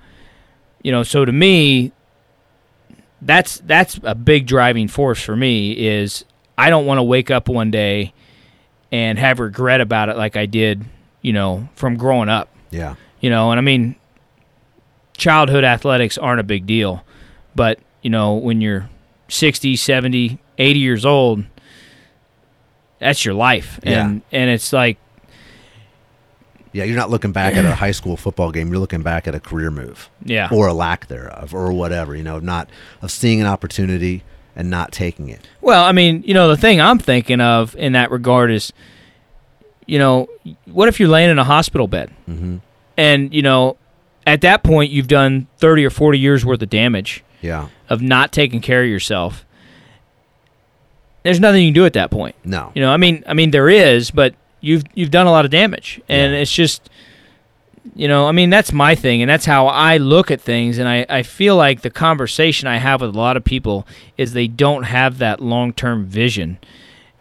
you 0.84 0.91
know 0.91 1.04
so 1.04 1.23
to 1.23 1.32
me 1.32 1.91
that's 3.21 3.60
that's 3.60 3.99
a 4.04 4.15
big 4.15 4.45
driving 4.45 4.88
force 4.88 5.21
for 5.21 5.36
me 5.36 5.71
is 5.71 6.25
i 6.58 6.69
don't 6.69 6.86
want 6.86 6.99
to 6.99 7.04
wake 7.04 7.32
up 7.32 7.47
one 7.47 7.71
day 7.71 8.13
and 8.91 9.17
have 9.17 9.39
regret 9.39 9.82
about 9.82 10.10
it 10.10 10.17
like 10.17 10.36
i 10.36 10.45
did 10.45 10.84
you 11.21 11.34
know 11.34 11.67
from 11.75 11.95
growing 11.97 12.30
up. 12.30 12.49
Yeah. 12.69 12.95
You 13.21 13.30
know 13.30 13.51
and 13.51 13.60
i 13.60 13.62
mean 13.62 13.95
childhood 15.17 15.63
athletics 15.63 16.17
aren't 16.17 16.39
a 16.39 16.43
big 16.43 16.65
deal 16.67 17.04
but 17.56 17.80
you 18.01 18.10
know 18.10 18.34
when 18.34 18.62
you're 18.62 18.89
60 19.30 19.75
70 19.75 20.39
80 20.58 20.80
years 20.80 21.06
old 21.06 21.45
that's 23.06 23.24
your 23.24 23.36
life. 23.36 23.80
And 23.84 24.22
and 24.32 24.50
it's 24.50 24.74
like 24.74 24.98
yeah 26.74 26.84
you're 26.84 26.98
not 26.98 27.10
looking 27.10 27.32
back 27.32 27.56
at 27.56 27.63
a 27.65 27.76
high 27.76 27.91
school 27.91 28.18
football 28.18 28.52
game. 28.52 28.70
You're 28.70 28.80
looking 28.80 29.02
back 29.04 29.28
at 29.28 29.36
a 29.36 29.39
career 29.39 29.72
move. 29.72 30.10
Yeah. 30.24 30.50
Or 30.52 30.68
a 30.68 30.74
lack 30.74 31.08
thereof 31.08 31.54
or 31.54 31.72
whatever 31.72 32.15
you 32.15 32.24
know 32.24 32.39
not 32.39 32.70
of 33.02 33.12
seeing 33.12 33.39
an 33.41 33.48
opportunity 33.48 34.24
and 34.56 34.70
not 34.70 34.91
taking 34.91 35.30
it. 35.30 35.41
Well, 35.62 35.84
I 35.84 35.91
mean, 35.91 36.24
you 36.26 36.34
know, 36.34 36.48
the 36.48 36.56
thing 36.58 36.80
I'm 36.80 36.98
thinking 36.98 37.41
of 37.41 37.76
in 37.76 37.91
that 37.91 38.10
regard 38.10 38.52
is, 38.52 38.72
you 39.86 40.00
know, 40.00 40.30
what 40.65 40.88
if 40.88 40.98
you're 41.00 41.10
laying 41.10 41.30
in 41.30 41.38
a 41.39 41.44
hospital 41.44 41.88
bed, 41.88 42.10
Mhm. 42.30 42.62
and 42.98 43.34
you 43.34 43.41
know, 43.41 43.76
at 44.26 44.41
that 44.41 44.63
point 44.63 44.91
you've 44.91 45.08
done 45.10 45.48
30 45.58 45.86
or 45.86 45.89
40 45.89 46.20
years 46.20 46.46
worth 46.46 46.62
of 46.62 46.70
damage 46.70 47.24
yeah. 47.41 47.68
of 47.89 48.02
not 48.02 48.32
taking 48.32 48.62
care 48.62 48.82
of 48.84 48.89
yourself. 48.89 49.44
There's 51.26 51.40
nothing 51.40 51.64
you 51.64 51.70
can 51.70 51.74
do 51.74 51.86
at 51.86 51.94
that 51.94 52.12
point. 52.12 52.36
no 52.46 52.72
You 52.76 52.82
know, 52.82 52.92
I 52.92 52.98
mean, 52.98 53.24
I 53.28 53.34
mean 53.34 53.52
there 53.52 53.68
is, 53.70 54.12
but 54.12 54.36
you've 54.62 54.84
you've 54.94 55.12
done 55.12 55.28
a 55.28 55.32
lot 55.32 55.44
of 55.46 55.52
damage, 55.52 56.00
and 56.08 56.32
Yeah. 56.34 56.40
it's 56.40 56.52
just, 56.54 56.90
you 57.96 58.08
know, 58.08 58.28
I 58.28 58.32
mean 58.32 58.50
that's 58.50 58.72
my 58.72 58.96
thing, 58.96 59.22
and 59.22 59.30
that's 59.30 59.46
how 59.46 59.68
I 59.68 59.98
look 59.98 60.32
at 60.32 60.40
things, 60.40 60.78
and 60.78 60.88
I 60.88 61.06
I 61.10 61.24
feel 61.24 61.56
like 61.56 61.82
the 61.82 61.90
conversation 61.90 62.68
I 62.68 62.78
have 62.78 63.02
with 63.02 63.14
a 63.16 63.18
lot 63.18 63.38
of 63.38 63.44
people 63.44 63.86
is 64.18 64.34
they 64.34 64.48
don't 64.48 64.84
have 64.84 65.18
that 65.18 65.40
long 65.40 65.74
term 65.74 66.06
vision, 66.06 66.58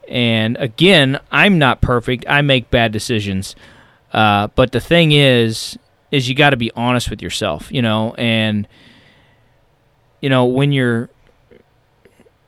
and 0.09 0.57
again, 0.59 1.19
I'm 1.33 1.59
not 1.59 1.81
perfect. 1.81 2.25
I 2.29 2.40
make 2.43 2.71
bad 2.71 2.93
decisions, 2.93 3.57
uh, 4.12 4.49
but 4.55 4.73
the 4.73 4.81
thing 4.81 5.12
is, 5.12 5.79
is 6.11 6.29
you 6.29 6.35
got 6.35 6.51
to 6.51 6.57
be 6.59 6.71
honest 6.77 7.09
with 7.11 7.21
yourself, 7.23 7.73
you 7.73 7.83
know, 7.83 8.14
and 8.19 8.69
you 10.21 10.29
know 10.31 10.45
when 10.45 10.73
you're 10.73 11.09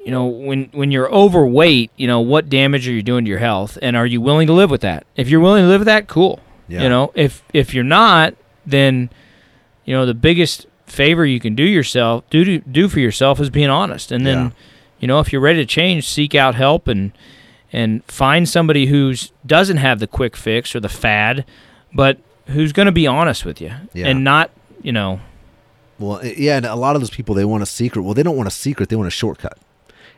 you 0.07 0.12
know 0.12 0.25
when 0.27 0.71
when 0.73 0.90
you're 0.92 1.11
overweight 1.12 1.90
you 1.97 2.07
know 2.07 2.21
what 2.21 2.49
damage 2.49 2.87
are 2.88 2.92
you 2.92 3.03
doing 3.03 3.25
to 3.25 3.29
your 3.29 3.40
health 3.40 3.77
and 3.83 3.97
are 3.97 4.07
you 4.07 4.21
willing 4.21 4.47
to 4.47 4.53
live 4.53 4.71
with 4.71 4.81
that 4.83 5.05
if 5.16 5.29
you're 5.29 5.40
willing 5.40 5.64
to 5.64 5.69
live 5.69 5.81
with 5.81 5.87
that 5.87 6.07
cool 6.07 6.38
Yeah. 6.69 6.83
you 6.85 6.88
know 6.88 7.11
if 7.14 7.42
if 7.53 7.75
you're 7.75 7.85
not 8.03 8.35
then 8.64 9.11
you 9.85 9.92
know 9.95 10.07
the 10.07 10.14
biggest 10.14 10.66
favor 10.87 11.27
you 11.27 11.40
can 11.40 11.55
do 11.57 11.64
yourself 11.64 12.23
do 12.31 12.45
to, 12.45 12.59
do 12.61 12.88
for 12.88 13.01
yourself 13.01 13.40
is 13.40 13.51
being 13.51 13.69
honest 13.69 14.12
and 14.12 14.25
then 14.25 14.38
Yeah. 14.38 14.51
you 15.01 15.09
know 15.09 15.19
if 15.21 15.33
you're 15.33 15.42
ready 15.42 15.59
to 15.59 15.66
change 15.66 16.09
seek 16.09 16.35
out 16.35 16.55
help 16.55 16.87
and 16.88 17.11
and 17.73 18.05
find 18.05 18.49
somebody 18.49 18.87
who's 18.87 19.33
doesn't 19.45 19.79
have 19.79 19.99
the 19.99 20.07
quick 20.07 20.37
fix 20.37 20.75
or 20.77 20.81
the 20.81 20.88
fad 20.88 21.45
but 21.92 22.19
who's 22.47 22.73
going 22.73 22.87
to 22.87 22.92
be 22.92 23.09
honest 23.09 23.45
with 23.45 23.61
you 23.61 23.73
Yeah. 23.92 24.07
and 24.07 24.23
not 24.23 24.51
you 24.83 24.92
know 24.92 25.19
Well, 25.99 26.21
eh, 26.23 26.35
yeah, 26.37 26.59
and 26.59 26.66
a 26.66 26.77
lot 26.77 26.95
of 26.95 27.03
those 27.03 27.11
people 27.11 27.35
they 27.35 27.45
want 27.45 27.62
a 27.62 27.66
secret. 27.66 28.03
Well, 28.03 28.14
they 28.14 28.23
don't 28.23 28.37
want 28.37 28.47
a 28.47 28.53
secret; 28.66 28.88
they 28.90 28.97
want 28.97 29.09
a 29.09 29.11
shortcut, 29.23 29.57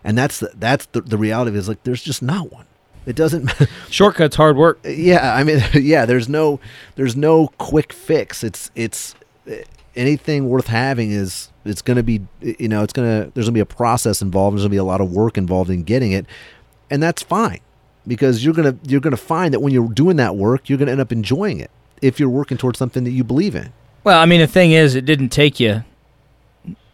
and 0.04 0.16
that's 0.16 0.40
the, 0.40 0.50
that's 0.54 0.86
the, 0.86 1.00
the 1.00 1.18
reality. 1.18 1.56
Is 1.56 1.68
like 1.68 1.82
there's 1.84 2.02
just 2.02 2.22
not 2.22 2.52
one. 2.52 2.66
It 3.06 3.16
doesn't. 3.16 3.50
shortcuts 3.90 4.36
hard 4.36 4.56
work 4.56 4.80
yeah, 4.84 5.34
I 5.34 5.44
mean, 5.44 5.62
yeah. 5.74 6.04
There's 6.06 6.28
no 6.28 6.60
there's 6.96 7.16
no 7.16 7.48
quick 7.58 7.92
fix. 7.92 8.44
It's 8.44 8.70
it's 8.74 9.14
eh, 9.46 9.62
anything 9.96 10.48
worth 10.48 10.66
having 10.66 11.10
is 11.10 11.50
it's 11.64 11.82
going 11.82 11.96
to 11.96 12.02
be 12.02 12.20
you 12.40 12.68
know 12.68 12.82
it's 12.82 12.92
going 12.92 13.08
to 13.08 13.30
there's 13.32 13.46
going 13.46 13.54
to 13.54 13.58
be 13.58 13.60
a 13.60 13.66
process 13.66 14.22
involved. 14.22 14.54
There's 14.54 14.62
going 14.62 14.70
to 14.70 14.74
be 14.74 14.78
a 14.78 14.84
lot 14.84 15.00
of 15.00 15.12
work 15.12 15.38
involved 15.38 15.70
in 15.70 15.82
getting 15.84 16.12
it, 16.12 16.26
and 16.90 17.02
that's 17.02 17.22
fine 17.22 17.60
because 18.08 18.44
you're 18.44 18.54
gonna 18.54 18.76
you're 18.84 19.00
gonna 19.00 19.16
find 19.16 19.54
that 19.54 19.60
when 19.60 19.72
you're 19.72 19.88
doing 19.88 20.16
that 20.16 20.34
work, 20.34 20.68
you're 20.68 20.78
gonna 20.78 20.90
end 20.90 21.00
up 21.00 21.12
enjoying 21.12 21.60
it 21.60 21.70
if 22.02 22.18
you're 22.18 22.28
working 22.28 22.56
towards 22.56 22.78
something 22.78 23.04
that 23.04 23.10
you 23.10 23.22
believe 23.22 23.54
in. 23.54 23.72
Well, 24.02 24.18
I 24.18 24.24
mean, 24.24 24.40
the 24.40 24.46
thing 24.46 24.72
is, 24.72 24.94
it 24.94 25.04
didn't 25.04 25.28
take 25.28 25.60
you 25.60 25.84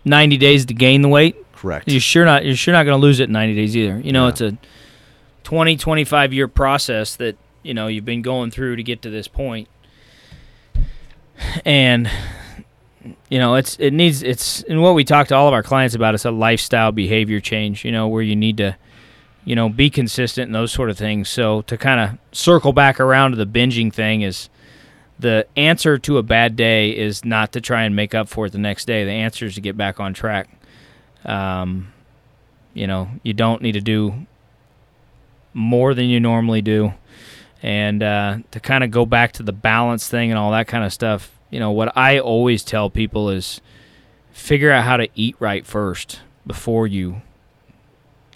90 0.04 0.36
days 0.36 0.66
to 0.66 0.74
gain 0.74 1.02
the 1.02 1.08
weight. 1.08 1.36
Correct. 1.64 1.88
You're 1.90 2.00
sure 2.00 2.24
not. 2.26 2.44
You're 2.44 2.56
sure 2.56 2.72
not 2.72 2.84
going 2.84 2.98
to 2.98 3.02
lose 3.02 3.20
it 3.20 3.24
in 3.24 3.32
90 3.32 3.54
days 3.54 3.74
either. 3.76 3.98
You 4.00 4.12
know, 4.12 4.24
Yeah. 4.24 4.28
it's 4.30 4.40
a 4.42 4.58
20, 5.44 5.76
25 5.76 6.32
year 6.32 6.46
process 6.46 7.16
that 7.16 7.36
you 7.62 7.72
know 7.74 7.86
you've 7.86 8.04
been 8.04 8.20
going 8.22 8.50
through 8.50 8.76
to 8.76 8.82
get 8.82 9.00
to 9.02 9.10
this 9.10 9.28
point, 9.28 9.68
and 11.64 12.10
you 13.28 13.38
know, 13.38 13.54
it's 13.54 13.76
it 13.78 13.92
needs 13.92 14.22
it's 14.22 14.62
and 14.64 14.82
what 14.82 14.94
we 14.94 15.04
talk 15.04 15.28
to 15.28 15.34
all 15.34 15.48
of 15.48 15.54
our 15.54 15.62
clients 15.62 15.94
about 15.94 16.14
is 16.14 16.24
a 16.24 16.30
lifestyle 16.30 16.92
behavior 16.92 17.40
change. 17.40 17.84
You 17.84 17.92
know, 17.92 18.08
where 18.08 18.22
you 18.22 18.36
need 18.36 18.56
to. 18.58 18.76
You 19.46 19.54
know, 19.54 19.68
be 19.68 19.90
consistent 19.90 20.46
and 20.46 20.54
those 20.54 20.72
sort 20.72 20.88
of 20.88 20.96
things. 20.96 21.28
So 21.28 21.60
to 21.62 21.76
kind 21.76 22.00
of 22.00 22.18
circle 22.32 22.72
back 22.72 22.98
around 22.98 23.32
to 23.32 23.36
the 23.36 23.44
binging 23.44 23.92
thing 23.92 24.22
is, 24.22 24.48
the 25.18 25.46
answer 25.54 25.98
to 25.98 26.16
a 26.16 26.22
bad 26.22 26.56
day 26.56 26.96
is 26.96 27.26
not 27.26 27.52
to 27.52 27.60
try 27.60 27.82
and 27.82 27.94
make 27.94 28.14
up 28.14 28.26
for 28.30 28.46
it 28.46 28.52
the 28.52 28.58
next 28.58 28.86
day. 28.86 29.04
The 29.04 29.10
answer 29.10 29.44
is 29.44 29.54
to 29.56 29.60
get 29.60 29.76
back 29.76 30.00
on 30.00 30.14
track. 30.14 30.48
Um, 31.24 31.92
you 32.72 32.86
know, 32.86 33.08
you 33.22 33.32
don't 33.32 33.62
need 33.62 33.72
to 33.72 33.80
do 33.80 34.26
more 35.52 35.94
than 35.94 36.06
you 36.06 36.20
normally 36.20 36.62
do. 36.62 36.94
And 37.62 38.02
uh, 38.02 38.38
to 38.50 38.60
kind 38.60 38.84
of 38.84 38.90
go 38.90 39.06
back 39.06 39.32
to 39.32 39.42
the 39.42 39.52
balance 39.52 40.08
thing 40.08 40.30
and 40.30 40.38
all 40.38 40.50
that 40.50 40.66
kind 40.66 40.84
of 40.84 40.92
stuff, 40.92 41.30
you 41.50 41.60
know, 41.60 41.70
what 41.70 41.96
I 41.96 42.18
always 42.18 42.62
tell 42.62 42.90
people 42.90 43.30
is 43.30 43.60
figure 44.32 44.70
out 44.70 44.84
how 44.84 44.96
to 44.96 45.08
eat 45.14 45.36
right 45.38 45.64
first 45.64 46.20
before 46.46 46.86
you 46.86 47.22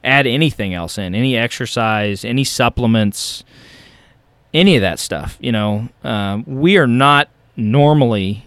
add 0.03 0.26
anything 0.26 0.72
else 0.72 0.97
in 0.97 1.14
any 1.14 1.36
exercise, 1.36 2.24
any 2.24 2.45
supplements 2.45 3.45
any 4.55 4.76
of 4.76 4.82
that 4.82 4.99
stuff. 4.99 5.36
You 5.41 5.53
know, 5.53 5.89
um, 6.05 6.45
we 6.47 6.76
are 6.76 6.86
not 6.86 7.28
normally 7.57 8.47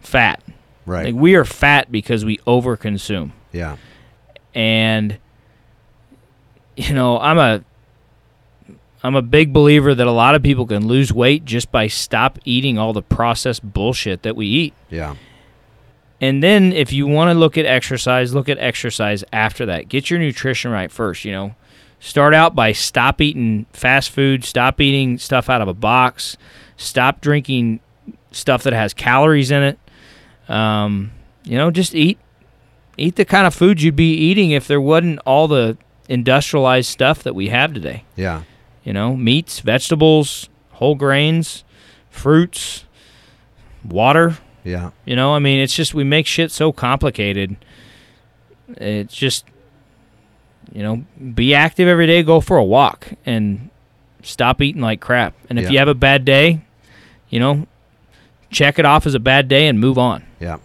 fat. 0.00 0.42
right. 0.84 1.06
Like 1.06 1.14
we 1.14 1.34
are 1.34 1.44
fat 1.44 1.90
because 1.90 2.24
we 2.24 2.38
overconsume. 2.38 3.32
Yeah. 3.56 3.76
And 4.54 5.18
you 6.76 6.94
know, 6.94 7.18
I'm 7.18 7.38
a 7.38 7.64
I'm 9.02 9.14
a 9.14 9.22
big 9.22 9.52
believer 9.52 9.94
that 9.94 10.06
a 10.06 10.12
lot 10.12 10.34
of 10.34 10.42
people 10.42 10.66
can 10.66 10.86
lose 10.86 11.12
weight 11.12 11.44
just 11.44 11.70
by 11.70 11.86
stop 11.86 12.38
eating 12.44 12.78
all 12.78 12.92
the 12.92 13.02
processed 13.02 13.62
bullshit 13.62 14.22
that 14.22 14.36
we 14.36 14.46
eat. 14.46 14.74
Yeah. 14.90 15.16
And 16.20 16.42
then 16.42 16.72
if 16.72 16.92
you 16.92 17.06
want 17.06 17.30
to 17.30 17.38
look 17.38 17.58
at 17.58 17.66
exercise, 17.66 18.34
look 18.34 18.48
at 18.48 18.58
exercise 18.58 19.22
after 19.32 19.66
that. 19.66 19.88
Get 19.88 20.10
your 20.10 20.18
nutrition 20.18 20.70
right 20.70 20.90
first, 20.90 21.24
you 21.24 21.32
know. 21.32 21.54
Start 22.00 22.34
out 22.34 22.54
by 22.54 22.72
stop 22.72 23.20
eating 23.20 23.66
fast 23.72 24.10
food, 24.10 24.44
stop 24.44 24.80
eating 24.80 25.18
stuff 25.18 25.48
out 25.48 25.60
of 25.60 25.68
a 25.68 25.74
box, 25.74 26.36
stop 26.76 27.20
drinking 27.20 27.80
stuff 28.32 28.62
that 28.64 28.72
has 28.72 28.92
calories 28.92 29.50
in 29.50 29.62
it. 29.62 29.78
Um, 30.48 31.12
you 31.44 31.56
know, 31.56 31.70
just 31.70 31.94
eat 31.94 32.18
eat 32.96 33.16
the 33.16 33.24
kind 33.24 33.46
of 33.46 33.54
food 33.54 33.82
you'd 33.82 33.96
be 33.96 34.12
eating 34.14 34.50
if 34.50 34.66
there 34.66 34.80
wasn't 34.80 35.18
all 35.26 35.48
the 35.48 35.76
industrialized 36.08 36.88
stuff 36.88 37.22
that 37.22 37.34
we 37.34 37.48
have 37.48 37.74
today. 37.74 38.04
Yeah. 38.16 38.42
You 38.84 38.92
know, 38.92 39.16
meats, 39.16 39.60
vegetables, 39.60 40.48
whole 40.72 40.94
grains, 40.94 41.64
fruits, 42.10 42.84
water. 43.84 44.38
Yeah. 44.64 44.90
You 45.04 45.16
know, 45.16 45.34
I 45.34 45.38
mean, 45.38 45.60
it's 45.60 45.74
just 45.74 45.94
we 45.94 46.04
make 46.04 46.26
shit 46.26 46.50
so 46.50 46.72
complicated. 46.72 47.56
It's 48.76 49.14
just, 49.14 49.44
you 50.72 50.82
know, 50.82 51.04
be 51.34 51.54
active 51.54 51.88
every 51.88 52.06
day, 52.06 52.22
go 52.22 52.40
for 52.40 52.56
a 52.56 52.64
walk, 52.64 53.08
and 53.24 53.70
stop 54.22 54.60
eating 54.60 54.82
like 54.82 55.00
crap. 55.00 55.34
And 55.48 55.58
if 55.58 55.66
Yeah. 55.66 55.70
you 55.70 55.78
have 55.78 55.88
a 55.88 55.94
bad 55.94 56.24
day, 56.24 56.60
you 57.30 57.38
know, 57.40 57.66
check 58.50 58.78
it 58.78 58.84
off 58.84 59.06
as 59.06 59.14
a 59.14 59.20
bad 59.20 59.48
day 59.48 59.66
and 59.68 59.78
move 59.80 59.98
on. 59.98 60.24
Yeah. 60.40 60.58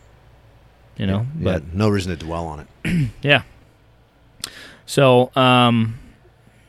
You 0.98 1.08
know, 1.08 1.26
Yeah. 1.40 1.44
but 1.44 1.74
no 1.74 1.90
reason 1.90 2.12
to 2.18 2.24
dwell 2.26 2.46
on 2.46 2.60
it. 2.84 3.10
yeah. 3.22 3.44
So, 4.86 5.32
um, 5.36 5.98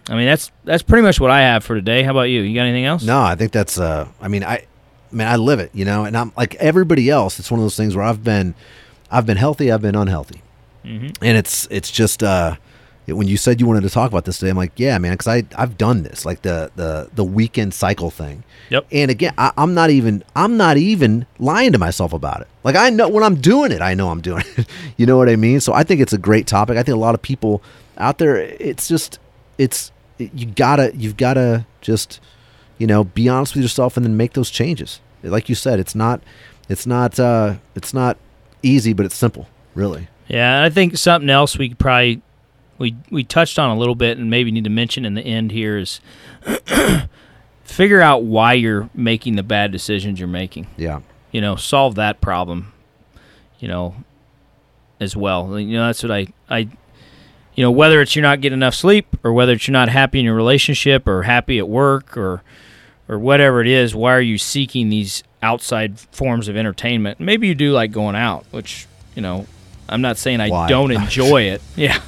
I 0.08 0.14
mean, 0.16 0.26
that's 0.26 0.50
that's 0.64 0.82
pretty 0.82 1.02
much 1.02 1.20
what 1.20 1.30
I 1.30 1.40
have 1.42 1.64
for 1.64 1.74
today. 1.74 2.02
How 2.02 2.10
about 2.12 2.22
you? 2.24 2.40
You 2.42 2.54
got 2.54 2.62
anything 2.62 2.84
else? 2.86 3.02
No, 3.04 3.20
I 3.20 3.34
think 3.34 3.52
that's 3.52 3.78
uh 3.78 4.08
I 4.20 4.28
mean 4.28 4.42
I 4.44 4.54
I 4.54 4.66
mean 5.14 5.26
I 5.28 5.36
live 5.36 5.60
it, 5.60 5.70
you 5.74 5.84
know, 5.84 6.04
and 6.04 6.16
I'm 6.16 6.32
like 6.36 6.54
everybody 6.56 7.08
else, 7.10 7.38
it's 7.38 7.50
one 7.50 7.60
of 7.60 7.64
those 7.64 7.76
things 7.76 7.94
where 7.96 8.04
I've 8.04 8.24
been 8.24 8.54
I've 9.10 9.26
been 9.26 9.36
healthy, 9.36 9.70
I've 9.70 9.82
been 9.82 9.94
unhealthy. 9.96 10.42
And 10.84 11.12
it's 11.22 11.68
it's 11.70 11.90
just 11.92 12.22
uh 12.24 12.56
when 13.06 13.26
you 13.26 13.36
said 13.36 13.60
you 13.60 13.66
wanted 13.66 13.82
to 13.82 13.90
talk 13.90 14.10
about 14.10 14.24
this 14.24 14.38
today, 14.38 14.50
I'm 14.50 14.56
like, 14.56 14.72
yeah, 14.76 14.96
man, 14.98 15.12
because 15.12 15.26
I 15.26 15.44
I've 15.56 15.76
done 15.76 16.02
this, 16.04 16.24
like 16.24 16.42
the 16.42 16.70
the 16.76 17.10
the 17.14 17.24
weekend 17.24 17.74
cycle 17.74 18.10
thing. 18.10 18.44
Yep. 18.70 18.86
And 18.92 19.10
again, 19.10 19.34
I, 19.36 19.52
I'm 19.56 19.74
not 19.74 19.90
even 19.90 20.22
I'm 20.36 20.56
not 20.56 20.76
even 20.76 21.26
lying 21.38 21.72
to 21.72 21.78
myself 21.78 22.12
about 22.12 22.42
it. 22.42 22.48
Like 22.62 22.76
I 22.76 22.90
know 22.90 23.08
when 23.08 23.24
I'm 23.24 23.36
doing 23.36 23.72
it, 23.72 23.82
I 23.82 23.94
know 23.94 24.10
I'm 24.10 24.20
doing 24.20 24.44
it. 24.56 24.66
you 24.96 25.06
know 25.06 25.16
what 25.16 25.28
I 25.28 25.36
mean? 25.36 25.60
So 25.60 25.72
I 25.72 25.82
think 25.82 26.00
it's 26.00 26.12
a 26.12 26.18
great 26.18 26.46
topic. 26.46 26.76
I 26.76 26.82
think 26.82 26.94
a 26.94 27.00
lot 27.00 27.14
of 27.14 27.22
people 27.22 27.62
out 27.98 28.18
there, 28.18 28.36
it's 28.36 28.88
just 28.88 29.18
it's 29.58 29.90
you 30.18 30.46
gotta 30.46 30.92
you've 30.94 31.16
gotta 31.16 31.66
just 31.80 32.20
you 32.78 32.86
know 32.86 33.04
be 33.04 33.28
honest 33.28 33.54
with 33.54 33.62
yourself 33.62 33.96
and 33.96 34.06
then 34.06 34.16
make 34.16 34.34
those 34.34 34.50
changes. 34.50 35.00
Like 35.24 35.48
you 35.48 35.54
said, 35.56 35.80
it's 35.80 35.94
not 35.94 36.22
it's 36.68 36.86
not 36.86 37.18
uh 37.18 37.56
it's 37.74 37.92
not 37.92 38.16
easy, 38.62 38.92
but 38.92 39.06
it's 39.06 39.16
simple, 39.16 39.48
really. 39.74 40.08
Yeah, 40.28 40.56
and 40.56 40.64
I 40.64 40.70
think 40.70 40.96
something 40.96 41.28
else 41.30 41.58
we 41.58 41.68
could 41.70 41.78
probably 41.78 42.22
we 42.82 42.96
we 43.10 43.22
touched 43.22 43.60
on 43.60 43.70
a 43.70 43.78
little 43.78 43.94
bit 43.94 44.18
and 44.18 44.28
maybe 44.28 44.50
need 44.50 44.64
to 44.64 44.70
mention 44.70 45.04
in 45.04 45.14
the 45.14 45.22
end 45.22 45.52
here 45.52 45.78
is 45.78 46.00
figure 47.64 48.00
out 48.00 48.24
why 48.24 48.54
you're 48.54 48.90
making 48.92 49.36
the 49.36 49.44
bad 49.44 49.70
decisions 49.70 50.18
you're 50.18 50.26
making. 50.26 50.66
Yeah. 50.76 51.00
You 51.30 51.40
know, 51.40 51.54
solve 51.54 51.94
that 51.94 52.20
problem. 52.20 52.72
You 53.60 53.68
know, 53.68 53.94
as 54.98 55.16
well. 55.16 55.60
You 55.60 55.76
know, 55.76 55.86
that's 55.86 56.02
what 56.02 56.10
I 56.10 56.26
I 56.50 56.68
you 57.54 57.62
know, 57.62 57.70
whether 57.70 58.00
it's 58.00 58.16
you're 58.16 58.24
not 58.24 58.40
getting 58.40 58.58
enough 58.58 58.74
sleep 58.74 59.16
or 59.22 59.32
whether 59.32 59.52
it's 59.52 59.68
you're 59.68 59.72
not 59.72 59.88
happy 59.88 60.18
in 60.18 60.24
your 60.24 60.34
relationship 60.34 61.06
or 61.06 61.22
happy 61.22 61.60
at 61.60 61.68
work 61.68 62.16
or 62.16 62.42
or 63.08 63.16
whatever 63.16 63.60
it 63.60 63.68
is, 63.68 63.94
why 63.94 64.12
are 64.12 64.20
you 64.20 64.38
seeking 64.38 64.88
these 64.88 65.22
outside 65.40 66.00
forms 66.00 66.48
of 66.48 66.56
entertainment? 66.56 67.20
Maybe 67.20 67.46
you 67.46 67.54
do 67.54 67.70
like 67.72 67.92
going 67.92 68.16
out, 68.16 68.44
which, 68.50 68.88
you 69.14 69.22
know, 69.22 69.46
I'm 69.92 70.00
not 70.00 70.16
saying 70.18 70.40
I 70.40 70.48
Why? 70.48 70.68
don't 70.68 70.90
enjoy 70.90 71.42
it. 71.42 71.62
Yeah. 71.76 71.98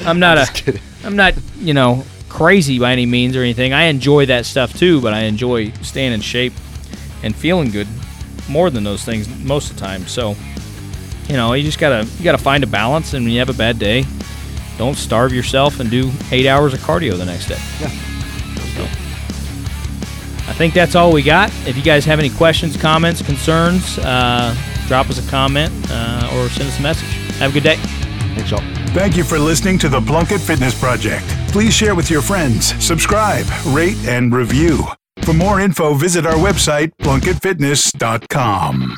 I'm 0.00 0.18
not 0.18 0.38
a 0.38 0.78
I'm 1.04 1.16
not, 1.16 1.34
you 1.58 1.74
know, 1.74 2.04
crazy 2.28 2.78
by 2.78 2.92
any 2.92 3.06
means 3.06 3.36
or 3.36 3.40
anything. 3.40 3.72
I 3.72 3.84
enjoy 3.84 4.26
that 4.26 4.46
stuff 4.46 4.72
too, 4.78 5.00
but 5.00 5.12
I 5.14 5.20
enjoy 5.22 5.70
staying 5.82 6.12
in 6.12 6.20
shape 6.20 6.52
and 7.22 7.34
feeling 7.34 7.70
good 7.70 7.88
more 8.48 8.70
than 8.70 8.82
those 8.84 9.04
things 9.04 9.28
most 9.44 9.70
of 9.70 9.76
the 9.76 9.84
time. 9.84 10.06
So, 10.06 10.36
you 11.28 11.36
know, 11.36 11.52
you 11.52 11.62
just 11.62 11.78
gotta 11.78 12.06
you 12.18 12.24
gotta 12.24 12.38
find 12.38 12.64
a 12.64 12.66
balance, 12.66 13.14
and 13.14 13.24
when 13.24 13.32
you 13.32 13.38
have 13.40 13.50
a 13.50 13.54
bad 13.54 13.78
day, 13.78 14.04
don't 14.78 14.96
starve 14.96 15.32
yourself 15.32 15.80
and 15.80 15.90
do 15.90 16.10
eight 16.32 16.46
hours 16.46 16.72
of 16.74 16.80
cardio 16.80 17.16
the 17.16 17.26
next 17.26 17.46
day. 17.46 17.58
Yeah. 17.80 17.88
So, 18.74 18.82
I 20.48 20.52
think 20.54 20.74
that's 20.74 20.94
all 20.94 21.12
we 21.12 21.22
got. 21.22 21.50
If 21.66 21.76
you 21.76 21.82
guys 21.82 22.04
have 22.06 22.18
any 22.18 22.30
questions, 22.30 22.76
comments, 22.76 23.22
concerns, 23.22 23.98
uh, 23.98 24.54
drop 24.88 25.08
us 25.10 25.24
a 25.24 25.30
comment 25.30 25.72
uh, 25.90 26.30
or 26.34 26.48
send 26.48 26.68
us 26.68 26.78
a 26.78 26.82
message. 26.82 27.19
Have 27.40 27.50
a 27.50 27.54
good 27.54 27.64
day. 27.64 27.76
Thanks, 28.34 28.50
y'all. 28.50 28.62
Thank 28.92 29.16
you 29.16 29.24
for 29.24 29.38
listening 29.38 29.78
to 29.78 29.88
the 29.88 30.00
Plunkett 30.00 30.40
Fitness 30.40 30.78
Project. 30.78 31.26
Please 31.48 31.74
share 31.74 31.94
with 31.94 32.10
your 32.10 32.22
friends, 32.22 32.74
subscribe, 32.84 33.46
rate, 33.66 33.96
and 34.06 34.34
review. 34.34 34.84
For 35.22 35.32
more 35.32 35.60
info, 35.60 35.94
visit 35.94 36.26
our 36.26 36.34
website, 36.34 36.92
plunkettfitness.com. 37.00 38.96